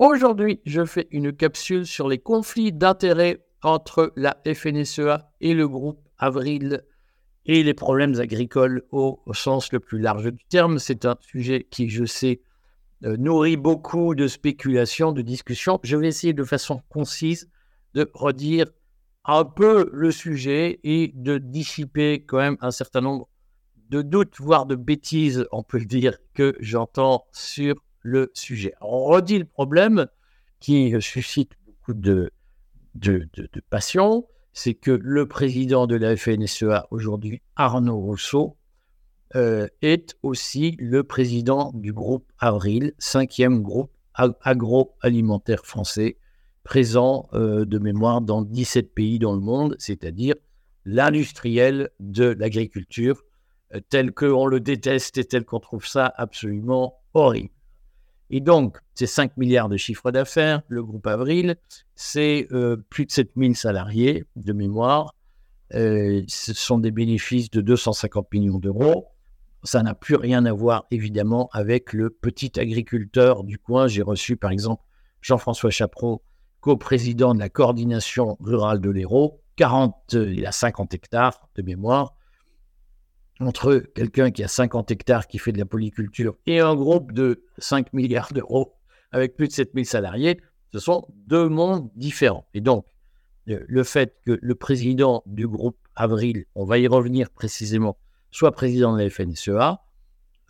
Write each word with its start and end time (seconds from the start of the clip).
Aujourd'hui, 0.00 0.62
je 0.64 0.86
fais 0.86 1.08
une 1.10 1.30
capsule 1.30 1.86
sur 1.86 2.08
les 2.08 2.16
conflits 2.16 2.72
d'intérêts 2.72 3.44
entre 3.62 4.14
la 4.16 4.40
FNSEA 4.46 5.30
et 5.42 5.52
le 5.52 5.68
groupe 5.68 6.00
Avril 6.16 6.86
et 7.44 7.62
les 7.62 7.74
problèmes 7.74 8.18
agricoles 8.18 8.82
au, 8.92 9.20
sens 9.34 9.70
le 9.74 9.78
plus 9.78 9.98
large 9.98 10.32
du 10.32 10.42
terme. 10.46 10.78
C'est 10.78 11.04
un 11.04 11.18
sujet 11.20 11.66
qui, 11.70 11.90
je 11.90 12.06
sais, 12.06 12.40
euh, 13.04 13.18
nourrit 13.18 13.58
beaucoup 13.58 14.14
de 14.14 14.26
spéculations, 14.26 15.12
de 15.12 15.20
discussions. 15.20 15.78
Je 15.82 15.98
vais 15.98 16.08
essayer 16.08 16.32
de 16.32 16.44
façon 16.44 16.80
concise 16.88 17.50
de 17.92 18.10
redire 18.14 18.68
un 19.26 19.44
peu 19.44 19.90
le 19.92 20.10
sujet 20.12 20.80
et 20.82 21.12
de 21.14 21.36
dissiper 21.36 22.24
quand 22.24 22.38
même 22.38 22.56
un 22.62 22.70
certain 22.70 23.02
nombre 23.02 23.28
de 23.90 24.00
doutes, 24.00 24.40
voire 24.40 24.64
de 24.64 24.76
bêtises, 24.76 25.46
on 25.52 25.62
peut 25.62 25.78
le 25.78 25.84
dire, 25.84 26.16
que 26.32 26.56
j'entends 26.58 27.26
sur 27.32 27.74
le 28.02 28.30
sujet. 28.34 28.74
On 28.80 29.04
redit 29.04 29.38
le 29.38 29.44
problème 29.44 30.06
qui 30.58 30.94
suscite 31.00 31.52
beaucoup 31.66 31.94
de, 31.94 32.30
passion, 33.70 34.26
c'est 34.52 34.74
que 34.74 34.90
le 34.90 35.26
président 35.26 35.86
de 35.86 35.96
la 35.96 36.16
FNSEA 36.16 36.86
aujourd'hui, 36.90 37.40
Arnaud 37.56 37.98
Rousseau, 37.98 38.56
euh, 39.36 39.68
est 39.80 40.16
aussi 40.22 40.76
le 40.80 41.04
président 41.04 41.70
du 41.72 41.92
groupe 41.92 42.26
Avril, 42.38 42.94
cinquième 42.98 43.62
groupe 43.62 43.92
agroalimentaire 44.14 45.64
français, 45.64 46.16
présent 46.64 47.28
euh, 47.32 47.64
de 47.64 47.78
mémoire 47.78 48.20
dans 48.20 48.42
17 48.42 48.92
pays 48.92 49.18
dans 49.18 49.32
le 49.32 49.40
monde, 49.40 49.76
c'est-à-dire 49.78 50.34
l'industriel 50.84 51.90
de 52.00 52.24
l'agriculture, 52.24 53.22
euh, 53.74 53.80
tel 53.88 54.12
qu'on 54.12 54.46
le 54.46 54.58
déteste 54.58 55.16
et 55.18 55.24
tel 55.24 55.44
qu'on 55.44 55.60
trouve 55.60 55.86
ça 55.86 56.12
absolument 56.16 56.98
horrible. 57.14 57.50
Et 58.30 58.40
donc, 58.40 58.78
c'est 58.94 59.06
5 59.06 59.36
milliards 59.36 59.68
de 59.68 59.76
chiffre 59.76 60.10
d'affaires, 60.10 60.62
le 60.68 60.82
groupe 60.82 61.06
Avril, 61.06 61.56
c'est 61.94 62.48
plus 62.88 63.06
de 63.06 63.10
7000 63.10 63.56
salariés 63.56 64.24
de 64.36 64.52
mémoire, 64.52 65.14
ce 65.72 66.52
sont 66.54 66.78
des 66.78 66.92
bénéfices 66.92 67.50
de 67.50 67.60
250 67.60 68.32
millions 68.32 68.58
d'euros 68.58 69.08
ça 69.62 69.82
n'a 69.82 69.94
plus 69.94 70.16
rien 70.16 70.44
à 70.46 70.52
voir, 70.52 70.86
évidemment, 70.90 71.48
avec 71.52 71.92
le 71.92 72.10
petit 72.10 72.58
agriculteur 72.58 73.44
du 73.44 73.58
coin. 73.58 73.86
J'ai 73.88 74.02
reçu, 74.02 74.36
par 74.36 74.50
exemple, 74.50 74.82
Jean-François 75.20 75.70
Chaperon, 75.70 76.20
co-président 76.60 77.34
de 77.34 77.40
la 77.40 77.48
coordination 77.48 78.36
rurale 78.40 78.80
de 78.80 78.90
l'Hérault. 78.90 79.40
40, 79.56 80.14
euh, 80.14 80.32
il 80.32 80.46
a 80.46 80.52
50 80.52 80.94
hectares 80.94 81.48
de 81.54 81.62
mémoire. 81.62 82.14
Entre 83.40 83.78
quelqu'un 83.94 84.30
qui 84.30 84.44
a 84.44 84.48
50 84.48 84.90
hectares 84.90 85.26
qui 85.26 85.38
fait 85.38 85.52
de 85.52 85.58
la 85.58 85.64
polyculture 85.64 86.36
et 86.46 86.60
un 86.60 86.74
groupe 86.74 87.12
de 87.12 87.44
5 87.58 87.92
milliards 87.94 88.32
d'euros 88.32 88.74
avec 89.12 89.34
plus 89.36 89.48
de 89.48 89.52
7000 89.52 89.86
salariés, 89.86 90.40
ce 90.72 90.78
sont 90.78 91.08
deux 91.26 91.48
mondes 91.48 91.90
différents. 91.96 92.46
Et 92.54 92.60
donc, 92.60 92.86
le 93.46 93.82
fait 93.82 94.16
que 94.24 94.38
le 94.40 94.54
président 94.54 95.22
du 95.26 95.48
groupe 95.48 95.78
Avril, 95.96 96.44
on 96.54 96.64
va 96.64 96.78
y 96.78 96.86
revenir 96.86 97.30
précisément, 97.30 97.98
soit 98.30 98.52
président 98.52 98.94
de 98.94 99.02
la 99.02 99.10
FNSEA, 99.10 99.80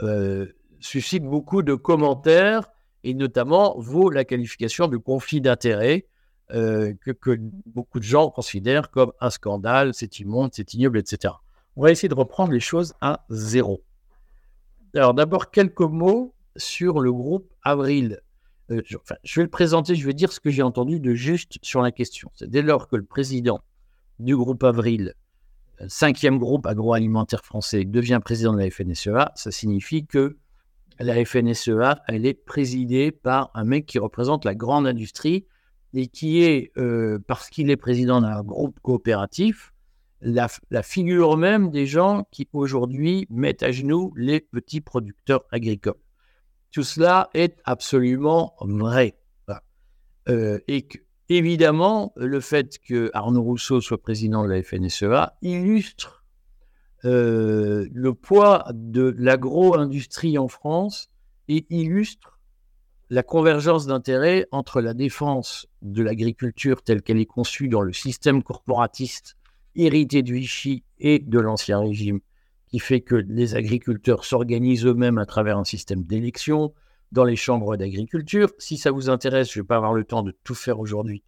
euh, 0.02 0.46
suscite 0.80 1.24
beaucoup 1.24 1.62
de 1.62 1.74
commentaires 1.74 2.68
et 3.04 3.14
notamment 3.14 3.78
vaut 3.78 4.10
la 4.10 4.24
qualification 4.24 4.88
de 4.88 4.96
conflit 4.96 5.40
d'intérêts 5.40 6.06
euh, 6.52 6.92
que, 7.04 7.38
beaucoup 7.66 8.00
de 8.00 8.04
gens 8.04 8.30
considèrent 8.30 8.90
comme 8.90 9.12
un 9.20 9.30
scandale, 9.30 9.94
c'est 9.94 10.18
immonde, 10.20 10.50
c'est 10.52 10.74
ignoble, 10.74 10.98
etc. 10.98 11.34
On 11.80 11.84
va 11.84 11.92
essayer 11.92 12.10
de 12.10 12.14
reprendre 12.14 12.52
les 12.52 12.60
choses 12.60 12.92
à 13.00 13.24
zéro. 13.30 13.82
Alors 14.94 15.14
d'abord, 15.14 15.50
quelques 15.50 15.80
mots 15.80 16.34
sur 16.56 17.00
le 17.00 17.10
groupe 17.10 17.50
Avril. 17.62 18.20
Euh, 18.70 18.82
je, 18.84 18.98
je 19.24 19.40
vais 19.40 19.44
le 19.44 19.50
présenter, 19.50 19.94
je 19.94 20.04
vais 20.04 20.12
dire 20.12 20.30
ce 20.30 20.40
que 20.40 20.50
j'ai 20.50 20.60
entendu 20.60 21.00
de 21.00 21.14
juste 21.14 21.56
sur 21.62 21.80
la 21.80 21.90
question. 21.90 22.30
C'est 22.34 22.50
dès 22.50 22.60
lors 22.60 22.86
que 22.86 22.96
le 22.96 23.04
président 23.06 23.62
du 24.18 24.36
groupe 24.36 24.62
Avril 24.62 25.14
cinquième 25.88 26.38
groupe 26.38 26.66
agroalimentaire 26.66 27.46
français 27.46 27.86
devient 27.86 28.20
président 28.22 28.52
de 28.52 28.58
la 28.58 28.70
FNSEA, 28.70 29.32
ça 29.34 29.50
signifie 29.50 30.04
que 30.04 30.36
la 30.98 31.24
FNSEA, 31.24 32.02
elle 32.08 32.26
est 32.26 32.34
présidée 32.34 33.10
par 33.10 33.50
un 33.54 33.64
mec 33.64 33.86
qui 33.86 33.98
représente 33.98 34.44
la 34.44 34.54
grande 34.54 34.86
industrie 34.86 35.46
et 35.94 36.08
qui 36.08 36.42
est, 36.42 36.72
euh, 36.76 37.18
parce 37.26 37.48
qu'il 37.48 37.70
est 37.70 37.78
président 37.78 38.20
d'un 38.20 38.42
groupe 38.42 38.78
coopératif, 38.82 39.72
la, 40.20 40.48
figure 40.82 41.36
même 41.36 41.70
des 41.70 41.86
gens 41.86 42.26
qui 42.30 42.48
aujourd'hui 42.52 43.26
mettent 43.30 43.62
à 43.62 43.72
genoux 43.72 44.12
les 44.16 44.40
petits 44.40 44.80
producteurs 44.80 45.44
agricoles. 45.50 45.94
Tout 46.72 46.84
cela 46.84 47.30
est 47.34 47.60
absolument 47.64 48.54
vrai. 48.60 49.16
Euh, 50.28 50.58
et 50.68 50.86
Évidemment, 51.32 52.12
le 52.16 52.40
fait 52.40 52.80
que 52.80 53.08
Arnaud 53.14 53.42
Rousseau 53.42 53.80
soit 53.80 54.02
président 54.02 54.42
de 54.42 54.48
la 54.48 54.64
FNSEA 54.64 55.36
illustre 55.42 56.24
euh, 57.04 57.86
le 57.92 58.14
poids 58.14 58.64
de 58.74 59.14
l'agro-industrie 59.16 60.38
en 60.38 60.48
France 60.48 61.08
et 61.46 61.66
illustre 61.70 62.40
la 63.10 63.22
convergence 63.22 63.86
d'intérêts 63.86 64.48
entre 64.50 64.80
la 64.80 64.92
défense 64.92 65.68
de 65.82 66.02
l'agriculture 66.02 66.82
telle 66.82 67.00
qu'elle 67.00 67.20
est 67.20 67.26
conçue 67.26 67.68
dans 67.68 67.82
le 67.82 67.92
système 67.92 68.42
corporatiste 68.42 69.36
hérité 69.74 70.22
du 70.22 70.34
Vichy 70.34 70.84
et 70.98 71.18
de 71.18 71.38
l'Ancien 71.38 71.80
Régime, 71.80 72.20
qui 72.68 72.78
fait 72.78 73.00
que 73.00 73.14
les 73.14 73.54
agriculteurs 73.54 74.24
s'organisent 74.24 74.86
eux-mêmes 74.86 75.18
à 75.18 75.26
travers 75.26 75.58
un 75.58 75.64
système 75.64 76.04
d'élection, 76.04 76.72
dans 77.12 77.24
les 77.24 77.36
chambres 77.36 77.76
d'agriculture. 77.76 78.50
Si 78.58 78.76
ça 78.76 78.90
vous 78.90 79.10
intéresse, 79.10 79.50
je 79.50 79.58
ne 79.58 79.62
vais 79.62 79.66
pas 79.66 79.76
avoir 79.76 79.94
le 79.94 80.04
temps 80.04 80.22
de 80.22 80.36
tout 80.44 80.54
faire 80.54 80.78
aujourd'hui. 80.78 81.22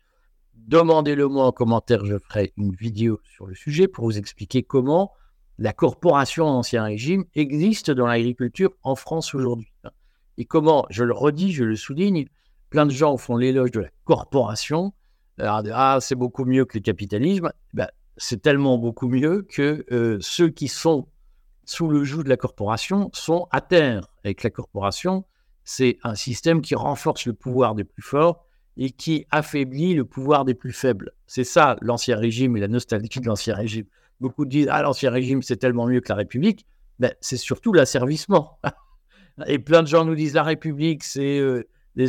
Demandez-le 0.55 1.27
moi 1.27 1.47
en 1.47 1.53
commentaire, 1.53 2.05
je 2.05 2.19
ferai 2.19 2.53
une 2.57 2.73
vidéo 2.73 3.21
sur 3.25 3.47
le 3.47 3.55
sujet 3.55 3.89
pour 3.89 4.05
vous 4.05 4.19
expliquer 4.19 4.63
comment 4.63 5.13
la 5.59 5.73
corporation 5.73 6.47
Ancien 6.47 6.85
Régime 6.85 7.25
existe 7.35 7.91
dans 7.91 8.07
l'agriculture 8.07 8.71
en 8.83 8.95
France 8.95 9.35
aujourd'hui. 9.35 9.73
Et 10.39 10.45
comment, 10.45 10.87
je 10.89 11.05
le 11.05 11.13
redis, 11.13 11.53
je 11.53 11.65
le 11.65 11.77
souligne, 11.77 12.27
plein 12.71 12.87
de 12.87 12.91
gens 12.91 13.17
font 13.17 13.37
l'éloge 13.37 13.71
de 13.71 13.81
la 13.81 13.91
corporation. 14.05 14.93
Ah, 15.39 15.99
c'est 16.01 16.15
beaucoup 16.15 16.45
mieux 16.45 16.65
que 16.65 16.79
le 16.79 16.83
capitalisme. 16.83 17.53
Ben, 17.75 17.89
c'est 18.17 18.43
tellement 18.43 18.79
beaucoup 18.79 19.09
mieux 19.09 19.43
que 19.43 19.85
euh, 19.91 20.19
ceux 20.21 20.49
qui 20.49 20.69
sont 20.69 21.09
sous 21.65 21.89
le 21.89 22.05
joug 22.05 22.25
de 22.25 22.29
la 22.29 22.37
corporation 22.37 23.11
sont 23.13 23.49
à 23.51 23.61
terre 23.61 24.09
avec 24.25 24.43
la 24.43 24.51
corporation 24.51 25.25
c'est 25.65 25.99
un 26.03 26.15
système 26.15 26.61
qui 26.61 26.75
renforce 26.75 27.27
le 27.27 27.35
pouvoir 27.35 27.75
des 27.75 27.85
plus 27.85 28.03
forts 28.03 28.47
et 28.77 28.91
qui 28.91 29.27
affaiblit 29.31 29.95
le 29.95 30.05
pouvoir 30.05 30.45
des 30.45 30.55
plus 30.55 30.73
faibles. 30.73 31.13
C'est 31.27 31.45
ça 31.45 31.77
l'ancien 31.83 32.17
régime 32.17 32.57
et 32.57 32.61
la 32.61 32.69
nostalgie 32.69 33.21
de 33.21 33.27
l'ancien 33.27 33.55
régime. 33.55 33.87
Beaucoup 34.21 34.45
disent 34.45 34.69
Ah, 34.71 34.83
l'ancien 34.83 35.11
régime, 35.11 35.43
c'est 35.43 35.57
tellement 35.57 35.87
mieux 35.87 36.01
que 36.01 36.09
la 36.09 36.17
République. 36.17 36.67
Ben, 36.99 37.13
c'est 37.21 37.37
surtout 37.37 37.73
l'asservissement. 37.73 38.59
et 39.47 39.59
plein 39.59 39.83
de 39.83 39.89
gens 39.89 40.05
nous 40.05 40.15
disent 40.15 40.35
La 40.35 40.43
République, 40.43 41.05
c'est 41.05 41.39
euh, 41.39 41.65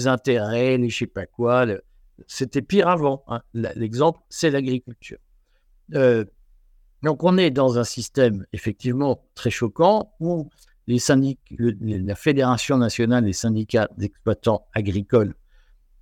intérêts, 0.05 0.77
les 0.77 0.89
je 0.89 0.99
sais 0.99 1.07
pas 1.07 1.25
quoi. 1.25 1.65
C'était 2.27 2.61
pire 2.61 2.87
avant. 2.87 3.23
Hein. 3.27 3.41
L'exemple, 3.53 4.19
c'est 4.29 4.49
l'agriculture. 4.49 5.17
Euh, 5.93 6.25
donc, 7.03 7.23
on 7.23 7.37
est 7.37 7.51
dans 7.51 7.77
un 7.77 7.83
système 7.83 8.45
effectivement 8.53 9.25
très 9.35 9.49
choquant 9.49 10.13
où 10.19 10.49
la 10.87 12.15
Fédération 12.15 12.77
nationale 12.77 13.25
des 13.25 13.33
syndicats 13.33 13.89
d'exploitants 13.97 14.67
agricoles, 14.73 15.35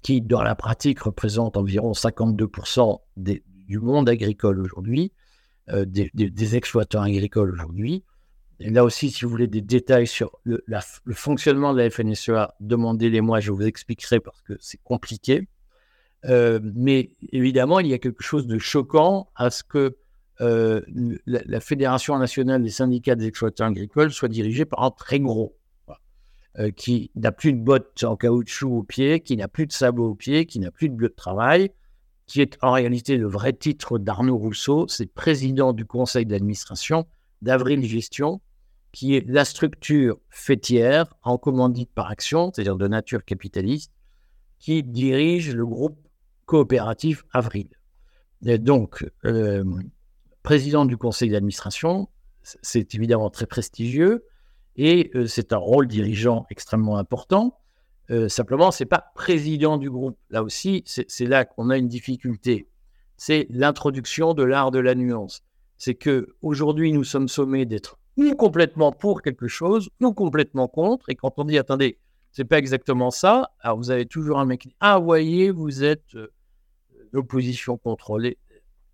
qui 0.01 0.21
dans 0.21 0.43
la 0.43 0.55
pratique 0.55 1.01
représente 1.01 1.57
environ 1.57 1.91
52% 1.91 2.99
du 3.17 3.79
monde 3.79 4.09
agricole 4.09 4.59
aujourd'hui, 4.59 5.11
euh, 5.69 5.85
des, 5.85 6.55
exploitants 6.55 7.01
agricoles 7.01 7.51
aujourd'hui. 7.51 8.03
Là 8.59 8.83
aussi, 8.83 9.09
si 9.09 9.25
vous 9.25 9.31
voulez 9.31 9.47
des 9.47 9.61
détails 9.61 10.07
sur 10.07 10.39
le, 10.43 10.63
fonctionnement 11.13 11.73
de 11.73 11.79
la 11.79 11.89
FNSEA, 11.89 12.53
demandez-les 12.59 13.21
moi, 13.21 13.39
je 13.39 13.51
vous 13.51 13.63
expliquerai 13.63 14.19
parce 14.19 14.41
que 14.41 14.53
c'est 14.59 14.81
compliqué. 14.83 15.47
Euh, 16.25 16.59
mais 16.75 17.11
évidemment, 17.31 17.79
il 17.79 17.87
y 17.87 17.93
a 17.93 17.97
quelque 17.97 18.23
chose 18.23 18.47
de 18.47 18.59
choquant 18.59 19.29
à 19.35 19.49
ce 19.49 19.63
que 19.63 19.97
euh, 20.39 20.81
la, 21.25 21.59
Fédération 21.59 22.17
nationale 22.17 22.63
des 22.63 22.69
syndicats 22.69 23.15
des 23.15 23.27
exploitants 23.27 23.65
agricoles 23.65 24.11
soit 24.11 24.27
dirigée 24.27 24.65
par 24.65 24.83
un 24.83 24.91
très 24.91 25.19
gros, 25.19 25.55
euh, 26.57 26.71
qui 26.71 27.11
n'a 27.15 27.31
plus 27.31 27.53
de 27.53 27.59
bottes 27.59 28.03
en 28.03 28.15
caoutchouc 28.15 28.77
au 28.77 28.83
pied, 28.83 29.19
qui 29.19 29.37
n'a 29.37 29.47
plus 29.47 29.67
de 29.67 29.71
sabot 29.71 30.09
au 30.09 30.15
pied, 30.15 30.45
qui 30.45 30.59
n'a 30.59 30.71
plus 30.71 30.89
de 30.89 30.95
bleu 30.95 31.09
de 31.09 31.15
travail, 31.15 31.71
qui 32.25 32.41
est 32.41 32.57
en 32.61 32.71
réalité 32.71 33.17
le 33.17 33.27
vrai 33.27 33.53
titre 33.53 33.99
d'Arnaud 33.99 34.37
Rousseau, 34.37 34.87
c'est 34.87 35.05
président 35.05 35.73
du 35.73 35.85
conseil 35.85 36.25
d'administration 36.25 37.05
d'Avril 37.41 37.83
Gestion, 37.85 38.41
qui 38.91 39.15
est 39.15 39.27
la 39.27 39.45
structure 39.45 40.17
fêtière 40.29 41.13
en 41.23 41.37
commandite 41.37 41.91
par 41.93 42.09
action, 42.09 42.51
c'est-à-dire 42.53 42.77
de 42.77 42.87
nature 42.87 43.25
capitaliste, 43.25 43.91
qui 44.59 44.83
dirige 44.83 45.53
le 45.55 45.65
groupe 45.65 46.07
coopératif 46.51 47.23
Avril. 47.31 47.69
Donc, 48.41 49.09
euh, 49.23 49.63
président 50.43 50.83
du 50.83 50.97
conseil 50.97 51.29
d'administration, 51.29 52.09
c'est 52.41 52.93
évidemment 52.93 53.29
très 53.29 53.45
prestigieux 53.45 54.25
et 54.75 55.11
euh, 55.15 55.27
c'est 55.27 55.53
un 55.53 55.57
rôle 55.57 55.87
dirigeant 55.87 56.45
extrêmement 56.49 56.97
important. 56.97 57.57
Euh, 58.09 58.27
simplement, 58.27 58.71
c'est 58.71 58.85
pas 58.85 59.13
président 59.15 59.77
du 59.77 59.89
groupe. 59.89 60.17
Là 60.29 60.43
aussi, 60.43 60.83
c'est 60.85 61.25
là 61.25 61.45
qu'on 61.45 61.69
a 61.69 61.77
une 61.77 61.87
difficulté. 61.87 62.67
C'est 63.15 63.47
l'introduction 63.49 64.33
de 64.33 64.43
l'art 64.43 64.71
de 64.71 64.79
la 64.79 64.93
nuance. 64.93 65.43
C'est 65.77 65.95
que 65.95 66.35
aujourd'hui, 66.41 66.91
nous 66.91 67.05
sommes 67.05 67.29
sommés 67.29 67.65
d'être 67.65 67.97
ou 68.17 68.35
complètement 68.35 68.91
pour 68.91 69.21
quelque 69.21 69.47
chose, 69.47 69.89
ou 70.01 70.11
complètement 70.11 70.67
contre. 70.67 71.07
Et 71.07 71.15
quand 71.15 71.31
on 71.37 71.45
dit, 71.45 71.57
attendez, 71.57 71.97
c'est 72.33 72.43
pas 72.43 72.57
exactement 72.57 73.09
ça, 73.09 73.51
alors 73.61 73.77
vous 73.77 73.89
avez 73.89 74.05
toujours 74.05 74.37
un 74.37 74.45
mec 74.45 74.59
qui 74.59 74.67
dit, 74.67 74.75
ah, 74.81 74.99
voyez, 74.99 75.49
vous 75.49 75.85
êtes 75.85 76.17
l'opposition 77.11 77.77
contrôlée. 77.77 78.37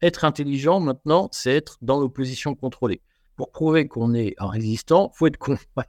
Être 0.02 0.25
intelligent, 0.25 0.80
maintenant, 0.80 1.30
c'est 1.31 1.54
être 1.54 1.78
dans 1.81 2.00
l'opposition 2.00 2.56
contrôlée. 2.56 3.02
Pour 3.36 3.52
prouver 3.52 3.88
qu'on 3.88 4.14
est 4.14 4.36
un 4.38 4.48
résistant, 4.48 5.12
faut 5.14 5.28
être 5.28 5.38
con. 5.38 5.58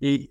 Et 0.00 0.30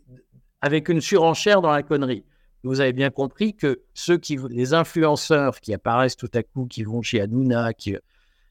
avec 0.61 0.89
une 0.89 1.01
surenchère 1.01 1.61
dans 1.61 1.71
la 1.71 1.83
connerie. 1.83 2.25
Vous 2.63 2.81
avez 2.81 2.93
bien 2.93 3.11
compris 3.11 3.55
que 3.55 3.83
ceux 3.93 4.17
qui, 4.17 4.39
les 4.49 4.73
influenceurs 4.73 5.59
qui 5.59 5.73
apparaissent 5.73 6.17
tout 6.17 6.31
à 6.33 6.41
coup, 6.41 6.65
qui 6.65 6.83
vont 6.83 7.03
chez 7.03 7.21
Hanouna, 7.21 7.73
qui, 7.73 7.95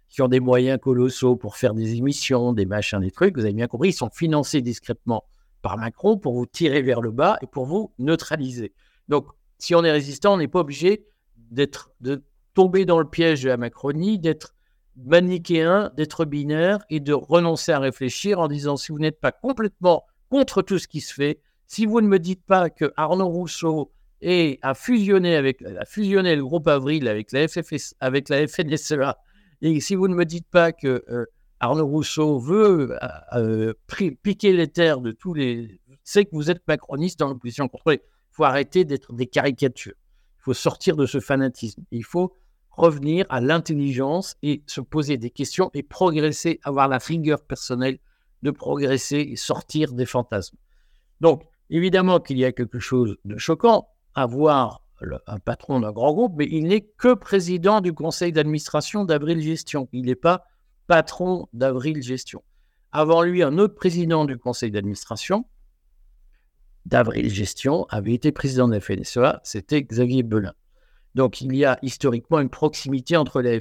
qui 0.08 0.22
ont 0.22 0.28
des 0.28 0.38
moyens 0.38 0.78
colossaux 0.80 1.34
pour 1.34 1.56
faire 1.56 1.74
des 1.74 1.96
émissions, 1.96 2.52
des 2.52 2.66
machins, 2.66 3.00
des 3.00 3.10
trucs, 3.10 3.36
vous 3.36 3.44
avez 3.44 3.52
bien 3.52 3.66
compris, 3.66 3.88
ils 3.88 3.94
sont 3.94 4.10
financés 4.10 4.62
discrètement 4.62 5.24
par 5.60 5.76
Macron 5.76 6.16
pour 6.16 6.34
vous 6.34 6.46
tirer 6.46 6.82
vers 6.82 7.00
le 7.00 7.10
bas 7.10 7.36
et 7.42 7.46
pour 7.48 7.66
vous 7.66 7.92
neutraliser. 7.98 8.72
Donc, 9.08 9.26
si 9.58 9.74
on 9.74 9.82
est 9.82 9.90
résistant, 9.90 10.34
on 10.34 10.36
n'est 10.36 10.46
pas 10.46 10.60
obligé 10.60 11.06
d'être, 11.36 11.90
tomber 12.54 12.84
dans 12.84 12.98
le 12.98 13.08
piège 13.08 13.42
de 13.42 13.48
la 13.48 13.56
Macronie, 13.56 14.18
d'être 14.18 14.54
manichéen, 14.96 15.92
d'être 15.96 16.24
binaire 16.24 16.78
et 16.88 17.00
de 17.00 17.12
renoncer 17.12 17.72
à 17.72 17.78
réfléchir 17.78 18.38
en 18.38 18.48
disant 18.48 18.76
si 18.76 18.92
vous 18.92 18.98
n'êtes 18.98 19.20
pas 19.20 19.32
complètement 19.32 20.04
contre 20.30 20.62
tout 20.62 20.78
ce 20.78 20.88
qui 20.88 21.00
se 21.00 21.12
fait, 21.12 21.40
si 21.66 21.86
vous 21.86 22.00
ne 22.00 22.06
me 22.06 22.18
dites 22.18 22.44
pas 22.44 22.70
que 22.70 22.92
Arnaud 22.96 23.28
Rousseau 23.28 23.92
a, 24.22 24.74
fusionné 24.74 25.36
avec, 25.36 25.62
a 25.62 25.84
fusionné 25.84 26.36
le 26.36 26.44
groupe 26.44 26.68
Avril 26.68 27.08
avec 27.08 27.32
la, 27.32 27.46
FFS, 27.48 27.94
avec 28.00 28.28
la 28.28 28.46
FNSEA, 28.46 29.16
et 29.62 29.80
si 29.80 29.94
vous 29.94 30.08
ne 30.08 30.14
me 30.14 30.24
dites 30.24 30.46
pas 30.48 30.72
que 30.72 31.04
euh, 31.08 31.26
Arnaud 31.60 31.86
Rousseau 31.86 32.38
veut 32.38 32.96
euh, 33.02 33.08
euh, 33.32 34.14
piquer 34.22 34.52
les 34.52 34.68
terres 34.68 35.00
de 35.00 35.12
tous 35.12 35.34
les... 35.34 35.80
C'est 36.02 36.26
que 36.26 36.30
vous 36.32 36.50
êtes 36.50 36.62
macroniste 36.68 37.18
dans 37.18 37.28
l'opposition 37.28 37.68
contrôlée. 37.68 38.02
Il 38.04 38.34
faut 38.34 38.44
arrêter 38.44 38.84
d'être 38.84 39.14
des 39.14 39.26
caricatures. 39.26 39.94
Il 40.38 40.42
faut 40.42 40.54
sortir 40.54 40.96
de 40.96 41.06
ce 41.06 41.20
fanatisme. 41.20 41.82
Il 41.90 42.04
faut 42.04 42.34
revenir 42.76 43.26
à 43.28 43.40
l'intelligence 43.40 44.36
et 44.42 44.62
se 44.66 44.80
poser 44.80 45.16
des 45.16 45.30
questions 45.30 45.70
et 45.74 45.82
progresser, 45.82 46.60
avoir 46.62 46.88
la 46.88 46.98
rigueur 46.98 47.42
personnelle 47.42 47.98
de 48.42 48.50
progresser 48.50 49.18
et 49.18 49.36
sortir 49.36 49.92
des 49.92 50.06
fantasmes. 50.06 50.56
Donc, 51.20 51.44
évidemment 51.70 52.20
qu'il 52.20 52.38
y 52.38 52.44
a 52.44 52.52
quelque 52.52 52.78
chose 52.78 53.16
de 53.24 53.38
choquant 53.38 53.88
à 54.14 54.26
voir 54.26 54.82
un 55.26 55.38
patron 55.38 55.80
d'un 55.80 55.92
grand 55.92 56.12
groupe, 56.12 56.34
mais 56.36 56.48
il 56.50 56.64
n'est 56.64 56.82
que 56.82 57.14
président 57.14 57.80
du 57.80 57.92
conseil 57.92 58.32
d'administration 58.32 59.04
d'Avril 59.04 59.40
Gestion. 59.40 59.88
Il 59.92 60.06
n'est 60.06 60.14
pas 60.14 60.44
patron 60.86 61.48
d'Avril 61.52 62.02
Gestion. 62.02 62.42
Avant 62.92 63.22
lui, 63.22 63.42
un 63.42 63.58
autre 63.58 63.74
président 63.74 64.24
du 64.24 64.38
conseil 64.38 64.70
d'administration 64.70 65.46
d'Avril 66.86 67.28
Gestion 67.28 67.86
avait 67.88 68.14
été 68.14 68.30
président 68.30 68.68
de 68.68 68.74
la 68.74 68.80
FNSEA, 68.80 69.40
c'était 69.42 69.82
Xavier 69.82 70.22
Belin. 70.22 70.52
Donc 71.14 71.40
il 71.40 71.54
y 71.54 71.64
a 71.64 71.78
historiquement 71.82 72.40
une 72.40 72.50
proximité 72.50 73.16
entre 73.16 73.40
la, 73.40 73.58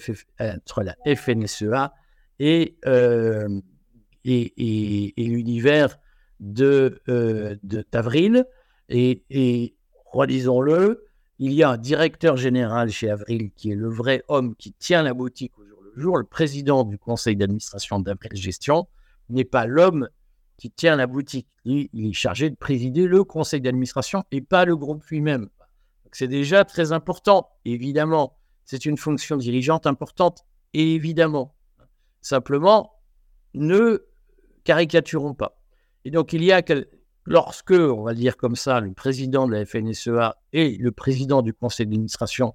FNSEA 1.15 1.93
euh, 2.41 3.61
et, 4.25 5.13
l'univers 5.17 5.99
de, 6.39 7.01
euh, 7.09 7.55
et 8.89 9.75
redisons-le, 10.11 11.05
il 11.39 11.53
y 11.53 11.63
a 11.63 11.69
un 11.69 11.77
directeur 11.77 12.37
général 12.37 12.89
chez 12.89 13.09
Avril 13.09 13.51
qui 13.55 13.71
est 13.71 13.75
le 13.75 13.89
vrai 13.89 14.23
homme 14.27 14.55
qui 14.55 14.73
tient 14.73 15.03
la 15.03 15.13
boutique 15.13 15.57
au 15.59 15.65
jour 15.65 15.79
le 15.83 16.01
jour. 16.01 16.17
Le 16.17 16.23
président 16.23 16.83
du 16.83 16.97
conseil 16.97 17.35
d'administration 17.35 17.99
d'Avril 17.99 18.35
Gestion 18.35 18.87
n'est 19.29 19.45
pas 19.45 19.65
l'homme 19.65 20.09
qui 20.57 20.71
tient 20.71 20.95
la 20.95 21.07
boutique. 21.07 21.47
il 21.65 21.89
est 21.93 22.13
chargé 22.13 22.49
de 22.49 22.55
présider 22.55 23.07
le 23.07 23.23
conseil 23.23 23.61
d'administration 23.61 24.23
et 24.31 24.41
pas 24.41 24.65
le 24.65 24.75
groupe 24.75 25.03
lui-même. 25.05 25.49
C'est 26.13 26.27
déjà 26.27 26.63
très 26.63 26.91
important, 26.91 27.49
évidemment. 27.65 28.37
C'est 28.65 28.85
une 28.85 28.97
fonction 28.97 29.35
dirigeante 29.35 29.87
importante, 29.87 30.45
évidemment. 30.73 31.55
Simplement, 32.21 32.93
ne 33.55 34.05
caricaturons 34.63 35.33
pas. 35.33 35.59
Et 36.05 36.11
donc, 36.11 36.33
il 36.33 36.43
y 36.43 36.51
a, 36.51 36.61
lorsque, 37.25 37.71
on 37.71 38.03
va 38.03 38.13
dire 38.13 38.37
comme 38.37 38.55
ça, 38.55 38.79
le 38.79 38.93
président 38.93 39.47
de 39.47 39.53
la 39.53 39.65
FNSEA 39.65 40.37
et 40.53 40.77
le 40.77 40.91
président 40.91 41.41
du 41.41 41.53
conseil 41.53 41.87
d'administration 41.87 42.53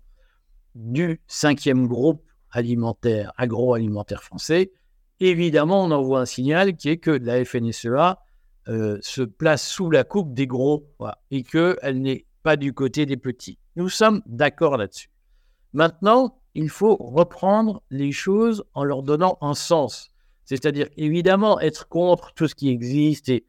du 0.74 1.20
cinquième 1.26 1.88
groupe 1.88 2.22
alimentaire, 2.50 3.32
agroalimentaire 3.36 4.22
français, 4.22 4.70
évidemment, 5.18 5.84
on 5.84 5.90
envoie 5.90 6.20
un 6.20 6.26
signal 6.26 6.76
qui 6.76 6.90
est 6.90 6.98
que 6.98 7.10
la 7.10 7.44
FNSEA 7.44 8.18
euh, 8.68 8.98
se 9.00 9.22
place 9.22 9.66
sous 9.66 9.90
la 9.90 10.04
coupe 10.04 10.32
des 10.32 10.46
gros 10.46 10.86
et 11.30 11.42
qu'elle 11.42 12.02
n'est 12.02 12.26
pas 12.48 12.56
du 12.56 12.72
côté 12.72 13.04
des 13.04 13.18
petits. 13.18 13.58
Nous 13.76 13.90
sommes 13.90 14.22
d'accord 14.24 14.78
là-dessus. 14.78 15.10
Maintenant, 15.74 16.40
il 16.54 16.70
faut 16.70 16.96
reprendre 16.96 17.82
les 17.90 18.10
choses 18.10 18.64
en 18.72 18.84
leur 18.84 19.02
donnant 19.02 19.36
un 19.42 19.52
sens. 19.52 20.12
C'est-à-dire, 20.46 20.88
évidemment, 20.96 21.60
être 21.60 21.88
contre 21.88 22.32
tout 22.32 22.48
ce 22.48 22.54
qui 22.54 22.70
existe 22.70 23.28
et 23.28 23.46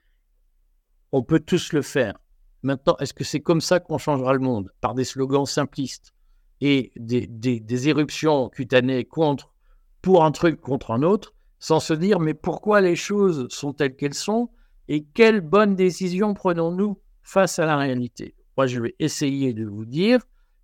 on 1.13 1.23
peut 1.23 1.39
tous 1.39 1.71
le 1.71 1.81
faire. 1.81 2.19
Maintenant, 2.61 2.97
est-ce 2.99 3.13
que 3.13 3.23
c'est 3.23 3.39
comme 3.39 3.61
ça 3.61 3.79
qu'on 3.79 3.97
changera 3.97 4.33
le 4.33 4.39
monde? 4.39 4.69
Par 4.81 4.95
des 4.95 5.05
slogans 5.05 5.45
simplistes 5.45 6.13
et 6.59 6.91
des, 6.97 7.25
des, 7.25 7.87
éruptions 7.87 8.49
cutanées 8.49 9.05
contre, 9.05 9.53
pour 10.01 10.25
un 10.25 10.33
truc 10.33 10.59
contre 10.59 10.91
un 10.91 11.03
autre, 11.03 11.35
sans 11.57 11.79
se 11.79 11.93
dire, 11.93 12.19
mais 12.19 12.33
pourquoi 12.33 12.81
les 12.81 12.97
choses 12.97 13.47
sont 13.49 13.71
telles 13.71 13.95
qu'elles 13.95 14.13
sont 14.13 14.49
et 14.89 15.05
quelles 15.05 15.39
bonnes 15.39 15.77
décisions 15.77 16.33
prenons-nous 16.33 16.99
face 17.23 17.59
à 17.59 17.65
la 17.65 17.77
réalité? 17.77 18.35
Moi, 18.59 18.67
je 18.67 18.81
vais 18.81 18.95
essayer 18.99 19.53
de 19.53 19.63
vous 19.63 19.85
dire 19.85 20.19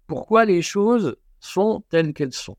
pourquoi 0.06 0.44
les 0.44 0.62
choses 0.62 1.16
sont 1.40 1.82
telles 1.88 2.14
qu'elles 2.14 2.34
sont. 2.34 2.58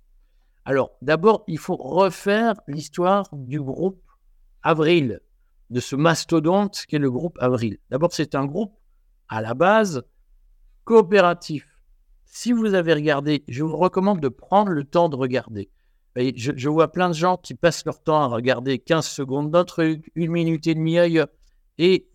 Alors, 0.65 0.93
d'abord, 1.03 1.45
il 1.47 1.59
faut 1.59 1.77
refaire 1.77 2.55
l'histoire 2.67 3.29
du 3.35 3.61
groupe 3.61 4.03
Avril, 4.63 5.21
de 5.69 5.79
ce 5.79 5.95
mastodonte 5.95 6.87
qu'est 6.89 6.97
le 6.97 7.11
groupe 7.11 7.37
Avril. 7.39 7.77
D'abord, 7.91 8.15
c'est 8.15 8.35
un 8.35 8.47
groupe 8.47 8.73
à 9.29 9.43
la 9.43 9.53
base 9.53 10.05
coopératif. 10.85 11.69
Si 12.25 12.53
vous 12.53 12.73
avez 12.73 12.95
regardé, 12.95 13.45
je 13.47 13.63
vous 13.63 13.77
recommande 13.77 14.21
de 14.21 14.29
prendre 14.29 14.71
le 14.71 14.85
temps 14.85 15.11
de 15.11 15.17
regarder. 15.17 15.69
je, 16.17 16.69
vois 16.71 16.91
plein 16.91 17.09
de 17.11 17.15
gens 17.15 17.37
qui 17.37 17.55
passent 17.55 17.85
leur 17.85 18.03
temps 18.03 18.23
à 18.23 18.29
regarder 18.29 18.79
15 18.79 19.07
secondes 19.07 19.51
d'un 19.51 19.65
truc, 19.65 20.11
une 20.15 20.31
minute 20.31 20.67
et 20.67 20.75
demie 20.75 20.99
ailleurs, 20.99 21.29
et 21.77 22.09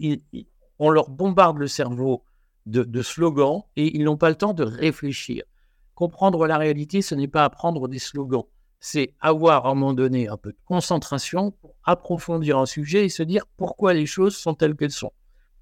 on 0.79 0.89
leur 0.89 1.11
bombarde 1.11 1.59
le 1.59 1.67
cerveau 1.67 2.23
de, 2.65 3.01
slogans 3.01 3.63
et 3.75 3.95
ils 3.95 4.03
n'ont 4.03 4.17
pas 4.17 4.29
le 4.29 4.35
temps 4.35 4.53
de 4.53 4.63
réfléchir. 4.63 5.43
Comprendre 5.95 6.47
la 6.47 6.57
réalité, 6.57 7.01
ce 7.01 7.15
n'est 7.15 7.27
pas 7.27 7.43
apprendre 7.43 7.87
des 7.87 7.99
slogans. 7.99 8.45
C'est 8.79 9.13
avoir 9.19 9.65
à 9.65 9.69
un 9.69 9.75
moment 9.75 9.93
donné 9.93 10.27
un 10.27 10.37
peu 10.37 10.51
de 10.51 10.57
concentration 10.65 11.51
pour 11.51 11.75
approfondir 11.83 12.57
un 12.57 12.65
sujet 12.65 13.05
et 13.05 13.09
se 13.09 13.23
dire 13.23 13.45
pourquoi 13.57 13.93
les 13.93 14.05
choses 14.05 14.35
sont 14.35 14.55
telles 14.55 14.75
qu'elles 14.75 14.91
sont. 14.91 15.13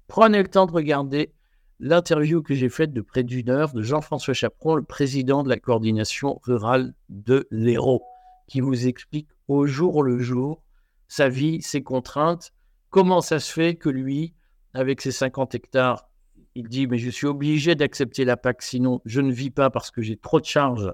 Prenez 0.06 0.42
le 0.42 0.48
temps 0.48 0.66
de 0.66 0.72
regarder 0.72 1.32
l'interview 1.78 2.42
que 2.42 2.54
j'ai 2.54 2.68
faite 2.68 2.92
de 2.92 3.00
près 3.00 3.22
d'une 3.22 3.50
heure 3.50 3.72
de 3.72 3.82
Jean-François 3.82 4.34
Chaperon, 4.34 4.74
le 4.74 4.82
président 4.82 5.42
de 5.42 5.48
la 5.48 5.58
coordination 5.58 6.40
rurale 6.44 6.94
de 7.08 7.46
l'Hérault, 7.50 8.02
qui 8.48 8.60
vous 8.60 8.86
explique 8.86 9.28
au 9.48 9.66
jour 9.66 10.02
le 10.02 10.18
jour 10.18 10.62
sa 11.08 11.28
vie, 11.28 11.60
ses 11.60 11.82
contraintes, 11.82 12.52
comment 12.90 13.20
ça 13.20 13.40
se 13.40 13.52
fait 13.52 13.74
que 13.74 13.88
lui, 13.88 14.34
avec 14.74 15.00
ses 15.00 15.10
50 15.10 15.54
hectares 15.56 16.09
il 16.54 16.68
dit, 16.68 16.86
mais 16.86 16.98
je 16.98 17.10
suis 17.10 17.26
obligé 17.26 17.74
d'accepter 17.74 18.24
la 18.24 18.36
PAC, 18.36 18.62
sinon 18.62 19.00
je 19.04 19.20
ne 19.20 19.32
vis 19.32 19.50
pas 19.50 19.70
parce 19.70 19.90
que 19.90 20.02
j'ai 20.02 20.16
trop 20.16 20.40
de 20.40 20.44
charges. 20.44 20.92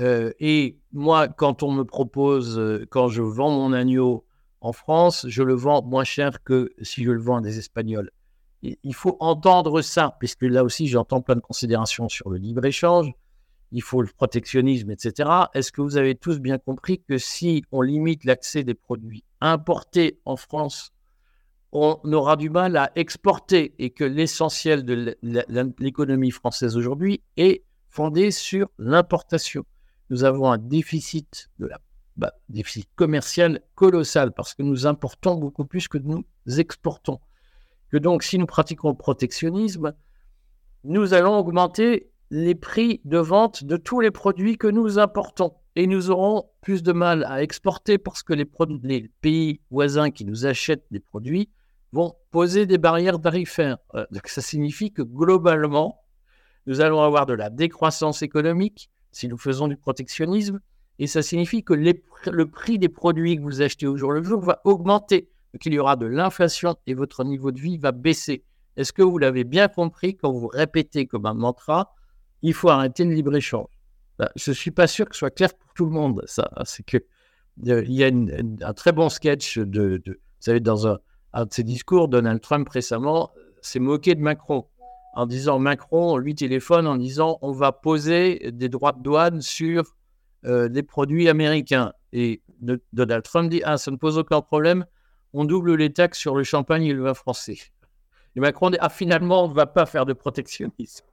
Euh, 0.00 0.32
et 0.40 0.78
moi, 0.92 1.28
quand 1.28 1.62
on 1.62 1.70
me 1.70 1.84
propose, 1.84 2.58
euh, 2.58 2.86
quand 2.90 3.08
je 3.08 3.22
vends 3.22 3.50
mon 3.50 3.72
agneau 3.72 4.24
en 4.60 4.72
France, 4.72 5.26
je 5.28 5.42
le 5.42 5.54
vends 5.54 5.82
moins 5.82 6.04
cher 6.04 6.42
que 6.42 6.70
si 6.80 7.04
je 7.04 7.10
le 7.10 7.20
vends 7.20 7.36
à 7.36 7.40
des 7.40 7.58
Espagnols. 7.58 8.10
il 8.62 8.94
faut 8.94 9.16
entendre 9.20 9.82
ça, 9.82 10.16
puisque 10.20 10.42
là 10.42 10.62
aussi, 10.62 10.86
j'entends 10.86 11.20
plein 11.20 11.34
de 11.34 11.40
considérations 11.40 12.08
sur 12.08 12.30
le 12.30 12.38
libre-échange, 12.38 13.12
il 13.72 13.82
faut 13.82 14.02
le 14.02 14.08
protectionnisme, 14.08 14.90
etc. 14.90 15.28
Est-ce 15.54 15.72
que 15.72 15.80
vous 15.80 15.96
avez 15.96 16.14
tous 16.14 16.38
bien 16.38 16.58
compris 16.58 17.02
que 17.02 17.18
si 17.18 17.64
on 17.72 17.80
limite 17.80 18.24
l'accès 18.24 18.62
des 18.62 18.74
produits 18.74 19.24
importés 19.40 20.20
en 20.24 20.36
France 20.36 20.92
on 21.72 21.98
aura 22.12 22.36
du 22.36 22.50
mal 22.50 22.76
à 22.76 22.92
exporter 22.96 23.74
et 23.78 23.90
que 23.90 24.04
l'essentiel 24.04 24.84
de 24.84 25.16
l'économie 25.78 26.30
française 26.30 26.76
aujourd'hui 26.76 27.22
est 27.38 27.64
fondé 27.88 28.30
sur 28.30 28.68
l'importation. 28.78 29.64
Nous 30.10 30.24
avons 30.24 30.52
un 30.52 30.58
bah, 32.16 32.32
déficit 32.50 32.88
commercial 32.94 33.62
colossal 33.74 34.32
parce 34.32 34.54
que 34.54 34.62
nous 34.62 34.86
importons 34.86 35.36
beaucoup 35.36 35.64
plus 35.64 35.88
que 35.88 35.96
nous 35.96 36.24
exportons. 36.58 37.20
Que 37.90 37.96
donc, 37.96 38.22
si 38.22 38.38
nous 38.38 38.46
pratiquons 38.46 38.90
le 38.90 38.96
protectionnisme, 38.96 39.94
nous 40.84 41.14
allons 41.14 41.38
augmenter 41.38 42.10
les 42.30 42.54
prix 42.54 43.00
de 43.04 43.18
vente 43.18 43.64
de 43.64 43.78
tous 43.78 44.00
les 44.00 44.10
produits 44.10 44.58
que 44.58 44.66
nous 44.66 44.98
importons. 44.98 45.54
Et 45.74 45.86
nous 45.86 46.10
aurons 46.10 46.50
plus 46.60 46.82
de 46.82 46.92
mal 46.92 47.24
à 47.24 47.42
exporter 47.42 47.96
parce 47.96 48.22
que 48.22 48.34
les 48.34 48.44
pays 49.22 49.60
voisins 49.70 50.10
qui 50.10 50.26
nous 50.26 50.44
achètent 50.44 50.84
des 50.90 51.00
produits 51.00 51.48
vont 51.92 52.14
poser 52.30 52.66
des 52.66 52.78
barrières 52.78 53.20
tarifaires. 53.20 53.78
Euh, 53.94 54.06
donc 54.10 54.26
ça 54.28 54.40
signifie 54.40 54.92
que 54.92 55.02
globalement, 55.02 56.00
nous 56.66 56.80
allons 56.80 57.02
avoir 57.02 57.26
de 57.26 57.34
la 57.34 57.50
décroissance 57.50 58.22
économique 58.22 58.90
si 59.10 59.28
nous 59.28 59.38
faisons 59.38 59.68
du 59.68 59.76
protectionnisme. 59.76 60.60
Et 60.98 61.06
ça 61.06 61.22
signifie 61.22 61.64
que 61.64 61.74
le 61.74 62.46
prix 62.46 62.78
des 62.78 62.88
produits 62.88 63.36
que 63.36 63.42
vous 63.42 63.62
achetez 63.62 63.86
au 63.86 63.96
jour 63.96 64.12
le 64.12 64.22
jour 64.22 64.40
va 64.40 64.60
augmenter. 64.64 65.30
Donc 65.52 65.66
il 65.66 65.74
y 65.74 65.78
aura 65.78 65.96
de 65.96 66.06
l'inflation 66.06 66.76
et 66.86 66.94
votre 66.94 67.24
niveau 67.24 67.50
de 67.50 67.60
vie 67.60 67.78
va 67.78 67.92
baisser. 67.92 68.44
Est-ce 68.76 68.92
que 68.92 69.02
vous 69.02 69.18
l'avez 69.18 69.44
bien 69.44 69.68
compris 69.68 70.16
quand 70.16 70.32
vous 70.32 70.48
répétez 70.48 71.06
comme 71.06 71.26
un 71.26 71.34
mantra, 71.34 71.94
il 72.40 72.54
faut 72.54 72.70
arrêter 72.70 73.04
le 73.04 73.12
libre-échange 73.12 73.68
bah, 74.18 74.30
Je 74.34 74.50
ne 74.50 74.54
suis 74.54 74.70
pas 74.70 74.86
sûr 74.86 75.06
que 75.06 75.14
ce 75.14 75.20
soit 75.20 75.30
clair 75.30 75.54
pour 75.54 75.72
tout 75.74 75.84
le 75.84 75.90
monde. 75.90 76.22
Ça, 76.26 76.50
c'est 76.64 76.84
que 76.84 76.98
euh, 77.66 77.84
il 77.86 77.92
y 77.92 78.04
a 78.04 78.08
un 78.08 78.72
très 78.72 78.92
bon 78.92 79.08
sketch 79.10 79.58
de, 79.58 80.02
vous 80.06 80.14
savez, 80.40 80.60
dans 80.60 80.86
un, 80.86 80.98
un 81.32 81.46
de 81.46 81.52
ses 81.52 81.64
discours, 81.64 82.08
Donald 82.08 82.40
Trump 82.40 82.68
récemment 82.68 83.30
s'est 83.60 83.78
moqué 83.78 84.14
de 84.14 84.20
Macron 84.20 84.66
en 85.14 85.26
disant 85.26 85.58
Macron, 85.58 86.16
lui 86.16 86.34
téléphone 86.34 86.86
en 86.86 86.96
disant 86.96 87.38
on 87.42 87.52
va 87.52 87.72
poser 87.72 88.50
des 88.52 88.68
droits 88.68 88.92
de 88.92 89.02
douane 89.02 89.40
sur 89.40 89.84
euh, 90.46 90.68
des 90.68 90.82
produits 90.82 91.28
américains. 91.28 91.92
Et 92.12 92.42
Donald 92.92 93.22
Trump 93.22 93.50
dit 93.50 93.62
ah 93.64 93.76
ça 93.76 93.90
ne 93.90 93.96
pose 93.96 94.18
aucun 94.18 94.40
problème, 94.40 94.86
on 95.32 95.44
double 95.44 95.74
les 95.74 95.92
taxes 95.92 96.18
sur 96.18 96.34
le 96.34 96.44
champagne 96.44 96.84
et 96.84 96.92
le 96.92 97.02
vin 97.02 97.14
français. 97.14 97.58
Et 98.36 98.40
Macron 98.40 98.70
dit 98.70 98.78
ah 98.80 98.88
finalement 98.88 99.44
on 99.44 99.48
ne 99.48 99.54
va 99.54 99.66
pas 99.66 99.86
faire 99.86 100.06
de 100.06 100.12
protectionnisme. 100.12 101.04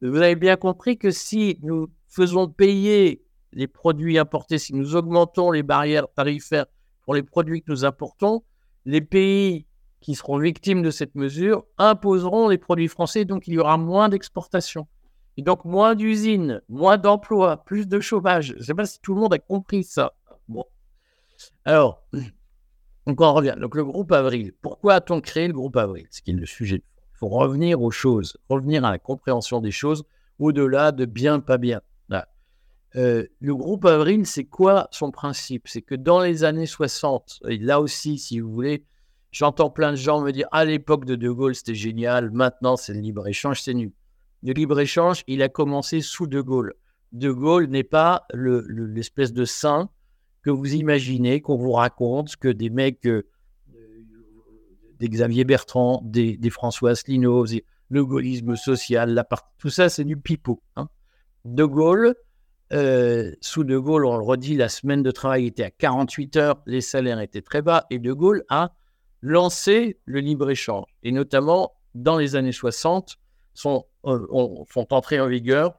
Vous 0.00 0.16
avez 0.16 0.36
bien 0.36 0.56
compris 0.56 0.98
que 0.98 1.10
si 1.10 1.58
nous 1.62 1.88
faisons 2.08 2.48
payer 2.48 3.24
les 3.52 3.66
produits 3.66 4.18
importés, 4.18 4.58
si 4.58 4.74
nous 4.74 4.96
augmentons 4.96 5.50
les 5.50 5.62
barrières 5.62 6.06
tarifaires 6.14 6.66
pour 7.02 7.14
les 7.14 7.22
produits 7.22 7.62
que 7.62 7.70
nous 7.70 7.84
importons, 7.84 8.42
les 8.84 9.00
pays 9.00 9.66
qui 10.00 10.14
seront 10.14 10.38
victimes 10.38 10.82
de 10.82 10.90
cette 10.90 11.14
mesure 11.14 11.64
imposeront 11.78 12.48
les 12.48 12.58
produits 12.58 12.88
français, 12.88 13.24
donc 13.24 13.48
il 13.48 13.54
y 13.54 13.58
aura 13.58 13.78
moins 13.78 14.08
d'exportation. 14.08 14.86
Et 15.36 15.42
donc 15.42 15.64
moins 15.64 15.94
d'usines, 15.94 16.60
moins 16.68 16.98
d'emplois, 16.98 17.64
plus 17.64 17.88
de 17.88 17.98
chômage. 18.00 18.52
Je 18.52 18.58
ne 18.58 18.62
sais 18.62 18.74
pas 18.74 18.84
si 18.84 19.00
tout 19.00 19.14
le 19.14 19.20
monde 19.20 19.34
a 19.34 19.38
compris 19.38 19.82
ça. 19.82 20.12
Bon. 20.46 20.64
Alors, 21.64 22.04
donc 23.06 23.20
on 23.20 23.32
revient. 23.32 23.56
Donc 23.58 23.74
le 23.74 23.84
groupe 23.84 24.12
Avril. 24.12 24.52
Pourquoi 24.60 24.94
a-t-on 24.94 25.20
créé 25.20 25.48
le 25.48 25.54
groupe 25.54 25.76
Avril? 25.76 26.06
Ce 26.10 26.22
qui 26.22 26.30
est 26.30 26.34
le 26.34 26.46
sujet. 26.46 26.82
Il 27.14 27.18
faut 27.18 27.28
revenir 27.28 27.80
aux 27.80 27.90
choses, 27.90 28.36
revenir 28.48 28.84
à 28.84 28.90
la 28.90 28.98
compréhension 28.98 29.60
des 29.60 29.70
choses 29.70 30.04
au-delà 30.38 30.92
de 30.92 31.04
bien, 31.04 31.40
pas 31.40 31.58
bien. 31.58 31.80
Euh, 32.96 33.26
le 33.40 33.56
groupe 33.56 33.84
Avril, 33.86 34.24
c'est 34.26 34.44
quoi 34.44 34.88
son 34.92 35.10
principe? 35.10 35.66
C'est 35.66 35.82
que 35.82 35.94
dans 35.94 36.20
les 36.20 36.44
années 36.44 36.66
60, 36.66 37.42
et 37.48 37.58
là 37.58 37.80
aussi, 37.80 38.18
si 38.18 38.38
vous 38.38 38.52
voulez, 38.52 38.84
j'entends 39.32 39.70
plein 39.70 39.90
de 39.90 39.96
gens 39.96 40.20
me 40.20 40.30
dire 40.30 40.46
à 40.52 40.64
l'époque 40.64 41.04
de 41.04 41.16
De 41.16 41.30
Gaulle, 41.30 41.54
c'était 41.56 41.74
génial, 41.74 42.30
maintenant 42.30 42.76
c'est 42.76 42.94
le 42.94 43.00
libre-échange, 43.00 43.62
c'est 43.62 43.74
nul. 43.74 43.92
Le 44.44 44.52
libre-échange, 44.52 45.24
il 45.26 45.42
a 45.42 45.48
commencé 45.48 46.00
sous 46.02 46.26
De 46.26 46.40
Gaulle. 46.40 46.74
De 47.12 47.30
Gaulle 47.30 47.66
n'est 47.66 47.82
pas 47.82 48.26
l'espèce 48.32 49.32
de 49.32 49.44
saint 49.44 49.90
que 50.42 50.50
vous 50.50 50.74
imaginez, 50.74 51.40
qu'on 51.40 51.56
vous 51.56 51.72
raconte, 51.72 52.36
que 52.36 52.48
des 52.48 52.70
mecs, 52.70 53.06
euh, 53.06 53.26
des 54.98 55.08
Xavier 55.08 55.44
Bertrand, 55.44 56.00
des, 56.04 56.38
François 56.50 56.90
Asselineau, 56.90 57.46
le 57.88 58.04
gaullisme 58.04 58.54
social, 58.54 59.14
la 59.14 59.24
part... 59.24 59.50
tout 59.58 59.70
ça, 59.70 59.88
c'est 59.88 60.04
du 60.04 60.16
pipeau. 60.16 60.62
Hein. 60.76 60.88
De 61.44 61.64
Gaulle, 61.64 62.14
euh, 62.72 63.32
sous 63.40 63.64
De 63.64 63.76
Gaulle, 63.76 64.06
on 64.06 64.16
le 64.16 64.24
redit, 64.24 64.56
la 64.56 64.68
semaine 64.68 65.02
de 65.02 65.10
travail 65.10 65.46
était 65.46 65.64
à 65.64 65.70
48 65.70 66.36
heures, 66.36 66.62
les 66.66 66.80
salaires 66.80 67.20
étaient 67.20 67.42
très 67.42 67.62
bas, 67.62 67.86
et 67.90 67.98
De 67.98 68.12
Gaulle 68.12 68.44
a 68.48 68.72
lancé 69.20 69.98
le 70.04 70.20
libre-échange. 70.20 70.86
Et 71.02 71.12
notamment, 71.12 71.74
dans 71.94 72.16
les 72.18 72.36
années 72.36 72.52
60, 72.52 73.16
sont, 73.54 73.86
euh, 74.04 74.26
sont 74.72 74.92
entrés 74.92 75.20
en 75.20 75.28
vigueur 75.28 75.78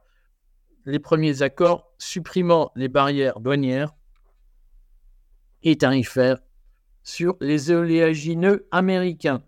les 0.86 0.98
premiers 0.98 1.42
accords 1.42 1.92
supprimant 1.98 2.70
les 2.76 2.88
barrières 2.88 3.40
douanières 3.40 3.94
et 5.62 5.76
tarifaires 5.76 6.38
sur 7.02 7.36
les 7.40 7.70
oléagineux 7.70 8.68
américains, 8.70 9.42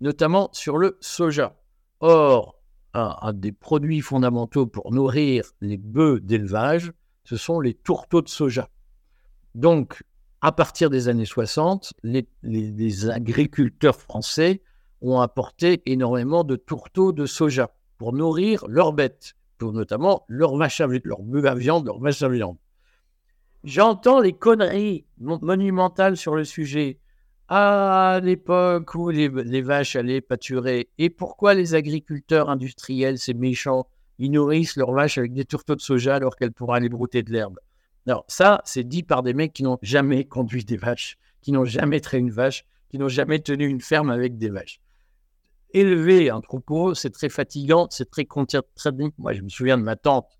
notamment 0.00 0.48
sur 0.52 0.78
le 0.78 0.96
soja. 1.00 1.56
Or, 2.00 2.60
un, 2.94 3.32
des 3.32 3.52
produits 3.52 4.00
fondamentaux 4.00 4.66
pour 4.66 4.92
nourrir 4.92 5.44
les 5.60 5.76
bœufs 5.76 6.20
d'élevage, 6.20 6.92
ce 7.24 7.36
sont 7.36 7.60
les 7.60 7.74
tourteaux 7.74 8.22
de 8.22 8.28
soja. 8.28 8.68
Donc, 9.54 10.02
à 10.40 10.52
partir 10.52 10.90
des 10.90 11.08
années 11.08 11.24
60, 11.24 11.94
les, 12.02 13.08
agriculteurs 13.08 13.96
français 13.96 14.62
ont 15.00 15.20
apporté 15.20 15.82
énormément 15.86 16.44
de 16.44 16.56
tourteaux 16.56 17.12
de 17.12 17.26
soja 17.26 17.74
pour 17.98 18.12
nourrir 18.12 18.64
leurs 18.68 18.92
bêtes, 18.92 19.34
pour 19.58 19.72
notamment 19.72 20.24
leurs 20.28 20.56
vaches 20.56 20.80
à, 20.80 20.86
bœufs 20.86 21.46
à 21.46 21.54
viande, 21.54 21.86
leurs 21.86 22.00
vaches 22.00 22.22
à 22.22 22.28
viande. 22.28 22.56
J'entends 23.64 24.20
les 24.20 24.34
conneries 24.34 25.06
monumentales 25.18 26.18
sur 26.18 26.34
le 26.34 26.44
sujet. 26.44 26.98
À 27.48 28.20
l'époque 28.22 28.94
où 28.94 29.10
les, 29.10 29.28
vaches 29.28 29.96
allaient 29.96 30.22
pâturer, 30.22 30.88
et 30.96 31.10
pourquoi 31.10 31.52
les 31.52 31.74
agriculteurs 31.74 32.48
industriels, 32.48 33.18
ces 33.18 33.34
méchants, 33.34 33.86
ils 34.18 34.30
nourrissent 34.30 34.76
leurs 34.76 34.92
vaches 34.92 35.18
avec 35.18 35.34
des 35.34 35.44
tourteaux 35.44 35.74
de 35.74 35.80
soja 35.80 36.14
alors 36.14 36.36
qu'elles 36.36 36.52
pourraient 36.52 36.78
aller 36.78 36.88
brouter 36.88 37.22
de 37.22 37.30
l'herbe? 37.32 37.58
Alors 38.06 38.24
ça, 38.28 38.62
c'est 38.64 38.84
dit 38.84 39.02
par 39.02 39.22
des 39.22 39.34
mecs 39.34 39.52
qui 39.52 39.62
n'ont 39.62 39.78
jamais 39.82 40.24
conduit 40.28 40.64
des 40.64 40.78
vaches, 40.78 41.18
qui 41.42 41.52
n'ont 41.52 41.66
jamais 41.66 42.00
traité 42.00 42.20
une 42.20 42.30
vache, 42.30 42.64
qui 42.88 42.98
n'ont 42.98 43.08
jamais 43.08 43.40
tenu 43.40 43.66
une 43.66 43.82
ferme 43.82 44.08
avec 44.08 44.38
des 44.38 44.48
vaches. 44.48 44.80
Élever 45.74 46.30
un 46.30 46.40
troupeau, 46.40 46.94
c'est 46.94 47.10
très 47.10 47.28
fatigant, 47.28 47.88
c'est 47.90 48.10
très 48.10 48.24
contraignant. 48.24 48.64
Moi, 49.18 49.32
je 49.34 49.42
me 49.42 49.48
souviens 49.48 49.76
de 49.76 49.82
ma 49.82 49.96
tante, 49.96 50.38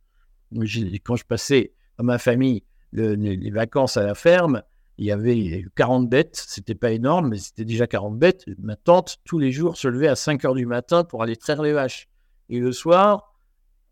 quand 1.03 1.17
je 1.17 1.25
passais 1.25 1.73
à 1.99 2.03
ma 2.03 2.19
famille 2.19 2.63
les 2.93 3.51
vacances 3.51 3.97
à 3.97 4.05
la 4.07 4.15
ferme, 4.15 4.63
il 4.99 5.07
y 5.07 5.11
avait 5.11 5.65
40 5.75 6.09
bêtes, 6.09 6.45
c'était 6.47 6.75
pas 6.75 6.93
énorme, 6.93 7.31
mais 7.31 7.39
c'était 7.39 7.65
déjà 7.65 7.87
40 7.87 8.19
bêtes. 8.19 8.45
Ma 8.59 8.77
tante, 8.77 9.17
tous 9.25 9.39
les 9.39 9.51
jours, 9.51 9.77
se 9.77 9.89
levait 9.89 10.09
à 10.09 10.17
5 10.17 10.45
heures 10.45 10.55
du 10.55 10.67
matin 10.67 11.05
pour 11.05 11.23
aller 11.23 11.37
traire 11.37 11.63
les 11.63 11.73
vaches. 11.73 12.09
Et 12.49 12.61
le 12.61 12.71
soir, 12.73 13.35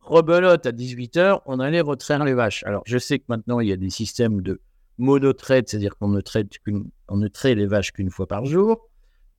rebelote 0.01 0.65
à 0.67 0.73
18 0.73 1.17
heures, 1.17 1.43
on 1.47 1.59
allait 1.59 1.81
retraire 1.81 2.25
les 2.25 2.35
vaches. 2.35 2.63
Alors, 2.65 2.83
je 2.87 2.99
sais 2.99 3.19
que 3.19 3.25
maintenant, 3.29 3.59
il 3.61 3.69
y 3.69 3.73
a 3.73 3.77
des 3.77 3.91
systèmes 3.91 4.43
de 4.43 4.61
monotraite, 4.99 5.69
c'est-à-dire 5.69 5.97
qu'on 5.97 6.09
ne 6.09 6.21
traite, 6.21 6.53
ne 6.67 7.29
traite 7.29 7.57
les 7.57 7.67
vaches 7.67 7.93
qu'une 7.93 8.11
fois 8.11 8.29
par 8.29 8.45
jour. 8.45 8.89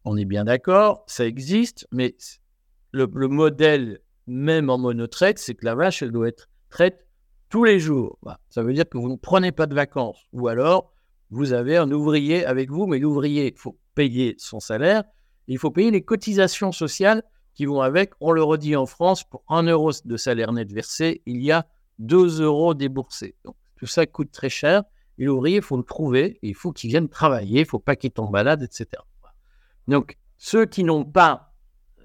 On 0.03 0.17
est 0.17 0.25
bien 0.25 0.43
d'accord, 0.43 1.05
ça 1.07 1.25
existe, 1.25 1.87
mais 1.91 2.15
le, 2.91 3.09
le 3.13 3.27
modèle, 3.29 3.99
même 4.27 4.69
en 4.69 4.77
monotraite, 4.77 5.39
c'est 5.39 5.55
que 5.55 5.63
la 5.63 5.75
vache, 5.75 6.01
elle 6.01 6.11
doit 6.11 6.27
être 6.27 6.49
traite 6.69 7.07
tous 7.49 7.63
les 7.63 7.79
jours. 7.79 8.19
Ça 8.49 8.63
veut 8.63 8.73
dire 8.73 8.89
que 8.89 8.97
vous 8.97 9.09
ne 9.09 9.15
prenez 9.15 9.51
pas 9.51 9.65
de 9.65 9.75
vacances. 9.75 10.25
Ou 10.33 10.47
alors, 10.47 10.92
vous 11.33 11.53
avez 11.53 11.77
un 11.77 11.91
ouvrier 11.91 12.45
avec 12.45 12.69
vous, 12.69 12.85
mais 12.85 12.99
l'ouvrier, 12.99 13.53
il 13.53 13.57
faut 13.57 13.77
payer 13.95 14.35
son 14.37 14.59
salaire. 14.59 15.03
Il 15.47 15.57
faut 15.57 15.71
payer 15.71 15.91
les 15.91 16.03
cotisations 16.03 16.71
sociales 16.71 17.23
qui 17.55 17.65
vont 17.65 17.81
avec. 17.81 18.11
On 18.19 18.31
le 18.31 18.43
redit 18.43 18.75
en 18.75 18.85
France, 18.85 19.23
pour 19.23 19.43
1 19.49 19.63
euro 19.63 19.91
de 20.05 20.17
salaire 20.17 20.53
net 20.53 20.71
versé, 20.71 21.21
il 21.25 21.41
y 21.43 21.51
a 21.51 21.65
2 21.99 22.41
euros 22.41 22.73
déboursés. 22.73 23.35
Tout 23.77 23.87
ça 23.87 24.05
coûte 24.05 24.31
très 24.31 24.49
cher. 24.49 24.83
Et 25.17 25.25
l'ouvrier, 25.25 25.57
il 25.57 25.63
faut 25.63 25.77
le 25.77 25.83
trouver, 25.83 26.39
il 26.41 26.55
faut 26.55 26.71
qu'il 26.71 26.89
vienne 26.89 27.09
travailler, 27.09 27.59
il 27.59 27.63
ne 27.63 27.67
faut 27.67 27.79
pas 27.79 27.95
qu'il 27.95 28.11
tombe 28.11 28.31
malade, 28.31 28.63
etc. 28.63 28.87
Donc, 29.87 30.17
ceux 30.37 30.65
qui 30.65 30.83
n'ont 30.83 31.05
pas 31.05 31.53
euh, 31.99 32.03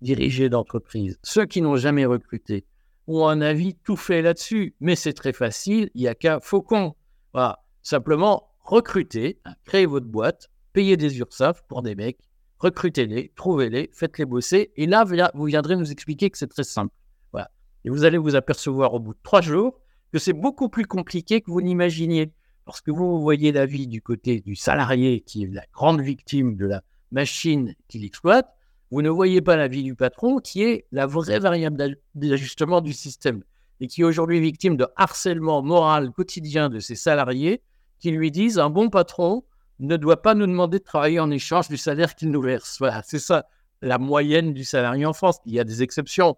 dirigé 0.00 0.48
d'entreprise, 0.48 1.18
ceux 1.22 1.46
qui 1.46 1.62
n'ont 1.62 1.76
jamais 1.76 2.04
recruté, 2.04 2.66
ont 3.06 3.26
un 3.26 3.40
avis 3.40 3.74
tout 3.74 3.96
fait 3.96 4.22
là-dessus. 4.22 4.74
Mais 4.80 4.96
c'est 4.96 5.12
très 5.12 5.32
facile, 5.32 5.90
il 5.94 6.02
n'y 6.02 6.08
a 6.08 6.14
qu'à 6.14 6.40
Faucon. 6.40 6.94
Voilà. 7.32 7.59
Simplement, 7.82 8.50
recrutez, 8.60 9.40
créez 9.64 9.86
votre 9.86 10.06
boîte, 10.06 10.50
payez 10.72 10.96
des 10.96 11.18
URSAF 11.18 11.62
pour 11.66 11.82
des 11.82 11.94
mecs, 11.94 12.18
recrutez-les, 12.58 13.32
trouvez-les, 13.34 13.90
faites-les 13.92 14.24
bosser. 14.26 14.72
Et 14.76 14.86
là, 14.86 15.04
vous 15.34 15.44
viendrez 15.44 15.76
nous 15.76 15.90
expliquer 15.90 16.30
que 16.30 16.38
c'est 16.38 16.46
très 16.46 16.64
simple. 16.64 16.94
Voilà. 17.32 17.50
Et 17.84 17.90
vous 17.90 18.04
allez 18.04 18.18
vous 18.18 18.36
apercevoir 18.36 18.94
au 18.94 19.00
bout 19.00 19.14
de 19.14 19.18
trois 19.22 19.40
jours 19.40 19.80
que 20.12 20.18
c'est 20.18 20.32
beaucoup 20.32 20.68
plus 20.68 20.86
compliqué 20.86 21.40
que 21.40 21.50
vous 21.50 21.62
n'imaginiez. 21.62 22.32
Parce 22.66 22.82
que 22.82 22.90
vous 22.90 23.20
voyez 23.20 23.52
la 23.52 23.66
vie 23.66 23.86
du 23.86 24.02
côté 24.02 24.40
du 24.40 24.54
salarié 24.54 25.22
qui 25.22 25.44
est 25.44 25.46
la 25.48 25.64
grande 25.72 26.00
victime 26.00 26.56
de 26.56 26.66
la 26.66 26.82
machine 27.10 27.74
qu'il 27.88 28.04
exploite, 28.04 28.54
vous 28.90 29.02
ne 29.02 29.08
voyez 29.08 29.40
pas 29.40 29.56
la 29.56 29.68
vie 29.68 29.82
du 29.82 29.94
patron 29.94 30.38
qui 30.38 30.62
est 30.62 30.86
la 30.92 31.06
vraie 31.06 31.38
variable 31.38 31.96
d'ajustement 32.14 32.80
du 32.80 32.92
système 32.92 33.42
et 33.80 33.86
qui 33.86 34.02
est 34.02 34.04
aujourd'hui 34.04 34.40
victime 34.40 34.76
de 34.76 34.86
harcèlement 34.96 35.62
moral 35.62 36.10
quotidien 36.12 36.68
de 36.68 36.80
ses 36.80 36.96
salariés 36.96 37.62
qui 38.00 38.10
lui 38.10 38.30
disent 38.30 38.58
un 38.58 38.70
bon 38.70 38.90
patron 38.90 39.44
ne 39.78 39.96
doit 39.96 40.20
pas 40.20 40.34
nous 40.34 40.46
demander 40.46 40.78
de 40.78 40.84
travailler 40.84 41.20
en 41.20 41.30
échange 41.30 41.68
du 41.68 41.76
salaire 41.76 42.14
qu'il 42.14 42.30
nous 42.30 42.42
verse. 42.42 42.76
Voilà, 42.78 43.02
c'est 43.04 43.18
ça 43.18 43.46
la 43.82 43.98
moyenne 43.98 44.52
du 44.52 44.64
salarié 44.64 45.06
en 45.06 45.12
France. 45.12 45.38
Il 45.46 45.54
y 45.54 45.60
a 45.60 45.64
des 45.64 45.82
exceptions. 45.82 46.36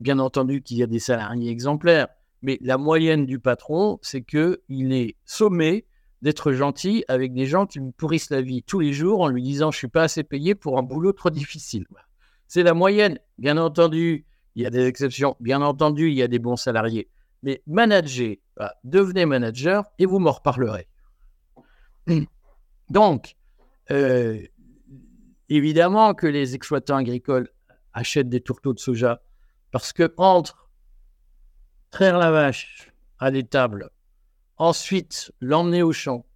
Bien 0.00 0.18
entendu 0.18 0.62
qu'il 0.62 0.78
y 0.78 0.82
a 0.82 0.86
des 0.86 0.98
salariés 0.98 1.50
exemplaires, 1.50 2.08
mais 2.42 2.58
la 2.60 2.76
moyenne 2.76 3.24
du 3.24 3.38
patron, 3.38 3.98
c'est 4.02 4.22
qu'il 4.22 4.92
est 4.92 5.16
sommé 5.24 5.86
d'être 6.22 6.52
gentil 6.52 7.04
avec 7.08 7.32
des 7.32 7.46
gens 7.46 7.66
qui 7.66 7.78
lui 7.78 7.92
pourrissent 7.92 8.30
la 8.30 8.42
vie 8.42 8.62
tous 8.62 8.80
les 8.80 8.92
jours 8.92 9.20
en 9.20 9.28
lui 9.28 9.42
disant 9.42 9.70
je 9.70 9.78
suis 9.78 9.88
pas 9.88 10.02
assez 10.02 10.24
payé 10.24 10.54
pour 10.54 10.78
un 10.78 10.82
boulot 10.82 11.12
trop 11.12 11.30
difficile. 11.30 11.86
C'est 12.48 12.62
la 12.62 12.74
moyenne. 12.74 13.18
Bien 13.38 13.56
entendu, 13.56 14.26
il 14.54 14.62
y 14.62 14.66
a 14.66 14.70
des 14.70 14.86
exceptions. 14.86 15.36
Bien 15.40 15.62
entendu, 15.62 16.08
il 16.08 16.14
y 16.14 16.22
a 16.22 16.28
des 16.28 16.38
bons 16.38 16.56
salariés. 16.56 17.08
Mais 17.42 17.62
manager, 17.66 18.36
devenez 18.84 19.26
manager 19.26 19.84
et 19.98 20.06
vous 20.06 20.18
m'en 20.18 20.32
reparlerez. 20.32 20.88
Donc, 22.90 23.36
euh, 23.90 24.40
évidemment 25.48 26.14
que 26.14 26.26
les 26.26 26.54
exploitants 26.54 26.96
agricoles 26.96 27.48
achètent 27.92 28.28
des 28.28 28.40
tourteaux 28.40 28.72
de 28.72 28.78
soja 28.78 29.22
parce 29.70 29.92
que 29.92 30.12
entre 30.16 30.70
traire 31.90 32.18
la 32.18 32.30
vache 32.30 32.92
à 33.18 33.30
l'étable, 33.30 33.90
ensuite 34.56 35.32
l'emmener 35.40 35.82
au 35.82 35.92
champ, 35.92 36.26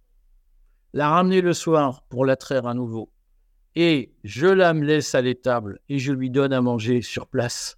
la 0.93 1.09
ramener 1.09 1.41
le 1.41 1.53
soir 1.53 2.03
pour 2.09 2.25
la 2.25 2.35
traire 2.35 2.67
à 2.67 2.73
nouveau, 2.73 3.11
et 3.75 4.13
je 4.23 4.47
la 4.47 4.73
laisse 4.73 5.15
à 5.15 5.21
l'étable 5.21 5.79
et 5.87 5.99
je 5.99 6.11
lui 6.11 6.29
donne 6.29 6.53
à 6.53 6.61
manger 6.61 7.01
sur 7.01 7.27
place, 7.27 7.77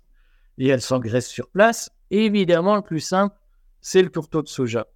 et 0.57 0.67
elle 0.67 0.81
s'engraisse 0.81 1.27
sur 1.27 1.49
place, 1.49 1.91
évidemment, 2.13 2.75
le 2.75 2.81
plus 2.81 2.99
simple, 2.99 3.35
c'est 3.81 4.01
le 4.01 4.09
tourteau 4.09 4.41
de 4.41 4.47
soja. 4.47 4.87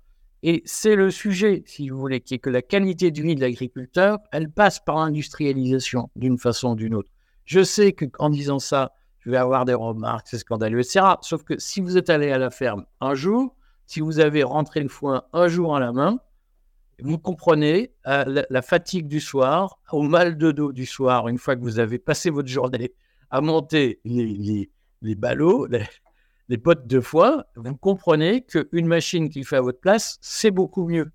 Et 0.43 0.61
c'est 0.65 0.95
le 0.95 1.09
sujet, 1.09 1.63
si 1.65 1.89
vous 1.89 1.97
voulez, 1.97 2.21
qui 2.21 2.35
est 2.35 2.39
que 2.39 2.49
la 2.49 2.61
qualité 2.61 3.11
de 3.11 3.21
vie 3.21 3.35
de 3.35 3.41
l'agriculteur, 3.41 4.19
elle 4.31 4.51
passe 4.51 4.79
par 4.79 4.97
l'industrialisation 4.97 6.09
d'une 6.15 6.37
façon 6.37 6.71
ou 6.71 6.75
d'une 6.75 6.93
autre. 6.93 7.09
Je 7.45 7.63
sais 7.63 7.93
qu'en 7.93 8.29
disant 8.29 8.59
ça, 8.59 8.93
je 9.19 9.31
vais 9.31 9.37
avoir 9.37 9.65
des 9.65 9.73
remarques, 9.73 10.27
c'est 10.29 10.37
scandaleux, 10.37 10.79
etc. 10.79 11.05
Sauf 11.21 11.43
que 11.43 11.57
si 11.57 11.81
vous 11.81 11.97
êtes 11.97 12.09
allé 12.09 12.31
à 12.31 12.37
la 12.37 12.49
ferme 12.49 12.85
un 13.01 13.15
jour, 13.15 13.55
si 13.85 13.99
vous 13.99 14.19
avez 14.19 14.43
rentré 14.43 14.81
le 14.81 14.89
foin 14.89 15.23
un 15.33 15.47
jour 15.47 15.75
à 15.75 15.79
la 15.79 15.91
main, 15.91 16.19
vous 17.01 17.17
comprenez 17.17 17.93
euh, 18.07 18.43
la, 18.49 18.61
fatigue 18.61 19.07
du 19.07 19.19
soir, 19.19 19.79
au 19.91 20.01
mal 20.01 20.37
de 20.37 20.51
dos 20.51 20.71
du 20.71 20.85
soir, 20.85 21.27
une 21.27 21.37
fois 21.37 21.55
que 21.55 21.61
vous 21.61 21.79
avez 21.79 21.99
passé 21.99 22.29
votre 22.29 22.47
journée 22.47 22.93
à 23.29 23.41
monter 23.41 23.99
les, 24.03 24.69
ballots, 25.15 25.67
potes 26.55 26.87
de 26.87 27.01
foin, 27.01 27.43
vous 27.55 27.75
comprenez 27.75 28.41
qu'une 28.43 28.87
machine 28.87 29.29
qui 29.29 29.43
fait 29.43 29.57
à 29.57 29.61
votre 29.61 29.81
place, 29.81 30.17
c'est 30.21 30.51
beaucoup 30.51 30.87
mieux. 30.87 31.11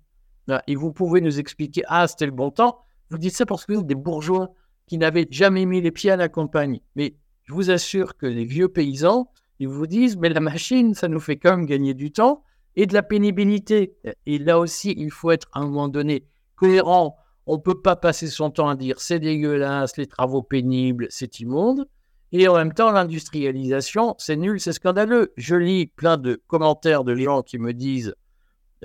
Et 0.67 0.75
vous 0.75 0.91
pouvez 0.91 1.21
nous 1.21 1.39
expliquer, 1.39 1.81
ah, 1.87 2.07
c'était 2.07 2.27
le 2.27 2.31
bon 2.31 2.51
temps. 2.51 2.79
Vous 3.09 3.17
dites 3.17 3.35
ça 3.35 3.45
parce 3.45 3.65
que 3.65 3.73
vous 3.73 3.79
êtes 3.79 3.87
des 3.87 3.95
bourgeois 3.95 4.53
qui 4.85 4.97
n'avaient 4.97 5.27
jamais 5.31 5.65
mis 5.65 5.81
les 5.81 5.91
pieds 5.91 6.11
à 6.11 6.17
la 6.17 6.29
campagne. 6.29 6.81
Mais 6.95 7.15
je 7.45 7.53
vous 7.53 7.71
assure 7.71 8.17
que 8.17 8.25
les 8.25 8.45
vieux 8.45 8.67
paysans, 8.67 9.31
ils 9.59 9.67
vous 9.67 9.87
disent, 9.87 10.17
mais 10.17 10.29
la 10.29 10.39
machine, 10.39 10.93
ça 10.93 11.07
nous 11.07 11.19
fait 11.19 11.37
quand 11.37 11.57
même 11.57 11.65
gagner 11.65 11.93
du 11.93 12.11
temps 12.11 12.43
et 12.75 12.85
de 12.85 12.93
la 12.93 13.03
pénibilité. 13.03 13.95
Et 14.25 14.37
là 14.37 14.59
aussi, 14.59 14.93
il 14.97 15.11
faut 15.11 15.31
être 15.31 15.47
à 15.53 15.61
un 15.61 15.65
moment 15.65 15.87
donné 15.87 16.27
cohérent. 16.55 17.17
On 17.45 17.55
ne 17.57 17.61
peut 17.61 17.81
pas 17.81 17.95
passer 17.95 18.27
son 18.27 18.51
temps 18.51 18.69
à 18.69 18.75
dire 18.75 18.99
c'est 18.99 19.19
dégueulasse, 19.19 19.97
les 19.97 20.07
travaux 20.07 20.43
pénibles, 20.43 21.07
c'est 21.09 21.39
immonde. 21.39 21.87
Et 22.33 22.47
en 22.47 22.55
même 22.55 22.73
temps, 22.73 22.91
l'industrialisation, 22.91 24.15
c'est 24.17 24.35
nul, 24.35 24.59
c'est 24.59 24.73
scandaleux. 24.73 25.31
Je 25.37 25.55
lis 25.55 25.85
plein 25.85 26.17
de 26.17 26.41
commentaires 26.47 27.03
de 27.03 27.15
gens 27.15 27.43
qui 27.43 27.59
me 27.59 27.73
disent 27.73 28.15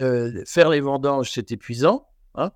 euh, 0.00 0.44
faire 0.46 0.68
les 0.68 0.80
vendanges, 0.80 1.30
c'est 1.32 1.50
épuisant. 1.50 2.06
Hein, 2.34 2.52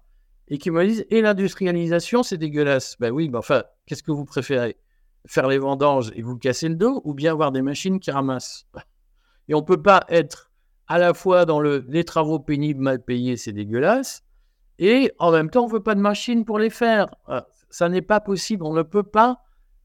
et 0.48 0.58
qui 0.58 0.70
me 0.70 0.86
disent 0.86 1.06
et 1.08 1.22
l'industrialisation, 1.22 2.22
c'est 2.22 2.36
dégueulasse. 2.36 2.96
Ben 3.00 3.10
oui, 3.10 3.30
mais 3.30 3.38
enfin, 3.38 3.64
qu'est-ce 3.86 4.02
que 4.02 4.12
vous 4.12 4.26
préférez? 4.26 4.76
Faire 5.26 5.48
les 5.48 5.58
vendanges 5.58 6.12
et 6.14 6.20
vous 6.20 6.36
casser 6.36 6.68
le 6.68 6.74
dos 6.74 7.00
ou 7.04 7.14
bien 7.14 7.32
avoir 7.32 7.52
des 7.52 7.62
machines 7.62 7.98
qui 7.98 8.10
ramassent? 8.10 8.66
Et 9.48 9.54
on 9.54 9.60
ne 9.60 9.64
peut 9.64 9.80
pas 9.80 10.04
être 10.10 10.50
à 10.88 10.98
la 10.98 11.14
fois 11.14 11.46
dans 11.46 11.58
le, 11.58 11.86
les 11.88 12.04
travaux 12.04 12.38
pénibles 12.38 12.82
mal 12.82 13.02
payés, 13.02 13.38
c'est 13.38 13.52
dégueulasse, 13.52 14.24
et 14.78 15.10
en 15.18 15.30
même 15.30 15.48
temps, 15.48 15.64
on 15.64 15.68
ne 15.68 15.72
veut 15.72 15.82
pas 15.82 15.94
de 15.94 16.00
machine 16.00 16.44
pour 16.44 16.58
les 16.58 16.70
faire. 16.70 17.06
Ah, 17.26 17.46
ça 17.70 17.88
n'est 17.88 18.02
pas 18.02 18.20
possible. 18.20 18.64
On 18.64 18.74
ne 18.74 18.82
peut 18.82 19.02
pas 19.02 19.40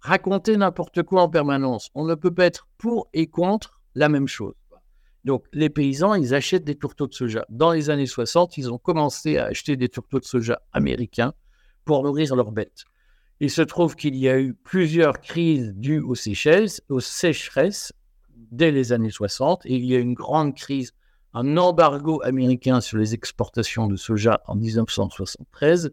raconter 0.07 0.55
n'importe 0.55 1.03
quoi 1.03 1.23
en 1.23 1.29
permanence. 1.29 1.89
On 1.93 2.05
ne 2.05 2.15
peut 2.15 2.33
pas 2.33 2.45
être 2.45 2.67
pour 2.77 3.09
et 3.13 3.27
contre 3.27 3.81
la 3.93 4.07
même 4.07 4.27
chose. 4.27 4.55
Donc, 5.25 5.45
les 5.51 5.69
paysans, 5.69 6.13
ils 6.13 6.33
achètent 6.33 6.63
des 6.63 6.75
tourteaux 6.75 7.07
de 7.07 7.13
soja. 7.13 7.45
Dans 7.49 7.73
les 7.73 7.89
années 7.89 8.05
60, 8.05 8.57
ils 8.57 8.71
ont 8.71 8.77
commencé 8.77 9.37
à 9.37 9.47
acheter 9.47 9.75
des 9.75 9.89
tourteaux 9.89 10.19
de 10.19 10.25
soja 10.25 10.61
américains 10.71 11.33
pour 11.83 12.03
nourrir 12.03 12.35
leurs 12.37 12.53
bêtes. 12.53 12.85
Il 13.41 13.51
se 13.51 13.61
trouve 13.61 13.97
qu'il 13.97 14.15
y 14.15 14.29
a 14.29 14.39
eu 14.39 14.53
plusieurs 14.53 15.19
crises 15.19 15.73
dues 15.75 15.99
aux 15.99 16.15
sécheresses, 16.15 16.81
aux 16.87 17.01
sécheresses 17.01 17.91
dès 18.51 18.71
les 18.71 18.93
années 18.93 19.11
60 19.11 19.65
et 19.65 19.75
il 19.75 19.85
y 19.85 19.95
a 19.95 19.99
une 19.99 20.13
grande 20.13 20.55
crise, 20.55 20.93
un 21.33 21.57
embargo 21.57 22.21
américain 22.23 22.79
sur 22.79 22.97
les 22.97 23.13
exportations 23.13 23.87
de 23.87 23.97
soja 23.97 24.41
en 24.47 24.55
1973 24.55 25.91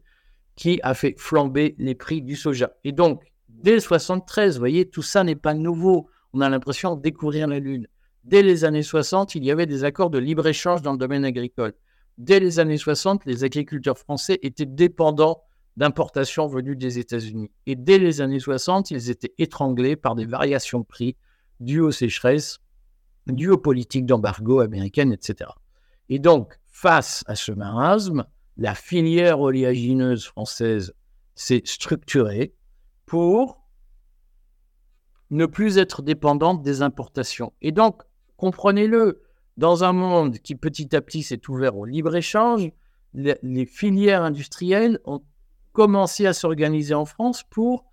qui 0.55 0.79
a 0.85 0.95
fait 0.95 1.17
flamber 1.19 1.75
les 1.79 1.97
prix 1.97 2.23
du 2.23 2.37
soja. 2.37 2.71
Et 2.85 2.93
donc, 2.93 3.25
dès 3.65 3.81
73, 3.81 4.55
vous 4.55 4.59
voyez, 4.59 4.89
tout 4.89 5.03
ça 5.03 5.25
n'est 5.25 5.35
pas 5.35 5.55
nouveau. 5.55 6.11
On 6.35 6.43
a 6.43 6.51
l'impression 6.51 6.97
de 6.97 7.01
découvrir 7.01 7.49
la 7.49 7.59
Lune. 7.59 7.89
Dès 8.23 8.43
les 8.43 8.65
années 8.65 8.83
60, 8.83 9.35
il 9.35 9.45
y 9.45 9.51
avait 9.51 9.65
des 9.65 9.85
accords 9.85 10.11
de 10.11 10.19
libre-échange 10.19 10.83
dans 10.83 10.93
le 10.93 10.99
domaine 10.99 11.25
agricole. 11.25 11.73
Dès 12.19 12.41
les 12.41 12.61
années 12.61 12.77
60, 12.77 13.25
les 13.25 13.43
agriculteurs 13.43 13.99
français 13.99 14.39
étaient 14.43 14.67
dépendants 14.67 15.43
d'importations 15.79 16.47
venues 16.47 16.77
des 16.77 16.99
États-Unis. 16.99 17.51
Et 17.67 17.75
dès 17.75 17.99
les 17.99 18.21
années 18.21 18.39
60, 18.39 18.91
ils 18.91 19.09
étaient 19.11 19.33
étranglés 19.39 19.97
par 19.97 20.15
des 20.15 20.27
variations 20.27 20.81
de 20.81 20.85
prix 20.85 21.17
dû 21.59 21.81
aux 21.81 21.91
sécheresses, 21.91 22.59
dû 23.27 23.49
aux 23.49 23.59
politiques 23.59 24.07
d'embargo 24.07 24.61
américaines, 24.61 25.13
etc. 25.13 25.51
Et 26.11 26.19
donc, 26.19 26.59
face 26.67 27.25
à 27.27 27.35
ce 27.35 27.51
marasme, 27.51 28.27
la 28.59 28.75
filière 28.75 29.41
oléagineuse 29.41 30.27
française 30.27 30.93
s'est 31.35 31.63
structurée 31.65 32.55
pour 33.07 33.65
ne 35.31 35.47
plus 35.47 35.79
être 35.79 36.03
dépendante 36.03 36.63
des 36.63 36.83
importations. 36.83 37.53
Et 37.61 37.73
donc, 37.73 38.03
comprenez-le, 38.37 39.23
dans 39.57 39.85
un 39.85 39.93
monde 39.93 40.39
qui 40.39 40.55
petit 40.55 40.95
à 40.97 41.01
petit 41.01 41.23
s'est 41.23 41.49
ouvert 41.49 41.77
au 41.77 41.85
libre-échange, 41.85 42.71
les, 43.15 43.67
filières 43.67 44.23
industrielles 44.23 44.99
ont 45.05 45.23
commencé 45.73 46.27
à 46.27 46.33
s'organiser 46.33 46.95
en 46.95 47.05
France 47.05 47.45
pour 47.49 47.85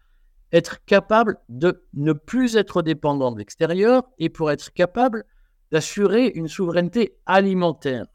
être 0.52 0.84
capable 0.86 1.38
de 1.50 1.86
ne 1.94 2.14
plus 2.14 2.56
être 2.56 2.82
dépendant 2.82 3.32
de 3.32 3.38
l'extérieur 3.38 4.04
et 4.18 4.30
pour 4.30 4.52
être 4.52 4.74
capable 4.74 5.24
d'assurer 5.72 6.28
une 6.28 6.48
souveraineté 6.48 7.18
alimentaire. 7.26 8.08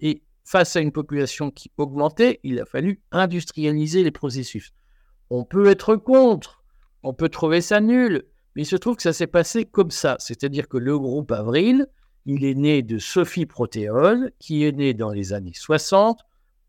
Et 0.00 0.22
face 0.44 0.76
à 0.76 0.80
une 0.80 0.92
population 0.92 1.50
qui 1.50 1.70
augmentait, 1.78 2.40
il 2.42 2.60
a 2.60 2.66
fallu 2.66 3.00
industrialiser 3.12 4.02
les 4.02 4.10
processus. 4.10 4.72
On 5.30 5.44
peut 5.44 5.68
être 5.68 5.94
contre, 5.94 6.64
on 7.04 7.14
peut 7.14 7.28
trouver 7.28 7.60
ça 7.60 7.80
nul, 7.80 8.24
mais 8.54 8.62
il 8.62 8.66
se 8.66 8.76
trouve 8.76 8.96
que 8.96 9.02
ça 9.02 9.12
s'est 9.12 9.28
passé 9.28 9.64
comme 9.64 9.92
ça. 9.92 10.16
C'est-à-dire 10.18 10.68
que 10.68 10.76
le 10.76 10.98
groupe 10.98 11.30
Avril, 11.30 11.86
il 12.26 12.44
est 12.44 12.54
né 12.54 12.82
de 12.82 12.98
Sophie 12.98 13.46
Protéol, 13.46 14.32
qui 14.40 14.64
est 14.64 14.72
née 14.72 14.92
dans 14.92 15.10
les 15.10 15.32
années 15.32 15.54
60 15.54 16.20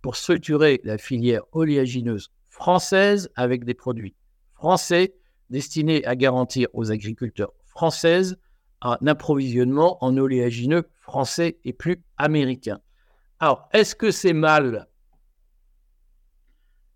pour 0.04 0.16
structurer 0.16 0.80
la 0.84 1.00
filière 1.00 1.42
oléagineuse 1.52 2.32
française 2.50 3.30
avec 3.36 3.66
des 3.66 3.74
produits 3.74 4.16
français 4.54 5.16
destiné 5.50 6.06
à 6.06 6.16
garantir 6.16 6.68
aux 6.74 6.92
agriculteurs 6.92 7.54
françaises 7.66 8.38
un 8.82 8.98
approvisionnement 9.08 10.04
en 10.04 10.18
oléagineux 10.18 10.88
français 11.00 11.58
et 11.66 11.74
plus 11.74 12.04
américain. 12.18 12.80
Alors, 13.40 13.68
est-ce 13.74 13.96
que 13.96 14.12
c'est 14.12 14.34
mal 14.34 14.88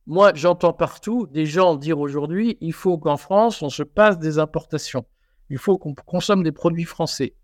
Moi, 0.08 0.34
j'entends 0.36 0.74
partout 0.74 1.26
des 1.26 1.48
gens 1.48 1.76
dire 1.76 2.00
aujourd'hui, 2.00 2.58
il 2.62 2.74
faut 2.74 3.00
qu'en 3.00 3.18
France, 3.18 3.64
on 3.64 3.70
se 3.70 3.82
passe 3.82 4.20
des 4.20 4.38
importations. 4.38 5.06
Il 5.50 5.58
faut 5.58 5.80
qu'on 5.80 5.96
consomme 5.96 6.44
des 6.44 6.52
produits 6.52 6.84
français. 6.84 7.36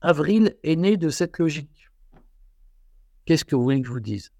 Avril 0.00 0.56
est 0.64 0.74
né 0.74 0.96
de 0.96 1.10
cette 1.10 1.38
logique. 1.38 1.90
Qu'est-ce 3.24 3.44
que 3.44 3.54
vous 3.54 3.62
voulez 3.62 3.80
que 3.80 3.86
je 3.86 3.92
vous 3.92 4.00
dise? 4.00 4.32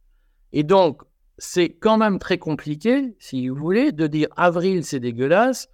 Et 0.53 0.65
donc, 0.65 1.03
c'est 1.39 1.71
quand 1.71 1.99
même 1.99 2.19
très 2.19 2.39
compliqué, 2.39 3.15
si 3.21 3.49
vous 3.49 3.55
voulez, 3.55 3.93
de 3.93 4.09
dire 4.09 4.29
avril, 4.37 4.85
c'est 4.85 4.99
dégueulasse. 4.99 5.69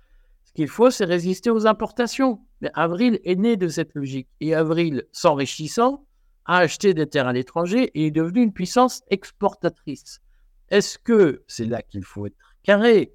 Ce 0.45 0.53
qu'il 0.53 0.69
faut, 0.69 0.91
c'est 0.91 1.07
résister 1.07 1.49
aux 1.49 1.67
importations. 1.67 2.41
Mais 2.61 2.71
avril 2.75 3.19
est 3.25 3.37
né 3.37 3.57
de 3.57 3.69
cette 3.69 3.95
logique. 3.95 4.29
Et 4.41 4.55
avril, 4.55 5.05
s'enrichissant, 5.11 6.05
a 6.45 6.59
acheté 6.59 6.93
des 6.93 7.07
terres 7.07 7.29
à 7.29 7.33
l'étranger 7.33 7.91
et 7.95 8.09
est 8.09 8.11
devenu 8.11 8.43
une 8.43 8.53
puissance 8.53 9.03
exportatrice. 9.09 10.21
Est-ce 10.71 10.99
que, 10.99 11.45
c'est 11.47 11.65
là 11.65 11.83
qu'il 11.83 12.05
faut 12.05 12.27
être 12.27 12.37
carré, 12.63 13.15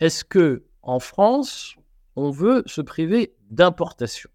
est-ce 0.00 0.24
que 0.24 0.64
en 0.82 0.98
France, 0.98 1.76
on 2.16 2.30
veut 2.30 2.62
se 2.66 2.80
priver 2.80 3.36
d'importation? 3.50 4.30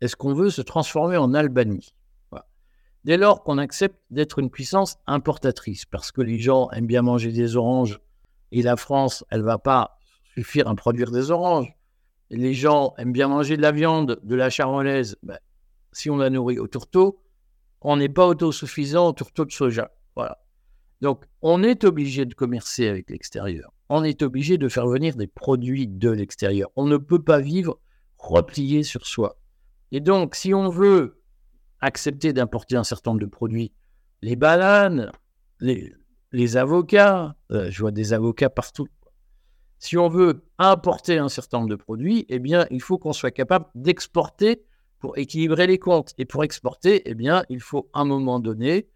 Est-ce 0.00 0.16
qu'on 0.16 0.34
veut 0.34 0.50
se 0.50 0.62
transformer 0.62 1.16
en 1.16 1.34
Albanie? 1.34 1.94
Dès 3.04 3.16
lors 3.16 3.42
qu'on 3.42 3.56
accepte 3.56 3.98
d'être 4.10 4.38
une 4.38 4.50
puissance 4.50 4.98
importatrice, 5.06 5.86
parce 5.86 6.12
que 6.12 6.20
les 6.20 6.38
gens 6.38 6.68
aiment 6.70 6.86
bien 6.86 7.00
manger 7.00 7.32
des 7.32 7.56
oranges 7.56 7.98
et 8.52 8.60
la 8.60 8.76
France, 8.76 9.24
elle 9.30 9.40
ne 9.40 9.46
va 9.46 9.58
pas 9.58 9.98
suffire 10.34 10.68
à 10.68 10.74
produire 10.74 11.10
des 11.10 11.30
oranges. 11.30 11.72
les 12.28 12.52
gens 12.54 12.94
aiment 12.98 13.12
bien 13.12 13.28
manger 13.28 13.56
de 13.56 13.62
la 13.62 13.72
viande, 13.72 14.20
de 14.22 14.34
la 14.34 14.50
charolaise, 14.50 15.16
ben, 15.22 15.38
si 15.92 16.10
on 16.10 16.18
la 16.18 16.30
nourrit 16.30 16.58
au 16.58 16.68
tourteau, 16.68 17.22
on 17.80 17.96
n'est 17.96 18.10
pas 18.10 18.26
autosuffisant 18.26 19.08
au 19.08 19.12
tourteau 19.12 19.44
de 19.44 19.50
soja. 19.50 19.90
Voilà. 20.14 20.38
Donc, 21.00 21.24
on 21.40 21.62
est 21.62 21.84
obligé 21.84 22.26
de 22.26 22.34
commercer 22.34 22.88
avec 22.88 23.10
l'extérieur. 23.10 23.72
On 23.88 24.04
est 24.04 24.22
obligé 24.22 24.58
de 24.58 24.68
faire 24.68 24.86
venir 24.86 25.16
des 25.16 25.26
produits 25.26 25.88
de 25.88 26.10
l'extérieur. 26.10 26.70
On 26.76 26.86
ne 26.86 26.98
peut 26.98 27.22
pas 27.22 27.40
vivre 27.40 27.80
replié 28.18 28.82
sur 28.82 29.06
soi. 29.06 29.38
Et 29.92 30.00
donc, 30.00 30.34
si 30.34 30.52
on 30.52 30.68
veut 30.68 31.22
accepter 31.80 32.32
d'importer 32.32 32.76
un 32.76 32.84
certain 32.84 33.12
nombre 33.12 33.22
de 33.22 33.26
produits, 33.26 33.72
les 34.22 34.36
bananes, 34.36 35.10
les, 35.60 36.56
avocats, 36.56 37.34
euh, 37.50 37.70
je 37.70 37.80
vois 37.80 37.90
des 37.90 38.12
avocats 38.12 38.50
partout. 38.50 38.88
Si 39.78 39.96
on 39.96 40.08
veut 40.08 40.44
importer 40.58 41.16
un 41.16 41.30
certain 41.30 41.58
nombre 41.58 41.70
de 41.70 41.76
produits, 41.76 42.26
eh 42.28 42.38
bien, 42.38 42.66
il 42.70 42.82
faut 42.82 42.98
qu'on 42.98 43.14
soit 43.14 43.30
capable 43.30 43.66
d'exporter 43.74 44.62
pour 44.98 45.16
équilibrer 45.16 45.66
les 45.66 45.78
comptes. 45.78 46.12
Et 46.18 46.26
pour 46.26 46.44
exporter, 46.44 47.02
eh 47.06 47.14
bien, 47.14 47.44
il 47.48 47.60
faut 47.60 47.88
à 47.94 48.00
un 48.00 48.04
moment 48.04 48.40
donné 48.40 48.88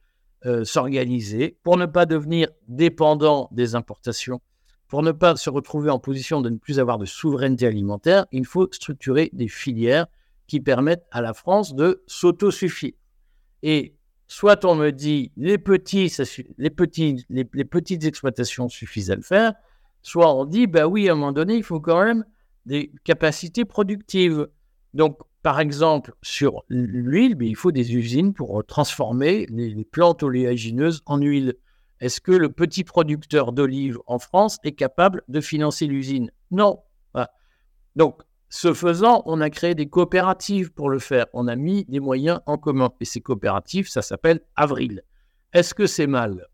euh, 0.47 0.65
s'organiser 0.65 1.57
pour 1.63 1.77
ne 1.77 1.87
pas 1.87 2.07
devenir 2.07 2.49
dépendant 2.69 3.49
des 3.51 3.75
importations, 3.75 4.41
pour 4.89 5.03
ne 5.03 5.13
pas 5.13 5.37
se 5.37 5.49
retrouver 5.49 5.91
en 5.91 5.99
position 5.99 6.41
de 6.41 6.51
ne 6.51 6.59
plus 6.59 6.79
avoir 6.79 6.99
de 6.99 7.07
souveraineté 7.07 7.67
alimentaire. 7.67 8.27
Il 8.31 8.45
faut 8.45 8.69
structurer 8.71 9.31
des 9.33 9.49
filières 9.49 10.07
qui 10.47 10.61
permettent 10.61 11.07
à 11.11 11.23
la 11.23 11.33
France 11.33 11.75
de 11.75 12.03
s'autosuffire. 12.07 12.93
Et 13.63 13.95
soit 14.27 14.65
on 14.65 14.75
me 14.75 14.91
dit 14.91 15.33
les, 15.37 15.57
petits, 15.57 16.13
les, 16.59 16.71
petites 17.65 18.05
exploitations 18.05 18.69
suffisent 18.69 19.11
à 19.11 19.17
le 19.17 19.23
faire, 19.23 19.55
soit 20.03 20.35
on 20.35 20.45
dit 20.45 20.67
bah 20.67 20.87
oui, 20.87 21.09
à 21.09 21.13
un 21.13 21.15
moment 21.15 21.33
donné, 21.33 21.55
il 21.57 21.63
faut 21.63 21.81
quand 21.81 22.05
même 22.05 22.25
des 22.67 22.93
capacités 23.05 23.65
productives. 23.65 24.49
Donc, 24.93 25.19
par 25.45 25.61
exemple, 25.61 26.15
sur 26.23 26.65
l'huile, 26.71 27.37
il 27.43 27.55
faut 27.55 27.71
des 27.71 27.95
usines 27.95 28.33
pour 28.33 28.65
transformer 28.65 29.45
les, 29.51 29.85
plantes 29.85 30.23
oléagineuses 30.23 31.03
en 31.05 31.19
huile. 31.19 31.57
Est-ce 32.01 32.23
que 32.23 32.33
le 32.33 32.49
petit 32.49 32.83
producteur 32.83 33.53
d'olives 33.53 33.99
en 34.07 34.19
France 34.19 34.57
est 34.65 34.73
capable 34.73 35.23
de 35.29 35.43
financer 35.43 35.87
l'usine? 35.87 36.31
Non. 36.51 36.81
Donc, 37.95 38.23
ce 38.49 38.73
faisant, 38.73 39.23
on 39.27 39.43
a 39.43 39.51
créé 39.51 39.75
des 39.75 39.87
coopératives 39.87 40.73
pour 40.73 40.89
le 40.89 40.99
faire. 40.99 41.27
On 41.35 41.47
a 41.47 41.57
mis 41.57 41.85
des 41.85 42.01
moyens 42.01 42.41
en 42.47 42.57
commun. 42.57 42.95
Et 43.01 43.05
ces 43.05 43.21
coopératives, 43.21 43.91
ça 43.91 44.01
s'appelle 44.01 44.41
Avril. 44.57 45.03
Est-ce 45.53 45.75
que 45.75 45.87
c'est 45.87 46.07
mal? 46.07 46.47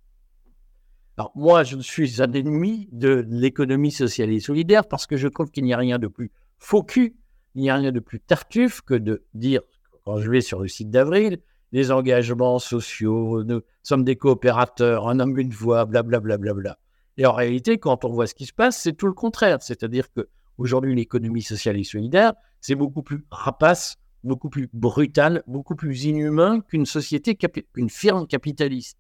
Alors, 1.17 1.31
moi, 1.37 1.63
je 1.63 1.79
suis 1.79 2.21
un 2.21 2.33
ennemi 2.33 2.89
de 2.91 3.25
l'économie 3.29 3.93
sociale 3.93 4.33
et 4.33 4.41
solidaire 4.41 4.89
parce 4.89 5.07
que 5.07 5.17
je 5.17 5.29
trouve 5.29 5.53
qu'il 5.53 5.63
n'y 5.63 5.75
a 5.75 5.79
rien 5.79 6.01
de 6.01 6.09
plus 6.09 6.33
faux 6.59 6.83
cul, 6.83 7.20
il 7.55 7.63
n'y 7.63 7.71
a 7.71 7.77
rien 7.77 7.93
de 7.93 8.01
plus 8.01 8.21
tartuffe 8.21 8.81
que 8.83 8.95
de 8.95 9.25
dire, 9.35 9.63
quand 10.05 10.19
je 10.19 10.31
vais 10.31 10.41
sur 10.41 10.61
le 10.61 10.69
site 10.69 10.91
d'Avril, 10.91 11.41
les 11.73 11.91
engagements 11.93 12.59
sociaux, 12.59 13.45
nous 13.45 13.61
sommes 13.83 14.05
des 14.05 14.17
coopérateurs, 14.17 15.09
un 15.09 15.21
homme, 15.21 15.39
une 15.39 15.53
voix, 15.53 15.85
blablabla. 15.85 16.37
Bla, 16.37 16.53
bla, 16.53 16.63
bla, 16.63 16.79
Et 17.17 17.27
en 17.27 17.33
réalité, 17.33 17.79
quand 17.79 18.05
on 18.05 18.13
voit 18.13 18.27
ce 18.27 18.35
qui 18.35 18.47
se 18.47 18.53
passe, 18.53 18.81
c'est 18.81 18.93
tout 18.93 19.07
le 19.07 19.13
contraire. 19.13 19.59
C'est-à-dire 19.63 20.13
que 20.13 20.29
Aujourd'hui, 20.61 20.95
l'économie 20.95 21.41
sociale 21.41 21.79
et 21.79 21.85
solidaire, 21.85 22.35
c'est 22.61 22.75
beaucoup 22.75 23.03
plus 23.03 23.25
rapace, 23.31 23.97
beaucoup 24.25 24.51
plus 24.51 24.69
brutal, 24.75 25.43
beaucoup 25.47 25.75
plus 25.75 26.05
inhumain 26.05 26.61
qu'une 26.61 26.85
société, 26.85 27.35
qu'une 27.35 27.89
firme 27.89 28.27
capitaliste. 28.27 28.99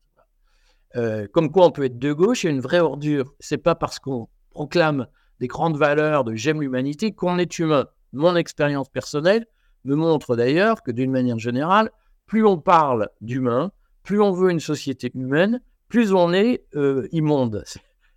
Euh, 0.96 1.28
comme 1.30 1.52
quoi 1.52 1.66
on 1.66 1.70
peut 1.70 1.84
être 1.84 1.98
de 1.98 2.14
gauche 2.14 2.46
et 2.46 2.48
une 2.48 2.62
vraie 2.62 2.80
ordure. 2.80 3.34
C'est 3.40 3.58
pas 3.58 3.74
parce 3.74 3.98
qu'on 3.98 4.30
proclame 4.48 5.06
des 5.38 5.48
grandes 5.48 5.76
valeurs 5.76 6.24
de 6.24 6.34
j'aime 6.34 6.62
l'humanité 6.62 7.12
qu'on 7.12 7.36
est 7.36 7.58
humain. 7.58 7.84
Mon 8.12 8.37
expérience 8.37 8.88
personnelle 8.88 9.46
me 9.85 9.94
montre 9.94 10.37
d'ailleurs 10.37 10.83
que 10.83 10.90
d'une 10.90 11.11
manière 11.11 11.38
générale, 11.38 11.90
plus 12.27 12.44
on 12.44 12.59
parle 12.59 13.09
d'humain, 13.20 13.73
plus 14.03 14.20
on 14.20 14.33
veut 14.33 14.51
une 14.51 14.61
société 14.61 15.11
humaine, 15.14 15.61
plus 15.88 16.12
on 16.12 16.33
est 16.33 16.64
euh, 16.77 17.09
immonde 17.12 17.64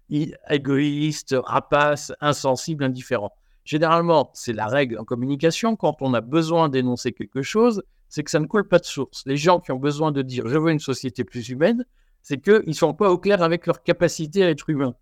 égoïste, 0.50 1.36
rapace, 1.44 2.12
insensible, 2.22 2.84
indifférent. 2.84 3.32
Généralement, 3.66 4.30
c'est 4.34 4.54
la 4.54 4.68
règle 4.68 5.00
en 5.00 5.06
communication. 5.06 5.76
Quand 5.76 6.02
on 6.02 6.14
a 6.14 6.22
besoin 6.22 6.70
d'énoncer 6.70 7.14
quelque 7.14 7.42
chose, 7.42 7.84
c'est 8.10 8.24
que 8.24 8.30
ça 8.30 8.40
ne 8.40 8.46
coule 8.46 8.68
pas 8.68 8.80
de 8.80 8.86
source. 8.86 9.24
Les 9.26 9.38
gens 9.38 9.60
qui 9.60 9.72
ont 9.72 9.80
besoin 9.80 10.12
de 10.12 10.22
dire 10.22 10.48
je 10.48 10.58
veux 10.58 10.72
une 10.72 10.80
société 10.80 11.24
plus 11.24 11.50
humaine, 11.50 11.86
c'est 12.22 12.38
qu'ils 12.38 12.64
ne 12.68 12.74
sont 12.74 12.94
pas 12.94 13.10
au 13.10 13.18
clair 13.18 13.42
avec 13.42 13.66
leur 13.66 13.84
capacité 13.84 14.44
à 14.44 14.50
être 14.50 14.70
humain. 14.70 14.94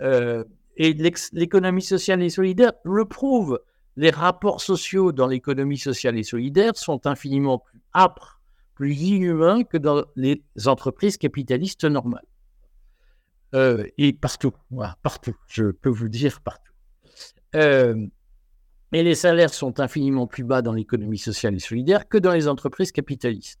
Euh, 0.00 0.44
et 0.76 0.94
l'économie 1.32 1.82
sociale 1.82 2.22
et 2.22 2.30
solidaire 2.30 2.72
le 2.84 3.04
prouve. 3.04 3.60
Les 3.96 4.10
rapports 4.10 4.60
sociaux 4.60 5.12
dans 5.12 5.26
l'économie 5.26 5.78
sociale 5.78 6.18
et 6.18 6.24
solidaire 6.24 6.76
sont 6.76 7.06
infiniment 7.06 7.58
plus 7.58 7.80
âpres, 7.94 8.40
plus 8.74 8.94
inhumains 8.94 9.62
que 9.62 9.78
dans 9.78 10.04
les 10.16 10.42
entreprises 10.66 11.16
capitalistes 11.16 11.84
normales. 11.84 12.26
Euh, 13.54 13.86
et 13.98 14.12
partout, 14.12 14.52
partout, 15.02 15.36
je 15.46 15.70
peux 15.70 15.90
vous 15.90 16.08
dire 16.08 16.40
partout. 16.40 16.72
Euh, 17.54 18.06
et 18.92 19.02
les 19.02 19.14
salaires 19.14 19.54
sont 19.54 19.78
infiniment 19.80 20.26
plus 20.26 20.44
bas 20.44 20.60
dans 20.60 20.72
l'économie 20.72 21.18
sociale 21.18 21.54
et 21.54 21.60
solidaire 21.60 22.08
que 22.08 22.18
dans 22.18 22.32
les 22.32 22.48
entreprises 22.48 22.90
capitalistes. 22.90 23.60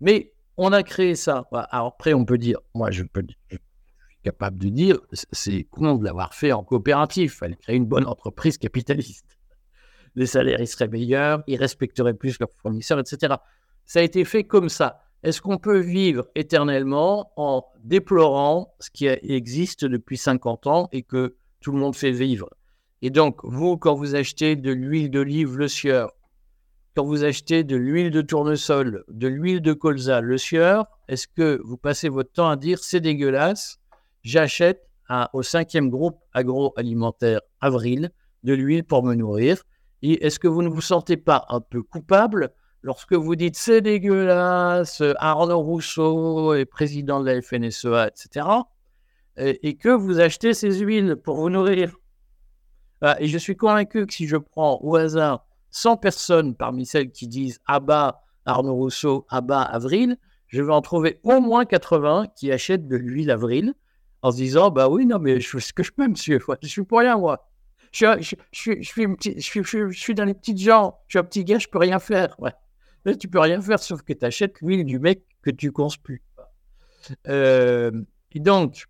Mais 0.00 0.32
on 0.56 0.72
a 0.72 0.82
créé 0.82 1.14
ça. 1.14 1.48
Après, 1.52 2.14
on 2.14 2.24
peut 2.24 2.38
dire, 2.38 2.58
moi 2.74 2.90
je, 2.90 3.04
peux, 3.04 3.24
je 3.48 3.56
suis 3.56 4.22
capable 4.24 4.58
de 4.58 4.68
dire, 4.68 4.98
c'est 5.12 5.64
con 5.64 5.96
de 5.96 6.04
l'avoir 6.04 6.34
fait 6.34 6.52
en 6.52 6.64
coopérative. 6.64 7.32
Il 7.32 7.36
fallait 7.36 7.56
créer 7.56 7.76
une 7.76 7.86
bonne 7.86 8.06
entreprise 8.06 8.58
capitaliste. 8.58 9.35
Les 10.16 10.26
salaires, 10.26 10.66
seraient 10.66 10.88
meilleurs, 10.88 11.42
ils 11.46 11.56
respecteraient 11.56 12.14
plus 12.14 12.38
leurs 12.40 12.50
fournisseurs, 12.62 12.98
etc. 12.98 13.34
Ça 13.84 14.00
a 14.00 14.02
été 14.02 14.24
fait 14.24 14.44
comme 14.44 14.68
ça. 14.68 15.02
Est-ce 15.22 15.40
qu'on 15.40 15.58
peut 15.58 15.78
vivre 15.78 16.26
éternellement 16.34 17.32
en 17.36 17.64
déplorant 17.84 18.74
ce 18.80 18.90
qui 18.90 19.06
existe 19.06 19.84
depuis 19.84 20.16
50 20.16 20.66
ans 20.66 20.88
et 20.92 21.02
que 21.02 21.36
tout 21.60 21.72
le 21.72 21.78
monde 21.78 21.94
fait 21.94 22.12
vivre? 22.12 22.48
Et 23.02 23.10
donc, 23.10 23.40
vous, 23.44 23.76
quand 23.76 23.94
vous 23.94 24.14
achetez 24.14 24.56
de 24.56 24.72
l'huile 24.72 25.10
d'olive, 25.10 25.56
le 25.58 25.68
sieur, 25.68 26.12
quand 26.94 27.04
vous 27.04 27.24
achetez 27.24 27.62
de 27.62 27.76
l'huile 27.76 28.10
de 28.10 28.22
tournesol, 28.22 29.04
de 29.08 29.28
l'huile 29.28 29.60
de 29.60 29.74
colza, 29.74 30.22
le 30.22 30.38
sieur, 30.38 30.86
est-ce 31.08 31.28
que 31.28 31.60
vous 31.62 31.76
passez 31.76 32.08
votre 32.08 32.32
temps 32.32 32.48
à 32.48 32.56
dire 32.56 32.78
c'est 32.78 33.00
dégueulasse, 33.00 33.78
j'achète 34.22 34.82
au 35.34 35.42
cinquième 35.42 35.90
groupe 35.90 36.18
agroalimentaire 36.32 37.40
Avril 37.60 38.10
de 38.44 38.54
l'huile 38.54 38.84
pour 38.84 39.04
me 39.04 39.14
nourrir 39.14 39.62
Est-ce 40.14 40.38
que 40.38 40.48
vous 40.48 40.62
ne 40.62 40.68
vous 40.68 40.80
sentez 40.80 41.16
pas 41.16 41.46
un 41.48 41.60
peu 41.60 41.82
coupable 41.82 42.52
lorsque 42.82 43.14
vous 43.14 43.36
dites 43.36 43.56
c'est 43.56 43.80
dégueulasse, 43.80 45.02
Arnaud 45.16 45.60
Rousseau 45.60 46.54
est 46.54 46.64
président 46.64 47.20
de 47.20 47.26
la 47.26 47.42
FNSEA, 47.42 48.08
etc., 48.08 48.46
et, 49.38 49.76
que 49.76 49.90
vous 49.90 50.18
achetez 50.18 50.54
ces 50.54 50.78
huiles 50.78 51.16
pour 51.16 51.36
vous 51.36 51.50
nourrir? 51.50 51.94
Ah, 53.02 53.16
et 53.20 53.26
je 53.26 53.36
suis 53.36 53.54
convaincu 53.54 54.06
que 54.06 54.14
si 54.14 54.26
je 54.26 54.38
prends 54.38 54.80
au 54.82 54.96
hasard 54.96 55.44
100 55.72 55.98
personnes 55.98 56.54
parmi 56.54 56.86
celles 56.86 57.10
qui 57.10 57.28
disent 57.28 57.60
Abba 57.66 58.22
Arnaud 58.46 58.74
Rousseau, 58.74 59.26
Abba 59.28 59.60
Avril, 59.60 60.16
je 60.46 60.62
vais 60.62 60.72
en 60.72 60.80
trouver 60.80 61.20
au 61.22 61.40
moins 61.40 61.66
80 61.66 62.28
qui 62.34 62.50
achètent 62.50 62.88
de 62.88 62.96
l'huile 62.96 63.30
Avril 63.30 63.74
en 64.22 64.30
se 64.30 64.36
disant 64.36 64.70
Bah 64.70 64.88
oui, 64.88 65.04
non, 65.04 65.18
mais 65.18 65.40
je 65.40 65.48
fais 65.48 65.60
ce 65.60 65.72
que 65.72 65.82
je 65.82 65.92
peux, 65.92 66.08
monsieur. 66.08 66.40
Je 66.62 66.68
suis 66.68 66.84
pour 66.84 67.00
rien, 67.00 67.18
moi. 67.18 67.46
Je 67.96 68.34
suis, 68.52 70.14
dans 70.14 70.24
les 70.24 70.34
petites 70.34 70.58
gens. 70.58 70.98
Je 71.08 71.12
suis 71.12 71.18
un 71.18 71.24
petit 71.24 71.44
gars, 71.44 71.58
je 71.58 71.68
peux 71.68 71.78
rien 71.78 71.98
faire. 71.98 72.38
Ouais. 72.38 72.52
Là, 73.04 73.14
tu 73.14 73.28
peux 73.28 73.38
rien 73.38 73.60
faire 73.60 73.78
sauf 73.78 74.02
que 74.02 74.12
tu 74.12 74.24
achètes 74.24 74.60
l'huile 74.60 74.84
du 74.84 74.98
mec 74.98 75.22
que 75.42 75.50
tu 75.50 75.72
plus. 76.02 76.22
Euh, 77.28 77.92
et 78.32 78.40
donc, 78.40 78.86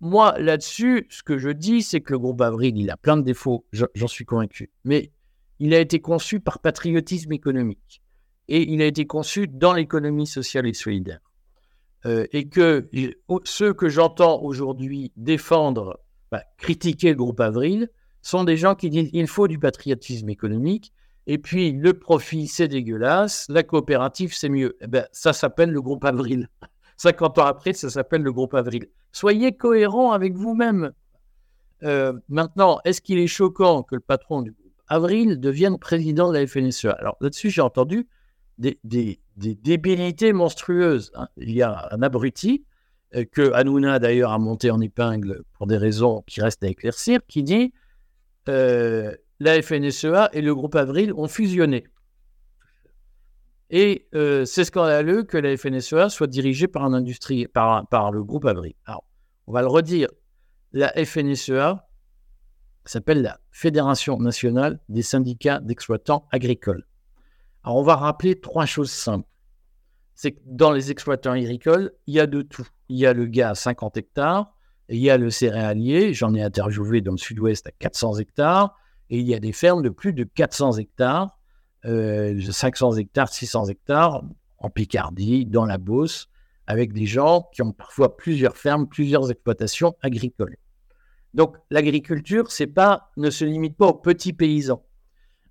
moi, 0.00 0.38
là-dessus, 0.38 1.06
ce 1.10 1.22
que 1.22 1.36
je 1.36 1.50
dis, 1.50 1.82
c'est 1.82 2.00
que 2.00 2.12
le 2.12 2.18
groupe 2.18 2.40
Avril, 2.40 2.78
il 2.78 2.90
a 2.90 2.96
plein 2.96 3.16
de 3.16 3.22
défauts, 3.22 3.66
j'en 3.72 4.06
suis 4.06 4.24
convaincu. 4.24 4.70
Mais 4.84 5.10
il 5.58 5.74
a 5.74 5.80
été 5.80 6.00
conçu 6.00 6.40
par 6.40 6.60
patriotisme 6.60 7.32
économique. 7.32 8.00
Et 8.48 8.72
il 8.72 8.80
a 8.80 8.86
été 8.86 9.06
conçu 9.06 9.46
dans 9.46 9.74
l'économie 9.74 10.26
sociale 10.26 10.66
et 10.66 10.72
solidaire. 10.72 11.20
Euh, 12.06 12.26
et 12.32 12.48
que 12.48 12.88
ceux 13.44 13.74
que 13.74 13.90
j'entends 13.90 14.40
aujourd'hui 14.40 15.12
défendre, 15.16 16.00
bah, 16.30 16.44
critiquer 16.58 17.10
le 17.10 17.16
groupe 17.16 17.40
Avril, 17.40 17.88
sont 18.22 18.44
des 18.44 18.56
gens 18.56 18.74
qui 18.74 18.90
disent 18.90 19.10
il 19.12 19.26
faut 19.26 19.48
du 19.48 19.58
patriotisme 19.58 20.28
économique 20.28 20.92
et 21.26 21.38
puis, 21.38 21.72
le 21.72 21.94
profit, 21.94 22.48
c'est 22.48 22.66
dégueulasse. 22.66 23.46
La 23.48 23.62
coopérative, 23.62 24.34
c'est 24.34 24.48
mieux. 24.48 24.76
Eh 24.80 24.86
ben, 24.86 25.06
ça 25.12 25.32
s'appelle 25.32 25.70
le 25.70 25.80
groupe 25.80 26.04
Avril. 26.04 26.48
50 26.96 27.38
ans 27.38 27.44
après, 27.46 27.72
ça 27.72 27.88
s'appelle 27.88 28.22
le 28.22 28.32
groupe 28.32 28.52
Avril. 28.54 28.88
Soyez 29.12 29.52
cohérent 29.56 30.12
avec 30.12 30.34
vous-même. 30.34 30.92
Euh, 31.82 32.12
maintenant, 32.28 32.80
est-ce 32.84 33.00
qu'il 33.00 33.18
est 33.18 33.26
choquant 33.26 33.84
que 33.84 33.94
le 33.94 34.00
patron 34.00 34.42
du 34.42 34.50
groupe 34.50 34.72
Avril 34.88 35.38
devienne 35.38 35.78
président 35.78 36.32
de 36.32 36.38
la 36.38 36.46
FNSEA 36.46 36.90
Alors 36.90 37.16
là-dessus, 37.20 37.50
j'ai 37.50 37.62
entendu 37.62 38.08
des, 38.58 38.80
débilités 39.36 40.32
monstrueuses. 40.32 41.12
Hein. 41.14 41.28
Il 41.36 41.52
y 41.52 41.62
a 41.62 41.88
un 41.92 42.02
abruti 42.02 42.64
que 43.32 43.52
Hanouna 43.52 43.98
d'ailleurs 43.98 44.32
a 44.32 44.38
monté 44.38 44.70
en 44.70 44.80
épingle 44.80 45.42
pour 45.54 45.66
des 45.66 45.76
raisons 45.76 46.22
qui 46.26 46.40
restent 46.40 46.62
à 46.62 46.68
éclaircir, 46.68 47.20
qui 47.26 47.42
dit 47.42 47.72
euh, 48.48 49.14
la 49.38 49.60
FNSEA 49.62 50.30
et 50.32 50.42
le 50.42 50.54
groupe 50.54 50.74
Avril 50.74 51.12
ont 51.14 51.28
fusionné. 51.28 51.86
Et 53.70 54.08
euh, 54.14 54.44
c'est 54.44 54.64
scandaleux 54.64 55.22
que 55.22 55.38
la 55.38 55.56
FNSEA 55.56 56.08
soit 56.08 56.26
dirigée 56.26 56.66
par 56.66 56.84
un 56.84 56.92
industrie, 56.92 57.46
par 57.46 58.10
le 58.12 58.24
groupe 58.24 58.44
Avril. 58.44 58.74
Alors, 58.84 59.04
on 59.46 59.52
va 59.52 59.62
le 59.62 59.68
redire. 59.68 60.08
La 60.72 60.92
FNSEA 60.92 61.86
s'appelle 62.84 63.22
la 63.22 63.40
Fédération 63.50 64.18
nationale 64.18 64.80
des 64.88 65.02
syndicats 65.02 65.60
d'exploitants 65.60 66.26
agricoles. 66.32 66.84
Alors, 67.62 67.76
on 67.76 67.82
va 67.82 67.96
rappeler 67.96 68.40
trois 68.40 68.66
choses 68.66 68.90
simples. 68.90 69.28
C'est 70.14 70.32
que 70.32 70.40
dans 70.44 70.72
les 70.72 70.90
exploitants 70.90 71.32
agricoles, 71.32 71.92
il 72.06 72.14
y 72.14 72.20
a 72.20 72.26
de 72.26 72.42
tout. 72.42 72.66
Il 72.90 72.96
y 72.96 73.06
a 73.06 73.12
le 73.12 73.26
gars 73.26 73.50
à 73.50 73.54
50 73.54 73.96
hectares, 73.98 74.52
il 74.88 74.98
y 74.98 75.10
a 75.10 75.16
le 75.16 75.30
céréalier, 75.30 76.12
j'en 76.12 76.34
ai 76.34 76.42
interviewé 76.42 77.00
dans 77.00 77.12
le 77.12 77.18
sud-ouest 77.18 77.64
à 77.68 77.70
400 77.70 78.18
hectares, 78.18 78.76
et 79.10 79.18
il 79.20 79.28
y 79.28 79.32
a 79.32 79.38
des 79.38 79.52
fermes 79.52 79.80
de 79.80 79.90
plus 79.90 80.12
de 80.12 80.24
400 80.24 80.78
hectares, 80.78 81.38
500 81.84 81.88
euh, 81.88 82.96
hectares, 82.96 83.28
600 83.28 83.66
hectares 83.66 84.24
en 84.58 84.70
Picardie, 84.70 85.46
dans 85.46 85.66
la 85.66 85.78
Beauce, 85.78 86.28
avec 86.66 86.92
des 86.92 87.06
gens 87.06 87.48
qui 87.52 87.62
ont 87.62 87.70
parfois 87.70 88.16
plusieurs 88.16 88.56
fermes, 88.56 88.88
plusieurs 88.88 89.30
exploitations 89.30 89.94
agricoles. 90.02 90.56
Donc 91.32 91.56
l'agriculture, 91.70 92.48
ne 93.16 93.30
se 93.30 93.44
limite 93.44 93.76
pas 93.76 93.86
aux 93.86 93.94
petits 93.94 94.32
paysans. 94.32 94.84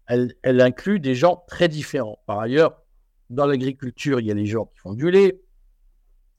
Elle, 0.07 0.33
elle 0.43 0.59
inclut 0.59 0.99
des 0.99 1.15
gens 1.15 1.45
très 1.47 1.69
différents. 1.69 2.19
Par 2.25 2.39
ailleurs, 2.39 2.81
dans 3.29 3.45
l'agriculture, 3.45 4.19
il 4.19 4.27
y 4.27 4.31
a 4.31 4.35
des 4.35 4.45
gens 4.45 4.65
qui 4.65 4.79
font 4.79 4.93
du 4.93 5.09
lait, 5.09 5.39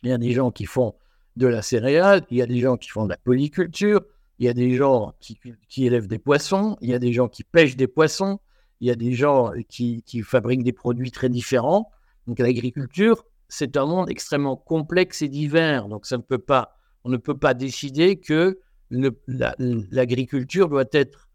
il 0.03 0.11
y 0.11 0.13
a 0.13 0.19
des 0.19 0.33
gens 0.33 0.51
qui 0.51 0.67
font 0.67 0.95
de 1.37 1.47
la 1.47 1.63
céréale, 1.63 2.25
il 2.31 2.39
y 2.39 2.43
a 2.43 2.47
des 2.47 2.61
gens 2.61 2.77
qui 2.77 2.89
font 2.89 3.05
de 3.05 3.11
la 3.11 3.17
polyculture, 3.17 4.03
il 4.39 4.47
y 4.47 4.49
a 4.49 4.55
des 4.55 4.75
gens 4.75 5.15
qui, 5.21 5.39
élèvent 5.77 6.07
des 6.07 6.19
poissons, 6.19 6.77
il 6.81 6.89
y 6.89 6.95
a 6.95 6.99
des 6.99 7.13
gens 7.13 7.29
qui 7.29 7.45
pêchent 7.45 7.77
des 7.77 7.87
poissons, 7.87 8.41
il 8.81 8.89
y 8.89 8.91
a 8.91 8.95
des 8.95 9.13
gens 9.13 9.53
qui, 9.69 10.03
fabriquent 10.23 10.65
des 10.65 10.73
produits 10.73 11.11
très 11.11 11.29
différents. 11.29 11.91
Donc 12.27 12.39
l'agriculture, 12.39 13.25
c'est 13.49 13.77
un 13.77 13.87
monde 13.87 14.09
extrêmement 14.11 14.57
complexe 14.57 15.23
et 15.23 15.29
divers. 15.29 15.89
Donc 15.89 16.07
ça 16.07 16.17
ne 16.17 16.23
peut 16.23 16.39
pas, 16.39 16.77
on 17.05 17.11
ne 17.11 17.19
peut 17.19 17.37
pas 17.37 17.53
décider 17.53 18.19
que 18.19 18.59
l'agriculture 18.91 20.69
doit 20.69 20.85
être 20.93 21.29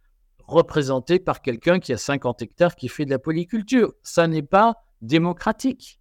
représentée 0.48 1.20
par 1.20 1.42
quelqu'un 1.42 1.80
qui 1.80 1.94
a 1.94 1.98
50 1.98 2.42
hectares 2.42 2.76
qui 2.76 2.88
fait 2.88 3.06
de 3.06 3.12
la 3.12 3.20
polyculture. 3.20 3.94
Ça 4.02 4.28
n'est 4.28 4.44
pas 4.44 4.84
démocratique. 5.02 6.00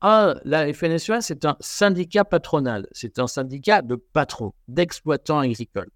Ah, 0.00 0.34
la 0.44 0.72
FNSEA, 0.72 1.20
c'est 1.20 1.44
un 1.44 1.56
syndicat 1.60 2.24
patronal. 2.24 2.86
C'est 2.92 3.18
un 3.18 3.26
syndicat 3.26 3.82
de 3.82 3.96
patrons, 3.96 4.52
d'exploitants 4.68 5.38
agricoles 5.38 5.90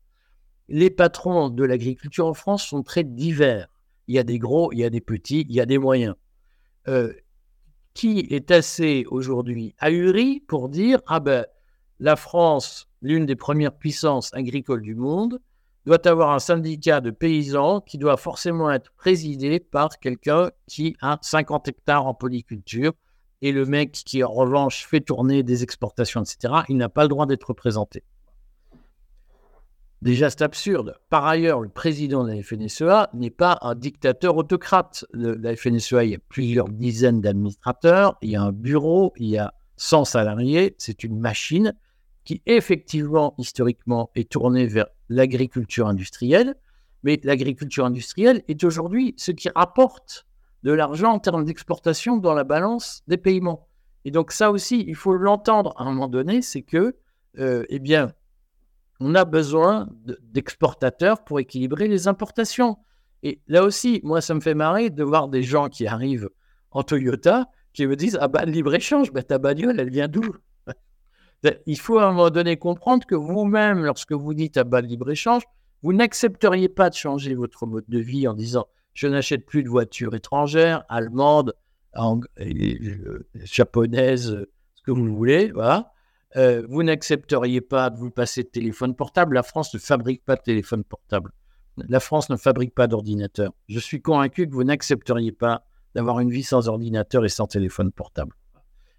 les 0.71 0.89
patrons 0.89 1.51
de 1.51 1.65
l'agriculture 1.65 2.27
en 2.27 2.35
France 2.35 2.65
sont 2.65 2.83
très 2.83 3.05
divers. 3.05 3.67
Il 4.07 4.15
y 4.15 4.19
a 4.19 4.23
des 4.23 4.39
gros, 4.39 4.73
il 4.73 4.79
y 4.79 4.85
a 4.85 4.91
des 4.91 5.01
petits, 5.01 5.45
il 5.49 5.55
y 5.55 5.61
a 5.61 5.67
des 5.67 5.79
moyens. 5.79 6.15
Euh, 6.89 7.13
qui 7.93 8.21
est 8.31 8.51
assez 8.51 9.05
aujourd'hui 9.11 9.75
ahuri 9.79 10.41
pour 10.49 10.69
dire 10.69 11.01
ah 11.07 11.21
ben 11.21 11.45
la 11.99 12.17
France, 12.17 12.89
l'une 13.03 13.27
des 13.27 13.37
premières 13.37 13.77
puissances 13.77 14.33
agricoles 14.33 14.81
du 14.81 14.95
monde, 14.95 15.41
doit 15.85 16.07
avoir 16.07 16.31
un 16.31 16.39
syndicat 16.39 17.01
de 17.01 17.11
paysans 17.11 17.81
qui 17.81 17.99
doit 17.99 18.17
forcément 18.17 18.71
être 18.71 18.93
présidé 18.93 19.59
par 19.59 19.99
quelqu'un 19.99 20.51
qui 20.67 20.97
a 21.03 21.19
50 21.21 21.69
hectares 21.69 22.07
en 22.07 22.15
polyculture 22.15 22.93
et 23.43 23.53
le 23.53 23.65
mec 23.65 23.93
qui 23.93 24.23
en 24.23 24.33
revanche 24.33 24.87
fait 24.87 25.01
tourner 25.01 25.43
des 25.43 25.63
exportations, 25.63 26.23
etc., 26.23 26.55
il 26.69 26.77
n'a 26.77 26.89
pas 26.89 27.03
le 27.03 27.09
droit 27.09 27.27
d'être 27.27 27.45
représenté. 27.45 28.03
Déjà, 30.03 30.31
c'est 30.31 30.41
absurde. 30.41 30.99
Par 31.11 31.27
ailleurs, 31.27 31.61
le 31.61 31.69
président 31.69 32.25
de 32.25 32.33
la 32.33 32.43
FNSEA 32.43 33.11
n'est 33.13 33.31
pas 33.31 33.59
un 33.61 33.75
dictateur 33.75 34.37
autocrate. 34.37 35.05
la 35.13 35.55
FNSEA, 35.55 36.05
il 36.05 36.11
y 36.11 36.15
a 36.15 36.19
plusieurs 36.29 36.71
dizaines 36.71 37.21
d'administrateurs, 37.21 38.17
il 38.23 38.31
y 38.31 38.37
a 38.37 38.43
un 38.43 38.53
bureau, 38.53 39.13
il 39.17 39.29
y 39.29 39.37
a 39.37 39.53
100 39.77 40.07
salariés. 40.07 40.75
C'est 40.79 41.05
une 41.05 41.19
machine 41.19 41.75
qui, 42.25 42.41
effectivement, 42.47 43.35
historiquement, 43.37 44.11
est 44.15 44.31
tournée 44.31 44.67
vers 44.67 44.87
l'agriculture 45.11 45.87
industrielle. 45.87 46.55
Mais 47.03 47.21
l'agriculture 47.23 47.85
industrielle 47.85 48.43
est 48.49 48.65
aujourd'hui 48.65 49.15
ce 49.19 49.33
qui 49.33 49.51
rapporte 49.55 50.27
de 50.63 50.73
l'argent 50.73 51.13
en 51.13 51.19
termes 51.19 51.45
d'exportation 51.45 52.17
dans 52.17 52.35
la 52.35 52.45
balance 52.45 53.03
des 53.07 53.17
paiements. 53.17 53.69
Et 54.05 54.11
donc 54.11 54.33
ça 54.33 54.51
aussi, 54.51 54.85
il 54.87 54.95
faut 54.95 55.15
l'entendre 55.15 55.75
à 55.77 55.83
un 55.83 55.87
moment 55.87 56.09
donné, 56.09 56.43
c'est 56.43 56.63
que, 56.63 56.97
euh, 57.39 57.65
eh 57.69 57.79
bien, 57.79 58.13
on 59.01 59.15
a 59.15 59.25
besoin 59.25 59.89
d'exportateurs 60.23 61.25
pour 61.25 61.41
équilibrer 61.41 61.89
les 61.89 62.09
importations. 62.09 62.79
Et 63.23 63.41
là 63.47 63.65
aussi, 63.65 64.01
moi, 64.05 64.21
ça 64.21 64.35
me 64.35 64.41
fait 64.41 64.55
marrer 64.55 64.91
de 64.91 65.03
voir 65.03 65.29
des 65.29 65.43
gens 65.43 65.69
qui 65.69 65.87
arrivent 65.87 66.29
en 66.71 66.83
Toyota 66.83 67.49
qui 67.73 67.87
me 67.87 67.97
disent 67.97 68.19
Ah 68.21 68.29
bah, 68.29 68.45
libre-échange, 68.45 69.13
bah, 69.13 69.23
ta 69.23 69.39
bagnole, 69.39 69.79
elle 69.81 69.91
vient 69.91 70.09
d'où? 70.09 70.23
Il 71.67 71.79
faut 71.79 71.99
à 71.99 72.05
un 72.05 72.13
moment 72.13 72.31
donné 72.31 72.59
comprendre 72.59 73.07
que 73.07 73.15
vous-même, 73.15 73.85
lorsque 73.85 74.13
vous 74.13 74.35
dites 74.35 74.59
Ah 74.59 74.65
bah, 74.65 74.81
libre-échange, 74.81 75.43
vous 75.83 75.93
n'accepteriez 75.93 76.69
pas 76.69 76.91
de 76.91 76.95
changer 76.95 77.35
votre 77.35 77.67
mode 77.67 77.87
de 77.89 77.99
vie 77.99 78.29
en 78.29 78.35
disant 78.35 78.67
Je 78.95 79.07
n'achète 79.07 79.47
plus 79.47 79.63
de 79.63 79.69
voitures 79.69 80.15
étrangères, 80.15 80.85
allemandes, 80.89 81.55
euh, 81.97 83.29
japonaises, 83.35 84.47
ce 84.75 84.83
que 84.83 84.91
vous 84.91 85.15
voulez. 85.15 85.53
Euh, 86.37 86.65
vous 86.69 86.83
n'accepteriez 86.83 87.61
pas 87.61 87.91
de 87.91 87.99
vous 87.99 88.11
passer 88.11 88.43
de 88.43 88.49
téléphone 88.49 88.95
portable. 88.95 89.35
La 89.35 89.43
France 89.43 89.75
ne 89.75 89.79
fabrique 89.79 90.25
pas 90.25 90.37
de 90.37 90.43
téléphone 90.43 90.85
portable. 90.85 91.33
La 91.77 92.01
France 92.01 92.31
ne 92.31 92.37
fabrique 92.37 92.75
pas 92.75 92.87
d'ordinateur. 92.87 93.53
Je 93.69 93.79
suis 93.79 94.03
convaincu 94.03 94.49
que 94.49 94.53
vous 94.53 94.65
n'accepteriez 94.65 95.33
pas 95.33 95.65
d'avoir 95.95 96.21
une 96.21 96.31
vie 96.31 96.43
sans 96.43 96.69
ordinateur 96.69 97.25
et 97.25 97.29
sans 97.29 97.47
téléphone 97.47 97.91
portable. 97.91 98.35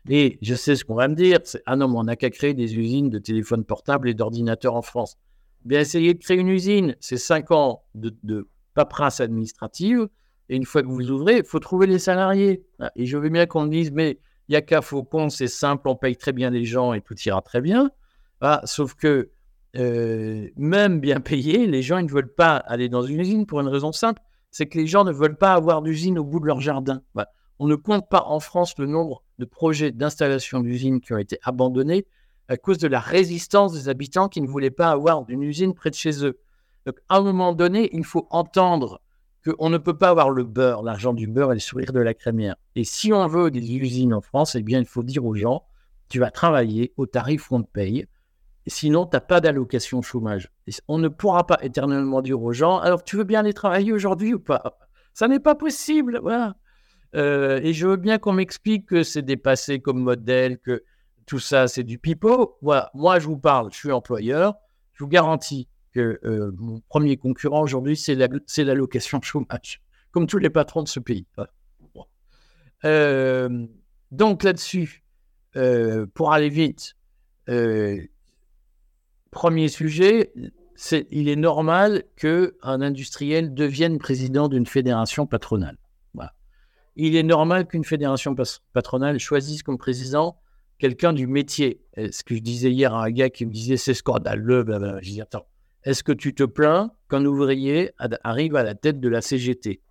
Et 0.10 0.40
je 0.42 0.56
sais 0.56 0.76
ce 0.76 0.84
qu'on 0.84 0.96
va 0.96 1.08
me 1.08 1.16
dire, 1.16 1.40
c'est 1.44 1.62
ah 1.66 1.76
non, 1.76 1.88
mais 1.88 1.98
on 1.98 2.04
n'a 2.04 2.16
qu'à 2.16 2.32
créer 2.32 2.54
des 2.54 2.76
usines 2.78 3.10
de 3.10 3.20
téléphones 3.20 3.64
portables 3.64 4.10
et 4.10 4.14
d'ordinateurs 4.14 4.76
en 4.76 4.82
France. 4.82 5.18
Bien, 5.64 5.80
essayez 5.80 6.16
de 6.16 6.20
créer 6.20 6.38
une 6.38 6.50
usine, 6.50 6.96
c'est 7.00 7.18
cinq 7.18 7.52
ans 7.52 7.84
de, 7.94 8.16
de 8.24 8.50
paperasse 8.74 9.20
administrative, 9.20 10.08
et 10.50 10.56
une 10.56 10.66
fois 10.66 10.82
que 10.82 10.88
vous 10.88 11.12
ouvrez, 11.12 11.38
il 11.38 11.46
faut 11.46 11.60
trouver 11.60 11.88
les 11.88 12.00
salariés. 12.00 12.66
Et 12.96 13.06
je 13.06 13.18
veux 13.18 13.30
bien 13.30 13.46
qu'on 13.46 13.64
me 13.64 13.70
dise, 13.70 13.92
mais 13.92 14.20
il 14.48 14.52
n'y 14.52 14.58
a 14.58 14.62
qu'à 14.62 14.82
Faucon, 14.82 15.30
c'est 15.30 15.48
simple, 15.48 15.88
on 15.88 15.96
paye 15.96 16.18
très 16.18 16.34
bien 16.34 16.50
les 16.50 16.66
gens 16.66 16.94
et 16.94 17.00
tout 17.00 17.16
ira 17.26 17.42
très 17.42 17.62
bien. 17.62 17.90
Ah, 18.42 18.62
sauf 18.66 18.96
que 18.96 19.32
euh, 19.78 20.50
même 20.58 21.00
bien 21.00 21.22
payés, 21.22 21.68
les 21.68 21.82
gens 21.82 22.02
ne 22.02 22.10
veulent 22.10 22.34
pas 22.34 22.58
aller 22.58 22.90
dans 22.90 23.02
une 23.02 23.22
usine 23.22 23.46
pour 23.46 23.62
une 23.62 23.70
raison 23.70 23.94
simple, 23.94 24.22
c'est 24.50 24.68
que 24.68 24.78
les 24.78 24.88
gens 24.88 25.06
ne 25.06 25.14
veulent 25.14 25.38
pas 25.38 25.54
avoir 25.54 25.82
d'usine 25.82 26.20
au 26.20 26.26
bout 26.26 26.42
de 26.42 26.48
leur 26.48 26.60
jardin. 26.60 27.02
On 27.60 27.68
ne 27.68 27.76
compte 27.76 28.10
pas 28.10 28.24
en 28.26 28.42
France 28.42 28.78
le 28.78 28.88
nombre 28.88 29.24
de 29.40 29.46
projets 29.46 29.92
d'installation 29.92 30.60
d'usines 30.60 31.00
qui 31.00 31.14
ont 31.14 31.18
été 31.18 31.38
abandonnés 31.44 32.06
à 32.50 32.58
cause 32.58 32.78
de 32.80 32.90
la 32.90 33.00
résistance 33.00 33.72
des 33.72 33.88
habitants 33.88 34.28
qui 34.28 34.42
ne 34.42 34.48
voulaient 34.48 34.72
pas 34.72 34.90
avoir 34.90 35.24
d'une 35.24 35.44
usine 35.44 35.74
près 35.74 35.92
de 35.92 35.96
chez 35.96 36.26
eux. 36.26 36.41
Donc, 36.86 36.98
à 37.10 37.18
un 37.18 37.22
moment 37.22 37.54
donné, 37.54 37.90
il 37.94 38.04
faut 38.04 38.28
entendre 38.30 39.02
qu'on 39.44 39.70
ne 39.70 39.78
peut 39.78 39.98
pas 39.98 40.10
avoir 40.10 40.30
le 40.30 40.44
beurre, 40.44 40.84
l'argent 40.84 41.14
du 41.14 41.28
beurre 41.28 41.52
et 41.52 41.56
le 41.56 41.60
sourire 41.60 41.94
de 41.94 42.00
la 42.00 42.14
crémière. 42.14 42.56
Et 42.76 42.84
si 42.84 43.12
on 43.12 43.28
veut 43.28 43.50
des 43.52 43.76
usines 43.76 44.14
en 44.14 44.22
France, 44.22 44.56
eh 44.56 44.62
bien, 44.62 44.80
il 44.80 44.86
faut 44.86 45.04
dire 45.04 45.26
aux 45.26 45.36
gens, 45.36 45.64
tu 46.10 46.20
vas 46.20 46.32
travailler 46.32 46.94
au 46.98 47.06
tarif 47.06 47.48
qu'on 47.48 47.64
te 47.64 47.72
paye, 47.72 48.06
sinon, 48.68 49.06
tu 49.06 49.16
n'as 49.16 49.22
pas 49.22 49.42
d'allocation 49.42 50.02
chômage. 50.02 50.50
on 50.88 50.98
ne 50.98 51.08
pourra 51.08 51.46
pas 51.48 51.58
éternellement 51.62 52.22
dire 52.22 52.42
aux 52.42 52.54
gens, 52.54 52.78
alors 52.80 53.04
tu 53.04 53.16
veux 53.16 53.24
bien 53.24 53.40
aller 53.40 53.54
travailler 53.54 53.94
aujourd'hui 53.94 54.34
ou 54.34 54.40
pas? 54.40 54.78
Ça 55.14 55.28
n'est 55.28 55.40
pas 55.40 55.56
possible. 55.56 56.22
Euh, 57.16 57.60
et 57.64 57.74
je 57.74 57.88
veux 57.88 57.98
bien 57.98 58.18
qu'on 58.18 58.34
m'explique 58.34 58.86
que 58.86 59.04
c'est 59.04 59.22
dépassé 59.22 59.80
comme 59.80 60.00
modèle, 60.00 60.60
que 60.60 60.84
tout 61.26 61.40
ça, 61.40 61.68
c'est 61.68 61.84
du 61.84 61.98
pipeau. 61.98 62.58
Moi, 62.62 63.20
je 63.20 63.28
vous 63.28 63.38
parle, 63.38 63.72
je 63.72 63.78
suis 63.78 63.92
employeur, 63.92 64.56
je 64.94 65.04
vous 65.04 65.10
garantis 65.10 65.68
euh, 66.00 66.52
mon 66.58 66.80
premier 66.82 67.18
concurrent 67.18 67.62
aujourd'hui, 67.62 67.98
c'est 67.98 68.16
l'allocation 68.64 69.22
chômage, 69.24 69.82
comme 70.12 70.28
tous 70.28 70.38
les 70.38 70.50
patrons 70.50 70.84
de 70.84 70.88
ce 70.88 71.00
pays. 71.00 71.26
Euh, 72.86 73.68
donc 74.12 74.44
là-dessus, 74.44 75.04
euh, 75.56 76.06
pour 76.14 76.34
aller 76.34 76.50
vite, 76.50 76.96
premier 79.32 79.68
sujet, 79.68 80.34
c'est 80.76 81.08
il 81.12 81.28
est 81.28 81.36
normal 81.36 82.04
qu'un 82.16 82.52
industriel 82.64 83.54
devienne 83.54 83.98
président 83.98 84.48
d'une 84.48 84.66
fédération 84.66 85.28
patronale. 85.28 85.78
Il 86.98 87.16
est 87.16 87.24
normal 87.24 87.68
qu'une 87.68 87.86
fédération 87.86 88.36
patronale 88.74 89.18
choisisse 89.18 89.64
comme 89.64 89.78
président 89.78 90.38
quelqu'un 90.78 91.14
du 91.14 91.26
métier. 91.26 91.82
Ce 91.96 92.22
que 92.22 92.36
je 92.36 92.42
disais 92.42 92.70
hier 92.70 92.94
à 92.94 93.06
un 93.06 93.12
gars 93.12 93.30
qui 93.30 93.46
me 93.46 93.52
disait 93.52 93.78
c'est 93.78 93.94
scandaleux, 93.94 94.66
je 95.02 95.22
attends, 95.22 95.48
est-ce 95.84 96.04
que 96.04 96.12
tu 96.12 96.34
te 96.34 96.44
plains 96.44 96.92
qu'un 97.10 97.26
ouvrier 97.26 97.92
arrive 98.24 98.56
à 98.56 98.64
la 98.64 98.76
tête 98.76 99.00
de 99.00 99.10
la 99.10 99.22
CGT 99.22 99.82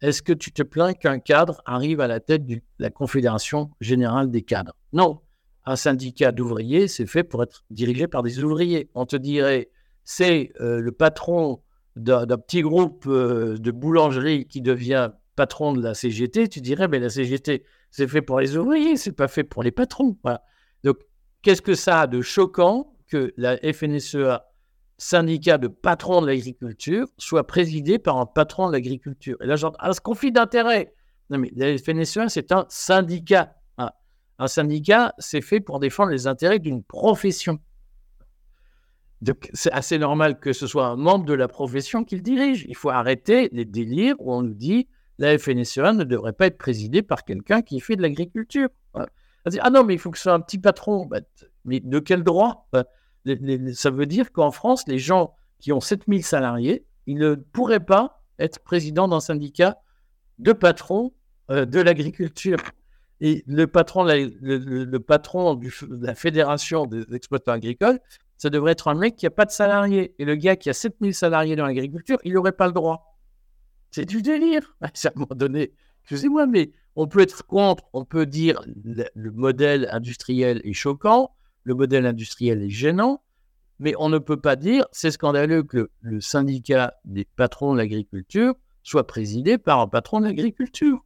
Est-ce 0.00 0.22
que 0.22 0.32
tu 0.32 0.52
te 0.52 0.62
plains 0.62 0.94
qu'un 0.94 1.20
cadre 1.20 1.62
arrive 1.64 2.00
à 2.00 2.08
la 2.08 2.20
tête 2.20 2.44
de 2.46 2.60
la 2.78 2.90
Confédération 2.90 3.70
générale 3.80 4.30
des 4.30 4.42
cadres? 4.42 4.76
Non. 4.92 5.20
Un 5.64 5.76
syndicat 5.76 6.32
d'ouvriers, 6.32 6.88
c'est 6.88 7.06
fait 7.06 7.22
pour 7.22 7.44
être 7.44 7.64
dirigé 7.70 8.08
par 8.08 8.24
des 8.24 8.42
ouvriers. 8.42 8.90
On 8.94 9.06
te 9.06 9.14
dirait, 9.14 9.70
c'est 10.02 10.52
euh, 10.60 10.80
le 10.80 10.90
patron 10.90 11.62
d'un 11.94 12.26
petit 12.26 12.62
groupe 12.62 13.04
euh, 13.06 13.56
de 13.58 13.70
boulangerie 13.70 14.46
qui 14.46 14.60
devient 14.60 15.10
patron 15.36 15.72
de 15.72 15.82
la 15.82 15.94
CGT, 15.94 16.48
tu 16.48 16.60
dirais, 16.60 16.88
mais 16.88 16.98
la 16.98 17.10
CGT, 17.10 17.64
c'est 17.90 18.08
fait 18.08 18.22
pour 18.22 18.40
les 18.40 18.56
ouvriers, 18.56 18.96
c'est 18.96 19.12
pas 19.12 19.28
fait 19.28 19.44
pour 19.44 19.62
les 19.62 19.70
patrons. 19.70 20.16
Donc, 20.82 20.98
qu'est-ce 21.42 21.62
que 21.62 21.74
ça 21.74 22.00
a 22.00 22.06
de 22.06 22.20
choquant 22.22 22.96
que 23.08 23.32
la 23.36 23.56
FNSEA, 23.58 24.51
syndicat 25.02 25.58
de 25.58 25.66
patrons 25.66 26.22
de 26.22 26.28
l'agriculture, 26.28 27.08
soit 27.18 27.44
présidé 27.44 27.98
par 27.98 28.18
un 28.18 28.26
patron 28.26 28.68
de 28.68 28.72
l'agriculture 28.72 29.36
Et 29.42 29.46
là, 29.46 29.56
genre, 29.56 29.74
ah, 29.80 29.92
ce 29.92 30.00
conflit 30.00 30.30
d'intérêt. 30.30 30.94
Non, 31.28 31.38
mais 31.38 31.50
la 31.56 31.76
FNSEA, 31.76 32.28
c'est 32.28 32.52
un 32.52 32.66
syndicat. 32.68 33.56
Hein. 33.78 33.90
Un 34.38 34.46
syndicat, 34.46 35.12
c'est 35.18 35.40
fait 35.40 35.58
pour 35.58 35.80
défendre 35.80 36.10
les 36.10 36.28
intérêts 36.28 36.60
d'une 36.60 36.84
profession. 36.84 37.58
Donc, 39.22 39.50
c'est 39.54 39.72
assez 39.72 39.98
normal 39.98 40.38
que 40.38 40.52
ce 40.52 40.68
soit 40.68 40.86
un 40.86 40.96
membre 40.96 41.24
de 41.24 41.34
la 41.34 41.48
profession 41.48 42.04
qui 42.04 42.14
le 42.14 42.22
dirige. 42.22 42.64
Il 42.68 42.76
faut 42.76 42.90
arrêter 42.90 43.48
les 43.50 43.64
délires 43.64 44.14
où 44.20 44.32
on 44.32 44.42
nous 44.42 44.54
dit 44.54 44.86
la 45.18 45.36
FNSEA 45.36 45.94
ne 45.94 46.04
devrait 46.04 46.32
pas 46.32 46.46
être 46.46 46.58
présidée 46.58 47.02
par 47.02 47.24
quelqu'un 47.24 47.62
qui 47.62 47.80
fait 47.80 47.96
de 47.96 48.02
l'agriculture. 48.02 48.68
Ah 48.94 49.70
non, 49.70 49.82
mais 49.82 49.94
il 49.94 49.98
faut 49.98 50.12
que 50.12 50.18
ce 50.18 50.24
soit 50.24 50.32
un 50.32 50.40
petit 50.40 50.58
patron. 50.58 51.06
Bah, 51.06 51.18
mais 51.64 51.80
de 51.80 51.98
quel 51.98 52.22
droit? 52.22 52.68
Bah, 52.72 52.84
Ça 53.74 53.90
veut 53.90 54.06
dire 54.06 54.32
qu'en 54.32 54.50
France, 54.50 54.84
les 54.86 54.98
gens 54.98 55.34
qui 55.60 55.72
ont 55.72 55.80
7000 55.80 56.24
salariés, 56.24 56.84
ils 57.06 57.18
ne 57.18 57.34
pourraient 57.34 57.84
pas 57.84 58.22
être 58.38 58.60
président 58.60 59.08
d'un 59.08 59.20
syndicat 59.20 59.78
de 60.38 60.52
patrons 60.52 61.12
euh, 61.50 61.64
de 61.64 61.80
l'agriculture. 61.80 62.58
Et 63.20 63.44
le 63.46 63.66
patron, 63.68 64.04
le, 64.04 64.98
patron 64.98 65.54
de 65.54 66.04
la 66.04 66.14
fédération 66.16 66.86
des 66.86 67.14
exploitants 67.14 67.52
agricoles, 67.52 68.00
ça 68.36 68.50
devrait 68.50 68.72
être 68.72 68.88
un 68.88 68.94
mec 68.94 69.14
qui 69.14 69.26
n'a 69.26 69.30
pas 69.30 69.44
de 69.44 69.52
salariés. 69.52 70.14
Et 70.18 70.24
le 70.24 70.34
gars 70.34 70.56
qui 70.56 70.68
a 70.68 70.72
7000 70.72 71.14
salariés 71.14 71.54
dans 71.54 71.66
l'agriculture, 71.66 72.18
il 72.24 72.32
n'aurait 72.32 72.50
pas 72.50 72.66
le 72.66 72.72
droit. 72.72 73.16
C'est 73.92 74.04
du 74.04 74.22
délire. 74.22 74.76
À 74.80 74.88
un 74.88 75.10
moment 75.14 75.36
donné, 75.36 75.72
excusez-moi, 76.02 76.46
mais 76.46 76.72
on 76.96 77.06
peut 77.06 77.20
être 77.20 77.46
contre, 77.46 77.84
on 77.92 78.04
peut 78.04 78.26
dire 78.26 78.60
le 78.66 79.30
modèle 79.30 79.88
industriel 79.92 80.60
est 80.64 80.72
choquant, 80.72 81.32
le 81.64 81.74
modèle 81.74 82.06
industriel 82.06 82.62
est 82.62 82.70
gênant, 82.70 83.22
mais 83.78 83.94
on 83.98 84.08
ne 84.08 84.18
peut 84.18 84.40
pas 84.40 84.56
dire 84.56 84.86
c'est 84.92 85.10
scandaleux 85.10 85.62
que 85.62 85.90
le 86.00 86.20
syndicat 86.20 86.94
des 87.04 87.24
patrons 87.24 87.72
de 87.72 87.78
l'agriculture 87.78 88.54
soit 88.82 89.06
présidé 89.06 89.58
par 89.58 89.80
un 89.80 89.88
patron 89.88 90.20
de 90.20 90.26
l'agriculture. 90.26 91.04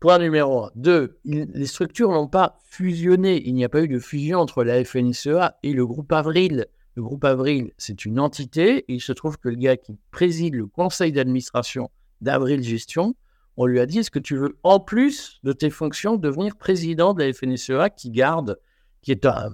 Point 0.00 0.18
numéro 0.20 0.66
1. 0.66 0.70
Deux, 0.76 1.18
les 1.24 1.66
structures 1.66 2.10
n'ont 2.10 2.28
pas 2.28 2.60
fusionné. 2.64 3.42
Il 3.48 3.54
n'y 3.54 3.64
a 3.64 3.68
pas 3.68 3.82
eu 3.82 3.88
de 3.88 3.98
fusion 3.98 4.38
entre 4.38 4.62
la 4.62 4.84
FNSEA 4.84 5.58
et 5.64 5.72
le 5.72 5.86
groupe 5.86 6.12
Avril. 6.12 6.66
Le 6.94 7.02
groupe 7.02 7.24
Avril, 7.24 7.72
c'est 7.78 8.04
une 8.04 8.20
entité. 8.20 8.84
Il 8.86 9.00
se 9.00 9.12
trouve 9.12 9.38
que 9.38 9.48
le 9.48 9.56
gars 9.56 9.76
qui 9.76 9.96
préside 10.12 10.54
le 10.54 10.66
conseil 10.66 11.10
d'administration 11.10 11.90
d'Avril 12.20 12.62
Gestion, 12.62 13.16
on 13.58 13.66
lui 13.66 13.80
a 13.80 13.86
dit 13.86 13.98
est-ce 13.98 14.10
que 14.10 14.18
tu 14.18 14.36
veux, 14.36 14.58
en 14.62 14.80
plus 14.80 15.40
de 15.42 15.52
tes 15.52 15.68
fonctions, 15.68 16.16
devenir 16.16 16.56
président 16.56 17.12
de 17.12 17.22
la 17.22 17.32
FNSEA 17.32 17.90
qui 17.90 18.10
garde, 18.10 18.58
qui 19.02 19.12
est 19.12 19.26
un, 19.26 19.50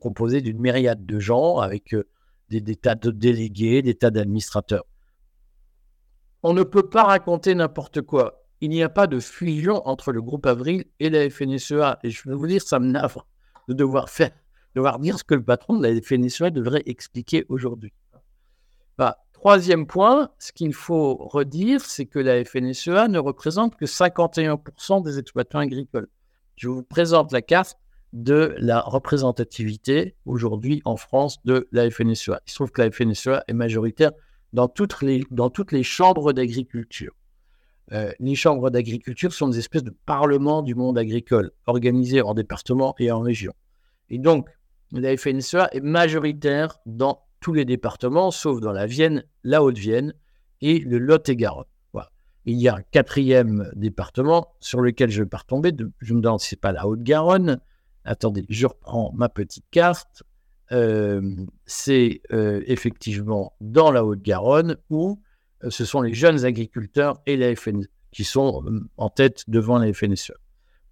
composé 0.00 0.40
d'une 0.40 0.58
myriade 0.58 1.06
de 1.06 1.18
gens 1.20 1.58
avec 1.58 1.94
euh, 1.94 2.08
des, 2.48 2.60
des 2.60 2.74
tas 2.74 2.96
de 2.96 3.10
délégués, 3.10 3.82
des 3.82 3.94
tas 3.94 4.10
d'administrateurs. 4.10 4.84
On 6.42 6.54
ne 6.54 6.64
peut 6.64 6.88
pas 6.88 7.04
raconter 7.04 7.54
n'importe 7.54 8.02
quoi 8.02 8.40
il 8.60 8.70
n'y 8.70 8.82
a 8.82 8.88
pas 8.88 9.06
de 9.06 9.20
fusion 9.20 9.86
entre 9.88 10.12
le 10.12 10.20
groupe 10.20 10.46
Avril 10.46 10.84
et 10.98 11.10
la 11.10 11.28
FNSEA. 11.30 11.98
Et 12.02 12.10
je 12.10 12.28
vais 12.28 12.34
vous 12.34 12.46
dire, 12.46 12.62
ça 12.62 12.78
me 12.78 12.86
navre 12.86 13.26
de 13.68 13.74
devoir 13.74 14.10
faire, 14.10 14.32
devoir 14.74 14.98
dire 14.98 15.18
ce 15.18 15.24
que 15.24 15.34
le 15.34 15.42
patron 15.42 15.78
de 15.78 15.86
la 15.86 16.00
FNSEA 16.00 16.50
devrait 16.50 16.82
expliquer 16.86 17.46
aujourd'hui. 17.48 17.92
Bah, 18.98 19.18
troisième 19.40 19.86
point, 19.86 20.28
ce 20.38 20.52
qu'il 20.52 20.74
faut 20.74 21.14
redire, 21.14 21.80
c'est 21.80 22.04
que 22.04 22.18
la 22.18 22.44
FNSEA 22.44 23.08
ne 23.08 23.18
représente 23.18 23.74
que 23.74 23.86
51% 23.86 25.02
des 25.02 25.18
exploitants 25.18 25.60
agricoles. 25.60 26.08
Je 26.56 26.68
vous 26.68 26.82
présente 26.82 27.32
la 27.32 27.40
carte 27.40 27.78
de 28.12 28.54
la 28.58 28.82
représentativité 28.82 30.14
aujourd'hui 30.26 30.82
en 30.84 30.98
France 30.98 31.38
de 31.46 31.68
la 31.72 31.90
FNSEA. 31.90 32.40
Il 32.46 32.50
se 32.50 32.54
trouve 32.54 32.70
que 32.70 32.82
la 32.82 32.90
FNSEA 32.90 33.42
est 33.48 33.54
majoritaire 33.54 34.12
dans 34.52 34.68
toutes 34.68 35.00
les, 35.00 35.24
dans 35.30 35.48
toutes 35.48 35.72
les 35.72 35.84
chambres 35.84 36.34
d'agriculture. 36.34 37.14
Euh, 37.92 38.12
les 38.20 38.34
chambres 38.34 38.68
d'agriculture 38.68 39.32
sont 39.32 39.48
des 39.48 39.58
espèces 39.58 39.84
de 39.84 39.96
parlements 40.04 40.60
du 40.60 40.74
monde 40.74 40.98
agricole, 40.98 41.50
organisés 41.66 42.20
en 42.20 42.34
départements 42.34 42.94
et 42.98 43.10
en 43.10 43.20
régions. 43.20 43.54
Et 44.10 44.18
donc, 44.18 44.50
la 44.92 45.16
FNSEA 45.16 45.70
est 45.72 45.80
majoritaire 45.80 46.76
dans 46.84 47.22
tous 47.40 47.52
les 47.52 47.64
départements, 47.64 48.30
sauf 48.30 48.60
dans 48.60 48.72
la 48.72 48.86
Vienne, 48.86 49.24
la 49.44 49.62
Haute-Vienne 49.62 50.14
et 50.60 50.78
le 50.78 50.98
Lot-et-Garonne. 50.98 51.64
Il 52.46 52.58
y 52.58 52.68
a 52.68 52.76
un 52.76 52.82
quatrième 52.82 53.70
département 53.74 54.54
sur 54.60 54.80
lequel 54.80 55.10
je 55.10 55.18
ne 55.18 55.24
vais 55.24 55.28
pas 55.28 55.38
retomber. 55.38 55.72
je 55.98 56.14
me 56.14 56.20
demande 56.20 56.40
si 56.40 56.48
ce 56.48 56.54
n'est 56.54 56.60
pas 56.60 56.72
la 56.72 56.86
Haute-Garonne. 56.86 57.60
Attendez, 58.04 58.46
je 58.48 58.66
reprends 58.66 59.12
ma 59.14 59.28
petite 59.28 59.66
carte. 59.70 60.22
Euh, 60.72 61.20
c'est 61.66 62.22
euh, 62.32 62.62
effectivement 62.66 63.54
dans 63.60 63.90
la 63.90 64.04
Haute-Garonne 64.04 64.76
où 64.88 65.20
euh, 65.64 65.70
ce 65.70 65.84
sont 65.84 66.00
les 66.00 66.14
jeunes 66.14 66.44
agriculteurs 66.44 67.20
et 67.26 67.36
la 67.36 67.54
FN 67.56 67.82
qui 68.12 68.24
sont 68.24 68.64
en 68.96 69.10
tête 69.10 69.44
devant 69.48 69.78
la 69.78 69.92
FNSE. 69.92 70.32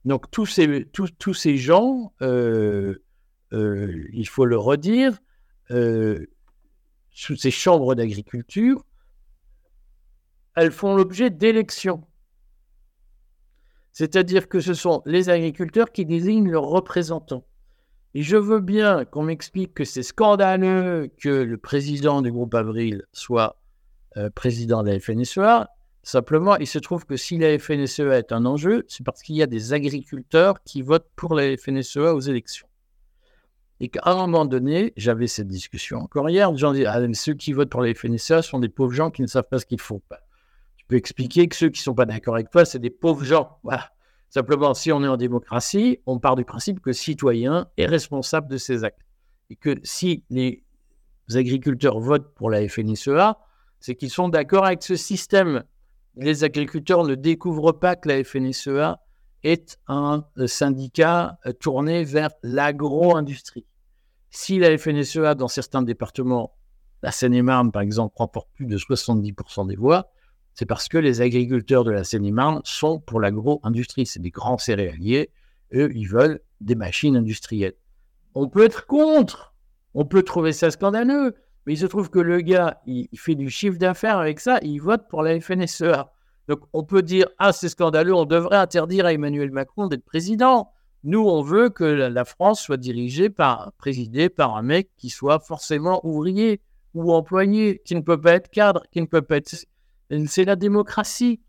Donc 0.05 0.31
tous 0.31 0.47
ces, 0.47 1.57
gens, 1.57 2.13
il 2.21 2.99
faut 4.27 4.45
le 4.45 4.59
redire, 4.59 5.19
sous 7.19 7.35
ces 7.35 7.51
chambres 7.51 7.97
d'agriculture, 7.97 8.85
elles 10.55 10.71
font 10.71 10.95
l'objet 10.95 11.31
d'élections. 11.31 12.05
C'est-à-dire 13.91 14.49
que 14.49 14.61
ce 14.61 14.73
sont 14.73 15.03
les 15.05 15.29
agriculteurs 15.29 15.91
qui 15.91 16.07
désignent 16.07 16.49
leurs 16.49 16.69
représentants. 16.69 17.45
Et 18.15 18.23
je 18.23 18.37
veux 18.37 18.61
bien 18.61 19.05
qu'on 19.05 19.25
m'explique 19.25 19.75
que 19.75 19.85
c'est 19.85 20.05
scandaleux 20.05 21.11
que 21.19 21.29
le 21.29 21.59
président 21.59 22.23
du 22.23 22.31
groupe 22.31 22.55
Avril 22.55 23.03
soit 23.13 23.61
euh, 24.17 24.31
président 24.31 24.85
de 24.85 24.93
la 24.93 25.01
FNSEA. 25.01 25.69
Simplement, 26.05 26.57
il 26.59 26.69
se 26.69 26.79
trouve 26.79 27.05
que 27.05 27.17
si 27.17 27.37
la 27.37 27.59
FNSEA 27.59 28.17
est 28.17 28.31
un 28.31 28.47
enjeu, 28.47 28.85
c'est 28.87 29.05
parce 29.05 29.23
qu'il 29.23 29.35
y 29.35 29.43
a 29.43 29.49
des 29.49 29.73
agriculteurs 29.73 30.63
qui 30.63 30.83
votent 30.83 31.11
pour 31.17 31.35
la 31.35 31.57
FNSEA 31.57 32.15
aux 32.15 32.21
élections. 32.21 32.68
Et 33.81 33.89
qu'à 33.89 34.03
un 34.07 34.15
moment 34.15 34.45
donné, 34.45 34.93
j'avais 34.97 35.29
cette 35.29 35.47
discussion 35.47 35.99
encore 35.99 36.29
hier, 36.29 36.51
les 36.51 36.59
gens 36.59 36.73
disent 36.73 36.87
ah, 36.87 37.01
ceux 37.15 37.35
qui 37.35 37.53
votent 37.53 37.71
pour 37.71 37.83
la 37.83 37.95
FNSEA 37.95 38.43
sont 38.43 38.59
des 38.59 38.69
pauvres 38.69 38.93
gens 38.93 39.11
qui 39.11 39.23
ne 39.23 39.27
savent 39.29 39.49
pas 39.49 39.59
ce 39.59 39.67
qu'ils 39.67 39.81
font. 39.81 40.03
Tu 40.77 40.85
peux 40.87 40.97
expliquer 40.97 41.47
que 41.47 41.55
ceux 41.55 41.69
qui 41.69 41.81
ne 41.81 41.85
sont 41.85 41.95
pas 41.95 42.07
d'accord 42.07 42.35
avec 42.35 42.51
toi, 42.51 42.65
c'est 42.65 42.81
des 42.81 42.91
pauvres 42.91 43.25
gens. 43.25 43.59
Simplement, 44.31 44.75
si 44.75 44.93
on 44.93 45.03
est 45.05 45.09
en 45.09 45.17
démocratie, 45.17 46.01
on 46.07 46.19
part 46.19 46.37
du 46.37 46.45
principe 46.45 46.81
que 46.81 46.93
citoyen 46.93 47.69
est 47.77 47.87
responsable 47.87 48.49
de 48.49 48.59
ses 48.59 48.85
actes. 48.85 49.01
Et 49.49 49.57
que 49.57 49.77
si 49.83 50.25
les 50.29 50.65
agriculteurs 51.33 52.01
votent 52.01 52.35
pour 52.35 52.51
la 52.51 52.69
FNSEA, 52.69 53.39
c'est 53.81 53.95
qu'ils 53.95 54.11
sont 54.11 54.29
d'accord 54.29 54.67
avec 54.67 54.83
ce 54.83 54.97
système. 54.97 55.65
Les 56.17 56.45
agriculteurs 56.45 57.05
ne 57.05 57.15
découvrent 57.15 57.73
pas 57.73 57.97
que 57.97 58.09
la 58.09 58.25
FNSEA 58.25 58.99
est 59.45 59.79
un 59.87 60.25
euh, 60.39 60.47
syndicat 60.47 61.39
euh, 61.47 61.53
tourné 61.53 62.05
vers 62.05 62.31
l'agro-industrie. 62.43 63.67
Si 64.31 64.59
la 64.59 64.77
FNSEA, 64.77 65.35
dans 65.35 65.49
certains 65.49 65.83
départements, 65.83 66.55
la 67.03 67.13
Seine-et-Marne 67.13 67.73
par 67.73 67.83
exemple, 67.83 68.15
remporte 68.19 68.49
plus 68.55 68.67
de 68.67 68.77
70% 68.77 69.69
des 69.69 69.77
voix, 69.77 70.11
c'est 70.55 70.67
parce 70.67 70.89
que 70.89 70.99
les 70.99 71.21
agriculteurs 71.21 71.85
de 71.85 71.93
la 71.93 72.03
Seine-et-Marne 72.03 72.61
sont 72.65 72.99
pour 72.99 73.21
l'agro-industrie. 73.21 74.07
C'est 74.07 74.21
des 74.21 74.31
grands 74.31 74.59
céréaliers. 74.59 75.31
Eux, 75.73 75.91
ils 75.95 76.09
veulent 76.09 76.41
des 76.61 76.75
machines 76.75 77.17
industrielles. 77.17 77.75
On 78.35 78.49
peut 78.49 78.65
être 78.65 78.87
contre. 78.87 79.55
On 79.95 80.05
peut 80.05 80.25
trouver 80.25 80.53
ça 80.53 80.73
scandaleux. 80.73 81.37
Mais 81.65 81.75
il 81.75 81.77
se 81.79 81.87
trouve 81.87 82.11
que 82.11 82.19
le 82.19 82.41
gars, 82.41 82.81
il, 82.87 83.09
fait 83.15 83.35
du 83.35 83.51
chiffre 83.51 83.79
d'affaires 83.79 84.19
avec 84.19 84.41
ça, 84.41 84.59
il 84.63 84.79
vote 84.79 85.07
pour 85.09 85.23
la 85.23 85.39
FNSEA. 85.39 86.11
Donc 86.49 86.61
on 86.73 86.83
peut 86.83 87.03
dire, 87.03 87.27
ah 87.39 87.53
c'est 87.53 87.69
scandaleux, 87.69 88.15
on 88.15 88.25
devrait 88.25 88.57
interdire 88.57 89.07
à 89.07 89.13
Emmanuel 89.13 89.51
Macron 89.51 89.87
d'être 89.87 90.05
président. 90.05 90.73
Nous, 91.05 91.21
on 91.21 91.43
veut 91.43 91.69
que 91.69 91.85
la 91.85 92.25
France 92.25 92.61
soit 92.61 92.77
dirigée 92.77 93.31
par, 93.31 93.73
présidée 93.79 94.29
par 94.29 94.57
un 94.57 94.63
mec 94.63 94.91
qui 94.97 95.11
soit 95.11 95.39
forcément 95.39 96.05
ouvrier 96.05 96.61
ou 96.95 97.13
employé, 97.13 97.81
qui 97.85 97.95
ne 97.95 98.01
peut 98.01 98.21
pas 98.21 98.33
être 98.33 98.51
cadre, 98.51 98.83
qui 98.91 99.01
ne 99.01 99.07
peut 99.07 99.23
pas 99.23 99.37
être... 99.37 99.55
C'est 100.27 100.45
la 100.45 100.57
démocratie. 100.57 101.41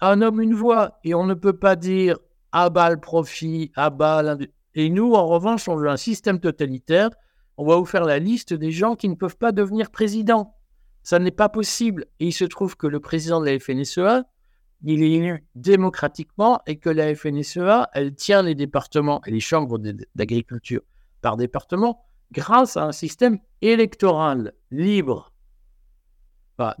Un 0.00 0.22
homme, 0.22 0.40
une 0.40 0.54
voix. 0.54 1.00
Et 1.02 1.14
on 1.14 1.24
ne 1.24 1.34
peut 1.34 1.58
pas 1.58 1.74
dire, 1.74 2.18
ah 2.52 2.70
bas 2.70 2.90
le 2.90 3.00
profit, 3.00 3.72
ah 3.74 3.90
bas... 3.90 4.36
Et 4.74 4.90
nous, 4.90 5.14
en 5.14 5.26
revanche, 5.26 5.68
on 5.68 5.74
veut 5.74 5.88
un 5.88 5.96
système 5.96 6.38
totalitaire 6.38 7.10
on 7.56 7.66
va 7.66 7.76
vous 7.76 7.86
faire 7.86 8.04
la 8.04 8.18
liste 8.18 8.52
des 8.54 8.70
gens 8.70 8.96
qui 8.96 9.08
ne 9.08 9.14
peuvent 9.14 9.36
pas 9.36 9.52
devenir 9.52 9.90
président. 9.90 10.55
Ça 11.06 11.20
n'est 11.20 11.30
pas 11.30 11.48
possible. 11.48 12.06
Et 12.18 12.26
il 12.26 12.32
se 12.32 12.44
trouve 12.44 12.76
que 12.76 12.88
le 12.88 12.98
président 12.98 13.40
de 13.40 13.46
la 13.46 13.60
FNSEA, 13.60 14.24
il 14.82 15.04
est 15.04 15.12
élu 15.12 15.46
démocratiquement 15.54 16.60
et 16.66 16.80
que 16.80 16.90
la 16.90 17.14
FNSEA, 17.14 17.88
elle 17.92 18.12
tient 18.12 18.42
les 18.42 18.56
départements 18.56 19.20
et 19.24 19.30
les 19.30 19.38
chambres 19.38 19.78
d'agriculture 20.16 20.82
par 21.20 21.36
département 21.36 22.04
grâce 22.32 22.76
à 22.76 22.82
un 22.82 22.90
système 22.90 23.38
électoral 23.62 24.52
libre. 24.72 25.32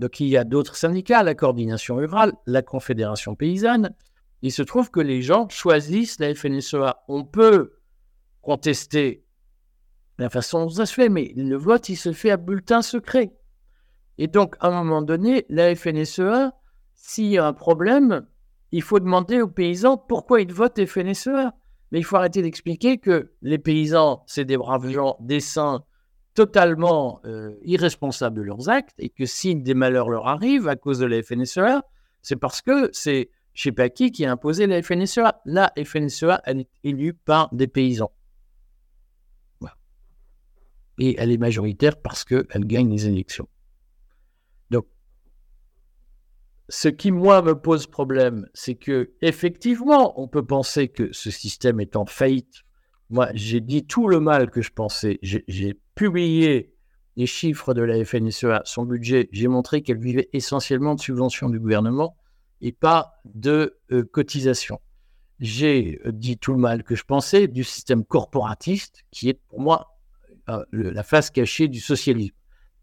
donc 0.00 0.18
il 0.18 0.26
y 0.26 0.36
a 0.36 0.42
d'autres 0.42 0.74
syndicats, 0.74 1.22
la 1.22 1.36
coordination 1.36 1.94
rurale, 1.94 2.32
la 2.46 2.62
confédération 2.62 3.36
paysanne. 3.36 3.94
Il 4.42 4.50
se 4.50 4.62
trouve 4.62 4.90
que 4.90 4.98
les 4.98 5.22
gens 5.22 5.48
choisissent 5.50 6.18
la 6.18 6.34
FNSEA. 6.34 7.04
On 7.06 7.24
peut 7.24 7.74
contester 8.42 9.24
la 10.18 10.30
façon 10.30 10.64
dont 10.64 10.70
ça 10.70 10.86
se 10.86 10.94
fait, 10.94 11.10
mais 11.10 11.32
le 11.36 11.56
vote, 11.56 11.88
il 11.90 11.96
se 11.96 12.12
fait 12.12 12.30
à 12.32 12.36
bulletin 12.36 12.82
secret. 12.82 13.32
Et 14.18 14.28
donc, 14.28 14.56
à 14.60 14.68
un 14.68 14.82
moment 14.82 15.02
donné, 15.02 15.44
la 15.48 15.74
FNSEA, 15.74 16.52
s'il 16.94 17.26
y 17.26 17.38
a 17.38 17.46
un 17.46 17.52
problème, 17.52 18.26
il 18.72 18.82
faut 18.82 19.00
demander 19.00 19.42
aux 19.42 19.48
paysans 19.48 19.96
pourquoi 19.96 20.40
ils 20.40 20.52
votent 20.52 20.84
FNSEA. 20.84 21.52
Mais 21.92 21.98
il 21.98 22.04
faut 22.04 22.16
arrêter 22.16 22.42
d'expliquer 22.42 22.98
que 22.98 23.32
les 23.42 23.58
paysans, 23.58 24.24
c'est 24.26 24.44
des 24.44 24.56
braves 24.56 24.90
gens, 24.90 25.16
des 25.20 25.40
saints, 25.40 25.84
totalement 26.34 27.20
euh, 27.24 27.54
irresponsables 27.62 28.36
de 28.36 28.42
leurs 28.42 28.68
actes, 28.68 28.96
et 28.98 29.08
que 29.08 29.24
si 29.24 29.54
des 29.54 29.74
malheurs 29.74 30.10
leur 30.10 30.26
arrivent 30.26 30.68
à 30.68 30.76
cause 30.76 30.98
de 30.98 31.06
la 31.06 31.22
FNSEA, 31.22 31.82
c'est 32.22 32.36
parce 32.36 32.60
que 32.60 32.90
c'est 32.92 33.30
je 33.56 33.60
ne 33.60 33.72
sais 33.72 33.72
pas 33.72 33.88
qui 33.88 34.12
qui 34.12 34.26
a 34.26 34.30
imposé 34.30 34.66
la 34.66 34.82
FNSEA. 34.82 35.40
La 35.46 35.72
FNSEA, 35.82 36.42
elle 36.44 36.60
est 36.60 36.68
élue 36.84 37.14
par 37.14 37.48
des 37.54 37.66
paysans. 37.66 38.12
Et 40.98 41.16
elle 41.18 41.30
est 41.30 41.38
majoritaire 41.38 42.00
parce 42.00 42.24
qu'elle 42.24 42.66
gagne 42.66 42.90
les 42.90 43.06
élections. 43.06 43.48
Donc, 44.70 44.86
ce 46.68 46.88
qui, 46.88 47.12
moi, 47.12 47.42
me 47.42 47.54
pose 47.54 47.86
problème, 47.86 48.48
c'est 48.52 48.74
que 48.74 49.12
effectivement, 49.22 50.20
on 50.20 50.26
peut 50.26 50.44
penser 50.44 50.88
que 50.88 51.12
ce 51.12 51.30
système 51.30 51.80
est 51.80 51.96
en 51.96 52.06
faillite. 52.06 52.62
Moi, 53.08 53.28
j'ai 53.34 53.60
dit 53.60 53.86
tout 53.86 54.08
le 54.08 54.18
mal 54.18 54.50
que 54.50 54.62
je 54.62 54.72
pensais. 54.72 55.18
J'ai 55.22 55.78
publié 55.94 56.74
les 57.16 57.26
chiffres 57.26 57.72
de 57.72 57.82
la 57.82 58.04
FNSEA, 58.04 58.62
son 58.64 58.84
budget. 58.84 59.28
J'ai 59.30 59.48
montré 59.48 59.82
qu'elle 59.82 59.98
vivait 59.98 60.28
essentiellement 60.32 60.94
de 60.94 61.00
subventions 61.00 61.48
du 61.48 61.60
gouvernement 61.60 62.16
et 62.60 62.72
pas 62.72 63.14
de 63.24 63.78
euh, 63.92 64.04
cotisation. 64.04 64.80
J'ai 65.38 66.00
euh, 66.04 66.12
dit 66.12 66.36
tout 66.36 66.52
le 66.52 66.58
mal 66.58 66.82
que 66.82 66.94
je 66.94 67.04
pensais 67.04 67.46
du 67.46 67.62
système 67.64 68.04
corporatiste, 68.04 69.04
qui 69.10 69.28
est 69.28 69.40
pour 69.48 69.60
moi 69.60 69.98
euh, 70.48 70.64
la 70.72 71.02
face 71.02 71.30
cachée 71.30 71.68
du 71.68 71.80
socialisme. 71.80 72.34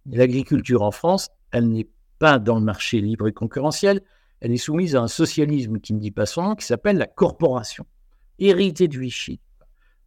L'agriculture 0.05 0.83
en 0.83 0.91
France, 0.91 1.29
elle 1.51 1.69
n'est 1.69 1.87
dans 2.23 2.55
le 2.55 2.63
marché 2.63 3.01
libre 3.01 3.27
et 3.27 3.33
concurrentiel, 3.33 4.01
elle 4.39 4.51
est 4.51 4.57
soumise 4.57 4.95
à 4.95 5.01
un 5.01 5.07
socialisme 5.07 5.79
qui 5.79 5.93
ne 5.93 5.99
dit 5.99 6.11
pas 6.11 6.25
son 6.25 6.43
nom, 6.43 6.55
qui 6.55 6.65
s'appelle 6.65 6.97
la 6.97 7.07
corporation, 7.07 7.85
hérité 8.39 8.87
de 8.87 8.97
Vichy. 8.97 9.39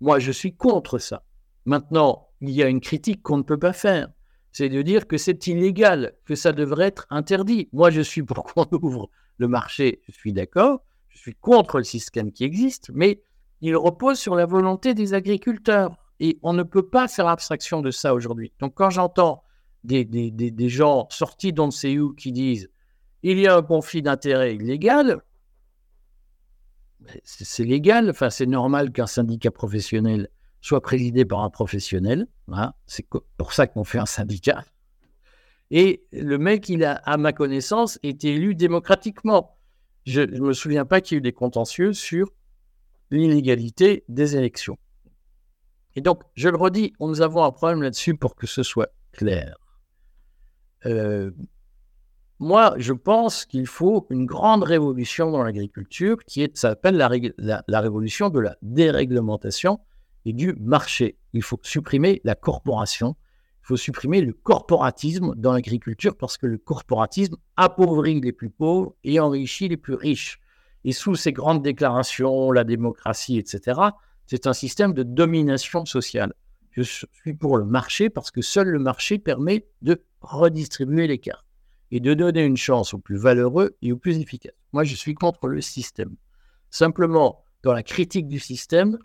Moi, 0.00 0.18
je 0.18 0.32
suis 0.32 0.54
contre 0.54 0.98
ça. 0.98 1.24
Maintenant, 1.64 2.28
il 2.40 2.50
y 2.50 2.62
a 2.62 2.68
une 2.68 2.80
critique 2.80 3.22
qu'on 3.22 3.38
ne 3.38 3.42
peut 3.42 3.58
pas 3.58 3.72
faire. 3.72 4.08
C'est 4.52 4.68
de 4.68 4.82
dire 4.82 5.06
que 5.06 5.18
c'est 5.18 5.46
illégal, 5.46 6.14
que 6.24 6.34
ça 6.34 6.52
devrait 6.52 6.86
être 6.86 7.06
interdit. 7.10 7.68
Moi, 7.72 7.90
je 7.90 8.00
suis 8.00 8.22
pour 8.22 8.44
qu'on 8.54 8.66
ouvre 8.72 9.10
le 9.38 9.48
marché, 9.48 10.00
je 10.08 10.12
suis 10.12 10.32
d'accord. 10.32 10.82
Je 11.08 11.18
suis 11.18 11.34
contre 11.34 11.78
le 11.78 11.84
système 11.84 12.32
qui 12.32 12.44
existe, 12.44 12.90
mais 12.94 13.22
il 13.60 13.76
repose 13.76 14.18
sur 14.18 14.34
la 14.34 14.46
volonté 14.46 14.94
des 14.94 15.14
agriculteurs. 15.14 15.96
Et 16.20 16.38
on 16.42 16.54
ne 16.54 16.62
peut 16.62 16.86
pas 16.86 17.08
faire 17.08 17.28
abstraction 17.28 17.82
de 17.82 17.90
ça 17.90 18.14
aujourd'hui. 18.14 18.52
Donc, 18.60 18.74
quand 18.74 18.88
j'entends 18.88 19.42
des, 19.86 20.68
gens 20.68 21.06
sortis 21.10 21.52
d'on 21.52 21.66
ne 21.66 21.70
sait 21.70 21.98
où 21.98 22.12
qui 22.12 22.32
disent 22.32 22.68
il 23.22 23.38
y 23.38 23.46
a 23.46 23.56
un 23.56 23.62
conflit 23.62 24.02
d'intérêts 24.02 24.54
illégal, 24.54 25.20
c'est 27.24 27.64
légal, 27.64 28.10
enfin, 28.10 28.30
c'est 28.30 28.46
normal 28.46 28.92
qu'un 28.92 29.06
syndicat 29.06 29.50
professionnel 29.50 30.28
soit 30.60 30.80
présidé 30.80 31.24
par 31.24 31.40
un 31.40 31.50
professionnel. 31.50 32.26
Hein. 32.52 32.72
C'est 32.86 33.06
pour 33.36 33.52
ça 33.52 33.66
qu'on 33.66 33.84
fait 33.84 33.98
un 33.98 34.06
syndicat. 34.06 34.64
Et 35.70 36.04
le 36.12 36.38
mec, 36.38 36.68
il 36.68 36.84
a, 36.84 36.94
à 36.94 37.16
ma 37.16 37.32
connaissance, 37.32 37.98
été 38.02 38.34
élu 38.34 38.54
démocratiquement. 38.54 39.56
Je 40.04 40.22
ne 40.22 40.40
me 40.40 40.52
souviens 40.52 40.84
pas 40.84 41.00
qu'il 41.00 41.14
y 41.14 41.16
ait 41.16 41.18
eu 41.18 41.22
des 41.22 41.32
contentieux 41.32 41.92
sur 41.92 42.32
l'inégalité 43.10 44.04
des 44.08 44.36
élections. 44.36 44.78
Et 45.96 46.00
donc, 46.00 46.22
je 46.34 46.48
le 46.48 46.56
redis, 46.56 46.92
nous 47.00 47.22
avons 47.22 47.42
un 47.42 47.50
problème 47.50 47.82
là-dessus 47.82 48.14
pour 48.14 48.36
que 48.36 48.46
ce 48.46 48.62
soit 48.62 48.92
clair. 49.12 49.56
Euh, 50.84 51.30
moi, 52.38 52.74
je 52.76 52.92
pense 52.92 53.46
qu'il 53.46 53.66
faut 53.66 54.06
une 54.10 54.26
grande 54.26 54.62
révolution 54.62 55.30
dans 55.30 55.42
l'agriculture 55.42 56.18
qui 56.26 56.46
s'appelle 56.52 56.96
la, 56.96 57.08
la, 57.66 57.80
révolution 57.80 58.28
de 58.28 58.40
la 58.40 58.56
déréglementation 58.60 59.80
et 60.26 60.34
du 60.34 60.54
marché. 60.60 61.16
Il 61.32 61.42
faut 61.42 61.58
supprimer 61.62 62.20
la 62.24 62.34
corporation, 62.34 63.16
il 63.62 63.66
faut 63.68 63.76
supprimer 63.78 64.20
le 64.20 64.34
corporatisme 64.34 65.34
dans 65.34 65.52
l'agriculture 65.52 66.14
parce 66.14 66.36
que 66.36 66.46
le 66.46 66.58
corporatisme 66.58 67.36
appauvrit 67.56 68.20
les 68.20 68.32
plus 68.32 68.50
pauvres 68.50 68.94
et 69.02 69.18
enrichit 69.18 69.68
les 69.68 69.78
plus 69.78 69.94
riches. 69.94 70.38
Et 70.84 70.92
sous 70.92 71.16
ces 71.16 71.32
grandes 71.32 71.62
déclarations, 71.62 72.52
la 72.52 72.64
démocratie, 72.64 73.38
etc., 73.38 73.80
c'est 74.26 74.46
un 74.46 74.52
système 74.52 74.92
de 74.92 75.02
domination 75.02 75.86
sociale. 75.86 76.34
Je 76.72 76.82
suis 76.82 77.32
pour 77.32 77.56
le 77.56 77.64
marché 77.64 78.10
parce 78.10 78.30
que 78.30 78.42
seul 78.42 78.68
le 78.68 78.78
marché 78.78 79.18
permet 79.18 79.66
de 79.80 80.04
redistribuer 80.26 81.06
les 81.06 81.18
cartes 81.18 81.44
et 81.90 82.00
de 82.00 82.14
donner 82.14 82.44
une 82.44 82.56
chance 82.56 82.94
aux 82.94 82.98
plus 82.98 83.16
valeureux 83.16 83.76
et 83.82 83.92
aux 83.92 83.96
plus 83.96 84.18
efficaces. 84.18 84.54
Moi, 84.72 84.84
je 84.84 84.94
suis 84.94 85.14
contre 85.14 85.46
le 85.48 85.60
système. 85.60 86.16
Simplement, 86.70 87.44
dans 87.62 87.72
la 87.72 87.82
critique 87.82 88.28
du 88.28 88.38
système, 88.38 88.98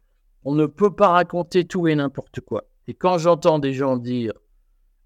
on 0.44 0.56
ne 0.56 0.66
peut 0.66 0.94
pas 0.94 1.10
raconter 1.10 1.66
tout 1.66 1.88
et 1.88 1.96
n'importe 1.96 2.42
quoi. 2.42 2.66
Et 2.88 2.94
quand 2.94 3.18
j'entends 3.18 3.60
des 3.60 3.74
gens 3.74 3.98
dire 3.98 4.34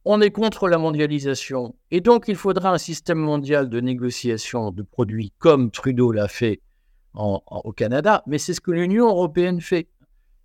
on 0.05 0.21
est 0.21 0.31
contre 0.31 0.67
la 0.67 0.77
mondialisation 0.77 1.75
et 1.89 1.99
donc 1.99 2.25
il 2.27 2.35
faudra 2.35 2.71
un 2.71 2.77
système 2.77 3.17
mondial 3.17 3.69
de 3.69 3.79
négociation 3.81 4.71
de 4.71 4.83
produits 4.83 5.33
comme 5.39 5.71
Trudeau 5.71 6.11
l'a 6.11 6.27
fait 6.27 6.61
au 7.15 7.71
Canada, 7.71 8.23
mais 8.27 8.37
c'est 8.37 8.53
ce 8.53 8.61
que 8.61 8.71
l'Union 8.71 9.07
européenne 9.07 9.61
fait. 9.61 9.87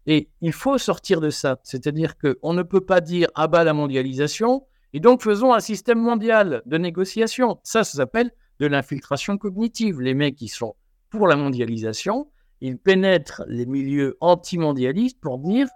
Et 0.06 0.30
il 0.40 0.52
faut 0.52 0.78
sortir 0.78 1.20
de 1.20 1.28
ça. 1.28 1.58
C'est-à-dire 1.62 2.14
qu'on 2.16 2.54
ne 2.54 2.62
peut 2.62 2.80
pas 2.80 3.00
dire 3.00 3.28
ah 3.34 3.48
bah 3.48 3.64
la 3.64 3.74
mondialisation, 3.74 4.66
et 4.92 5.00
donc 5.00 5.22
faisons 5.22 5.52
un 5.52 5.60
système 5.60 6.00
mondial 6.00 6.62
de 6.66 6.78
négociation. 6.78 7.58
Ça, 7.62 7.84
ça 7.84 7.96
s'appelle 7.96 8.30
de 8.58 8.66
l'infiltration 8.66 9.38
cognitive. 9.38 10.00
Les 10.00 10.14
mecs 10.14 10.36
qui 10.36 10.48
sont 10.48 10.74
pour 11.10 11.26
la 11.26 11.36
mondialisation, 11.36 12.30
ils 12.60 12.78
pénètrent 12.78 13.42
les 13.48 13.66
milieux 13.66 14.16
anti-mondialistes 14.20 15.20
pour 15.20 15.38
dire 15.38 15.68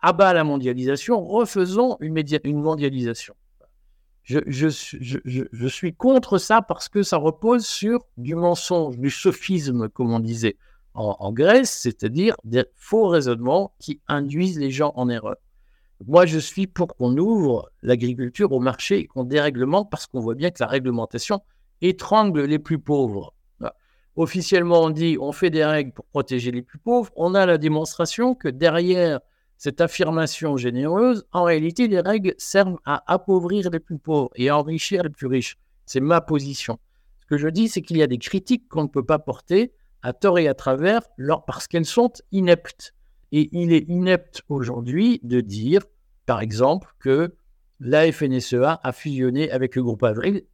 ah 0.00 0.12
bah 0.12 0.32
la 0.32 0.44
mondialisation, 0.44 1.24
refaisons 1.24 1.96
une, 2.00 2.14
mondialisation. 2.60 3.34
Je, 4.22 5.68
suis 5.68 5.94
contre 5.94 6.38
ça 6.38 6.62
parce 6.62 6.88
que 6.88 7.02
ça 7.02 7.16
repose 7.16 7.66
sur 7.66 8.00
du 8.16 8.34
mensonge, 8.34 8.98
du 8.98 9.10
sophisme, 9.10 9.88
comme 9.88 10.12
on 10.12 10.20
disait 10.20 10.56
en, 10.94 11.32
Grèce, 11.32 11.70
c'est-à-dire 11.70 12.34
des 12.44 12.64
faux 12.76 13.08
raisonnements 13.08 13.74
qui 13.78 14.00
induisent 14.08 14.58
les 14.58 14.70
gens 14.70 14.92
en 14.96 15.08
erreur. 15.08 15.36
Moi, 16.06 16.26
je 16.26 16.38
suis 16.38 16.66
pour 16.66 16.96
qu'on 16.96 17.16
ouvre 17.16 17.70
l'agriculture 17.82 18.52
au 18.52 18.60
marché 18.60 19.00
et 19.00 19.06
qu'on 19.06 19.24
déréglemente 19.24 19.90
parce 19.90 20.06
qu'on 20.06 20.20
voit 20.20 20.36
bien 20.36 20.50
que 20.50 20.62
la 20.62 20.68
réglementation 20.68 21.40
étrangle 21.80 22.42
les 22.42 22.58
plus 22.58 22.78
pauvres. 22.78 23.34
Officiellement, 24.14 24.82
on 24.82 24.90
dit 24.90 25.16
on 25.20 25.30
fait 25.30 25.50
des 25.50 25.64
règles 25.64 25.92
pour 25.92 26.04
protéger 26.06 26.50
les 26.50 26.62
plus 26.62 26.78
pauvres. 26.78 27.10
On 27.14 27.34
a 27.34 27.46
la 27.46 27.56
démonstration 27.56 28.34
que 28.34 28.48
derrière 28.48 29.20
cette 29.56 29.80
affirmation 29.80 30.56
généreuse, 30.56 31.24
en 31.32 31.44
réalité, 31.44 31.86
les 31.86 32.00
règles 32.00 32.34
servent 32.36 32.78
à 32.84 33.02
appauvrir 33.12 33.70
les 33.70 33.80
plus 33.80 33.98
pauvres 33.98 34.30
et 34.34 34.48
à 34.48 34.58
enrichir 34.58 35.04
les 35.04 35.10
plus 35.10 35.26
riches. 35.26 35.56
C'est 35.86 36.00
ma 36.00 36.20
position. 36.20 36.78
Ce 37.20 37.26
que 37.26 37.38
je 37.38 37.48
dis, 37.48 37.68
c'est 37.68 37.82
qu'il 37.82 37.96
y 37.96 38.02
a 38.02 38.06
des 38.08 38.18
critiques 38.18 38.68
qu'on 38.68 38.84
ne 38.84 38.88
peut 38.88 39.04
pas 39.04 39.18
porter 39.18 39.72
à 40.02 40.12
tort 40.12 40.38
et 40.38 40.48
à 40.48 40.54
travers 40.54 41.02
parce 41.46 41.66
qu'elles 41.68 41.84
sont 41.84 42.12
ineptes. 42.32 42.94
Et 43.32 43.48
il 43.52 43.72
est 43.72 43.88
inepte 43.88 44.42
aujourd'hui 44.48 45.20
de 45.22 45.40
dire, 45.40 45.82
par 46.26 46.40
exemple, 46.40 46.94
que 46.98 47.34
la 47.80 48.10
FNSEA 48.10 48.80
a 48.82 48.92
fusionné 48.92 49.50
avec 49.50 49.76
le 49.76 49.82
groupe 49.82 50.02
Avril. 50.02 50.44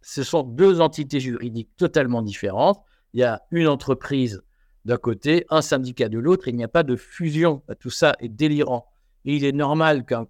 Ce 0.00 0.22
sont 0.22 0.42
deux 0.42 0.80
entités 0.80 1.20
juridiques 1.20 1.70
totalement 1.76 2.22
différentes. 2.22 2.80
Il 3.14 3.20
y 3.20 3.24
a 3.24 3.42
une 3.50 3.66
entreprise 3.66 4.42
d'un 4.84 4.96
côté, 4.96 5.44
un 5.50 5.60
syndicat 5.60 6.08
de 6.08 6.18
l'autre. 6.18 6.48
Il 6.48 6.56
n'y 6.56 6.64
a 6.64 6.68
pas 6.68 6.82
de 6.82 6.96
fusion. 6.96 7.62
Tout 7.80 7.90
ça 7.90 8.14
est 8.20 8.28
délirant. 8.28 8.86
Il 9.24 9.44
est 9.44 9.52
normal 9.52 10.04
qu'un 10.06 10.26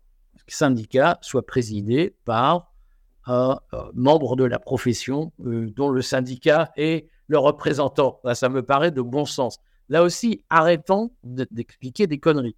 syndicat 0.46 1.18
soit 1.20 1.46
présidé 1.46 2.16
par 2.24 2.72
un, 3.26 3.58
membre 3.94 4.36
de 4.36 4.44
la 4.44 4.58
profession 4.58 5.32
euh, 5.44 5.70
dont 5.76 5.90
le 5.90 6.00
syndicat 6.00 6.72
est 6.76 7.08
le 7.26 7.38
représentant. 7.38 8.20
ça 8.32 8.48
me 8.48 8.62
paraît 8.62 8.90
de 8.90 9.02
bon 9.02 9.26
sens. 9.26 9.58
Là 9.88 10.02
aussi, 10.02 10.44
arrêtons 10.50 11.12
d'expliquer 11.22 12.06
des 12.06 12.18
conneries. 12.18 12.56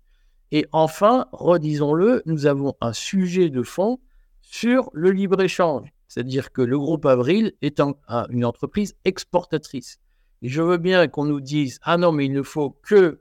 Et 0.53 0.67
enfin, 0.73 1.27
redisons-le, 1.33 2.23
nous 2.27 2.47
avons 2.47 2.75
un 2.81 2.93
sujet 2.93 3.51
de 3.51 3.63
fond 3.63 4.01
sur 4.41 4.91
le 4.93 5.13
libre-échange. 5.13 5.89
C'est-à-dire 6.09 6.51
que 6.51 6.63
le 6.63 6.77
groupe 6.77 7.07
Avril 7.07 7.53
est 7.63 7.81
une 7.81 8.45
entreprise 8.45 8.97
exportatrice. 9.05 9.99
Et 10.43 10.49
je 10.49 10.61
veux 10.61 10.79
bien 10.79 11.07
qu'on 11.07 11.25
nous 11.25 11.41
dise, 11.41 11.79
ah 11.83 11.97
non, 11.99 12.11
mais 12.11 12.27
il 12.27 12.33
ne 12.33 12.43
faut 12.43 12.71
que 12.83 13.21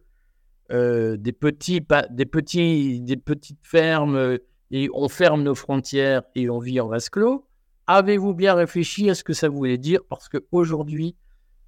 euh, 0.72 1.18
des, 1.18 1.32
petits, 1.32 1.82
petites 1.82 3.60
fermes 3.64 4.16
euh, 4.16 4.38
et 4.72 4.89
on 4.93 5.10
ferme 5.10 5.43
nos 5.43 5.55
frontières 5.55 6.22
et 6.36 6.49
on 6.49 6.60
vit 6.60 6.80
en 6.80 6.88
vase 6.88 7.10
clos 7.10 7.47
Avez-vous 7.88 8.36
bien 8.36 8.53
réfléchi 8.53 9.10
à 9.10 9.16
ce 9.16 9.24
que 9.24 9.34
ça 9.34 9.49
voulait 9.49 9.80
dire? 9.80 10.01
Parce 10.07 10.30
qu'aujourd'hui, 10.30 11.16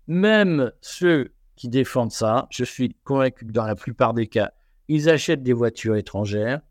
même 0.05 0.71
ceux 0.81 1.33
qui 1.55 1.69
défendent 1.69 2.11
ça, 2.11 2.47
je 2.49 2.63
suis 2.63 2.95
convaincu 3.03 3.45
que 3.45 3.51
dans 3.51 3.65
la 3.65 3.75
plupart 3.75 4.13
des 4.13 4.27
cas, 4.27 4.51
ils 4.87 5.09
achètent 5.09 5.43
des 5.43 5.53
voitures 5.53 5.95
étrangères 5.95 6.61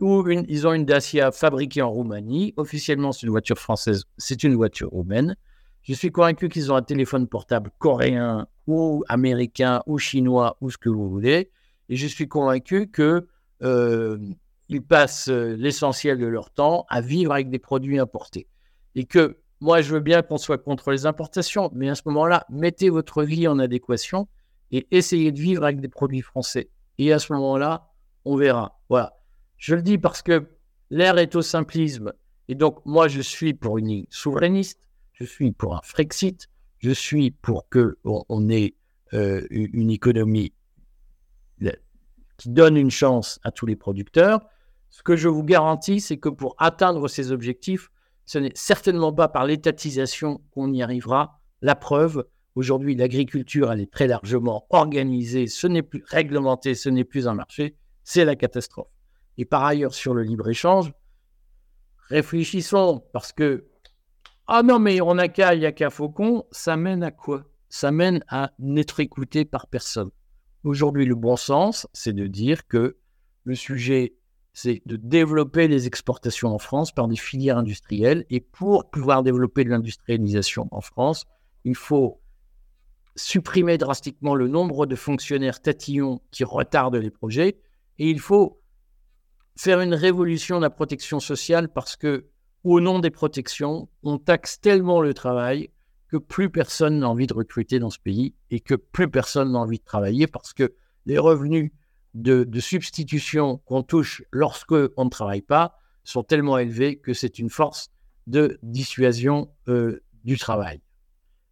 ou 0.00 0.28
ils 0.28 0.66
ont 0.66 0.72
une 0.72 0.84
Dacia 0.84 1.32
fabriquée 1.32 1.82
en 1.82 1.90
Roumanie. 1.90 2.52
Officiellement, 2.56 3.12
c'est 3.12 3.22
une 3.22 3.30
voiture 3.30 3.58
française, 3.58 4.04
c'est 4.18 4.42
une 4.44 4.54
voiture 4.54 4.90
roumaine. 4.90 5.36
Je 5.82 5.94
suis 5.94 6.10
convaincu 6.10 6.48
qu'ils 6.48 6.72
ont 6.72 6.76
un 6.76 6.82
téléphone 6.82 7.28
portable 7.28 7.70
coréen 7.78 8.46
ou 8.66 9.04
américain 9.08 9.82
ou 9.86 9.98
chinois 9.98 10.56
ou 10.60 10.70
ce 10.70 10.78
que 10.78 10.88
vous 10.88 11.08
voulez. 11.08 11.50
Et 11.88 11.96
je 11.96 12.06
suis 12.06 12.28
convaincu 12.28 12.90
qu'ils 12.90 13.22
euh, 13.62 14.18
passent 14.88 15.28
euh, 15.28 15.54
l'essentiel 15.56 16.18
de 16.18 16.26
leur 16.26 16.50
temps 16.50 16.84
à 16.88 17.00
vivre 17.00 17.32
avec 17.32 17.48
des 17.48 17.60
produits 17.60 17.98
importés. 17.98 18.48
Et 18.96 19.04
que 19.04 19.38
moi, 19.60 19.80
je 19.80 19.94
veux 19.94 20.00
bien 20.00 20.22
qu'on 20.22 20.38
soit 20.38 20.58
contre 20.58 20.90
les 20.90 21.06
importations, 21.06 21.70
mais 21.74 21.88
à 21.88 21.94
ce 21.94 22.02
moment-là, 22.06 22.46
mettez 22.50 22.90
votre 22.90 23.22
vie 23.22 23.48
en 23.48 23.58
adéquation 23.58 24.28
et 24.70 24.86
essayez 24.90 25.32
de 25.32 25.40
vivre 25.40 25.64
avec 25.64 25.80
des 25.80 25.88
produits 25.88 26.20
français. 26.20 26.70
Et 26.98 27.12
à 27.12 27.18
ce 27.18 27.32
moment-là, 27.32 27.90
on 28.24 28.36
verra. 28.36 28.80
Voilà. 28.88 29.16
Je 29.56 29.74
le 29.74 29.82
dis 29.82 29.98
parce 29.98 30.22
que 30.22 30.46
l'air 30.90 31.18
est 31.18 31.34
au 31.34 31.42
simplisme. 31.42 32.12
Et 32.48 32.54
donc, 32.54 32.84
moi, 32.84 33.08
je 33.08 33.20
suis 33.20 33.54
pour 33.54 33.78
une 33.78 34.04
souverainiste, 34.10 34.80
je 35.12 35.24
suis 35.24 35.52
pour 35.52 35.74
un 35.74 35.80
Frexit, 35.82 36.48
je 36.78 36.90
suis 36.90 37.30
pour 37.30 37.68
que 37.68 37.98
on, 38.04 38.48
ait 38.50 38.74
euh, 39.14 39.46
une 39.50 39.90
économie 39.90 40.52
qui 42.36 42.50
donne 42.50 42.76
une 42.76 42.90
chance 42.90 43.40
à 43.42 43.50
tous 43.50 43.66
les 43.66 43.76
producteurs. 43.76 44.40
Ce 44.90 45.02
que 45.02 45.16
je 45.16 45.28
vous 45.28 45.42
garantis, 45.42 46.00
c'est 46.00 46.18
que 46.18 46.28
pour 46.28 46.54
atteindre 46.58 47.08
ces 47.08 47.32
objectifs, 47.32 47.90
ce 48.26 48.38
n'est 48.38 48.52
certainement 48.54 49.12
pas 49.12 49.28
par 49.28 49.46
l'étatisation 49.46 50.42
qu'on 50.50 50.72
y 50.72 50.82
arrivera. 50.82 51.40
La 51.62 51.76
preuve, 51.76 52.26
aujourd'hui, 52.56 52.94
l'agriculture, 52.96 53.72
elle 53.72 53.80
est 53.80 53.92
très 53.92 54.08
largement 54.08 54.66
organisée, 54.70 55.46
ce 55.46 55.66
n'est 55.66 55.82
plus 55.82 56.04
réglementé, 56.06 56.74
ce 56.74 56.88
n'est 56.88 57.04
plus 57.04 57.28
un 57.28 57.34
marché, 57.34 57.76
c'est 58.02 58.24
la 58.24 58.36
catastrophe. 58.36 58.88
Et 59.38 59.44
par 59.44 59.64
ailleurs, 59.64 59.94
sur 59.94 60.12
le 60.12 60.22
libre-échange, 60.22 60.92
réfléchissons, 62.08 63.04
parce 63.12 63.32
que, 63.32 63.68
ah 64.48 64.62
non, 64.62 64.78
mais 64.78 65.00
on 65.00 65.14
n'a 65.14 65.28
qu'à, 65.28 65.54
il 65.54 65.60
n'y 65.60 65.66
a 65.66 65.72
qu'à 65.72 65.90
Faucon, 65.90 66.44
ça 66.50 66.76
mène 66.76 67.02
à 67.02 67.10
quoi? 67.10 67.44
Ça 67.68 67.90
mène 67.90 68.24
à 68.28 68.52
n'être 68.58 69.00
écouté 69.00 69.44
par 69.44 69.66
personne. 69.66 70.10
Aujourd'hui, 70.64 71.04
le 71.04 71.14
bon 71.14 71.36
sens, 71.36 71.86
c'est 71.92 72.12
de 72.12 72.26
dire 72.26 72.66
que 72.66 72.96
le 73.44 73.54
sujet, 73.54 74.16
c'est 74.56 74.80
de 74.86 74.96
développer 74.96 75.68
les 75.68 75.86
exportations 75.86 76.48
en 76.48 76.58
France 76.58 76.90
par 76.90 77.08
des 77.08 77.16
filières 77.16 77.58
industrielles. 77.58 78.24
Et 78.30 78.40
pour 78.40 78.88
pouvoir 78.88 79.22
développer 79.22 79.64
de 79.64 79.68
l'industrialisation 79.68 80.66
en 80.70 80.80
France, 80.80 81.26
il 81.64 81.74
faut 81.74 82.22
supprimer 83.16 83.76
drastiquement 83.76 84.34
le 84.34 84.48
nombre 84.48 84.86
de 84.86 84.96
fonctionnaires 84.96 85.60
tatillons 85.60 86.22
qui 86.30 86.42
retardent 86.42 86.96
les 86.96 87.10
projets. 87.10 87.58
Et 87.98 88.08
il 88.08 88.18
faut 88.18 88.62
faire 89.56 89.82
une 89.82 89.92
révolution 89.92 90.56
de 90.56 90.62
la 90.62 90.70
protection 90.70 91.20
sociale 91.20 91.68
parce 91.68 91.94
que, 91.96 92.30
au 92.64 92.80
nom 92.80 92.98
des 92.98 93.10
protections, 93.10 93.90
on 94.04 94.16
taxe 94.16 94.58
tellement 94.58 95.02
le 95.02 95.12
travail 95.12 95.68
que 96.08 96.16
plus 96.16 96.48
personne 96.48 97.00
n'a 97.00 97.10
envie 97.10 97.26
de 97.26 97.34
recruter 97.34 97.78
dans 97.78 97.90
ce 97.90 97.98
pays 97.98 98.34
et 98.50 98.60
que 98.60 98.74
plus 98.74 99.10
personne 99.10 99.52
n'a 99.52 99.58
envie 99.58 99.80
de 99.80 99.84
travailler 99.84 100.26
parce 100.26 100.54
que 100.54 100.72
les 101.04 101.18
revenus 101.18 101.72
de, 102.16 102.60
substitution 102.60 103.58
qu'on 103.66 103.82
touche 103.82 104.22
lorsque 104.30 104.72
on 104.72 105.04
ne 105.04 105.10
travaille 105.10 105.42
pas 105.42 105.78
sont 106.02 106.22
tellement 106.22 106.58
élevés 106.58 106.98
que 106.98 107.12
c'est 107.12 107.38
une 107.38 107.50
force 107.50 107.90
de 108.26 108.58
dissuasion 108.62 109.50
euh, 109.68 110.02
du 110.24 110.38
travail. 110.38 110.80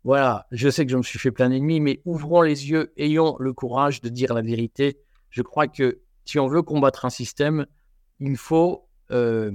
Voilà, 0.05 0.47
je 0.51 0.69
sais 0.69 0.85
que 0.85 0.93
je 0.93 0.97
me 0.97 1.03
suis 1.03 1.19
fait 1.19 1.31
plein 1.31 1.51
d'ennemis, 1.51 1.81
mais 1.81 2.01
ouvrons 2.05 2.43
les 2.43 2.71
yeux, 2.71 2.93
ayons 2.97 3.37
le 3.39 3.53
courage 3.53 4.01
de 4.01 4.09
dire 4.09 4.35
la 4.35 4.43
vérité. 4.43 4.99
Je 5.31 5.43
crois 5.43 5.67
que 5.67 6.01
si 6.25 6.39
on 6.39 6.47
veut 6.47 6.63
combattre 6.63 7.05
un 7.05 7.11
système, 7.11 7.67
il 8.21 8.37
faut 8.37 8.89
euh, 9.11 9.53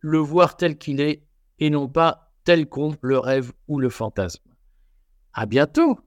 le 0.00 0.18
voir 0.18 0.56
tel 0.56 0.78
qu'il 0.78 1.00
est 1.00 1.24
et 1.58 1.70
non 1.70 1.88
pas 1.88 2.32
tel 2.44 2.68
qu'on 2.68 2.96
le 3.00 3.18
rêve 3.18 3.52
ou 3.68 3.78
le 3.78 3.90
fantasme. 3.90 4.42
À 5.32 5.46
bientôt! 5.46 5.98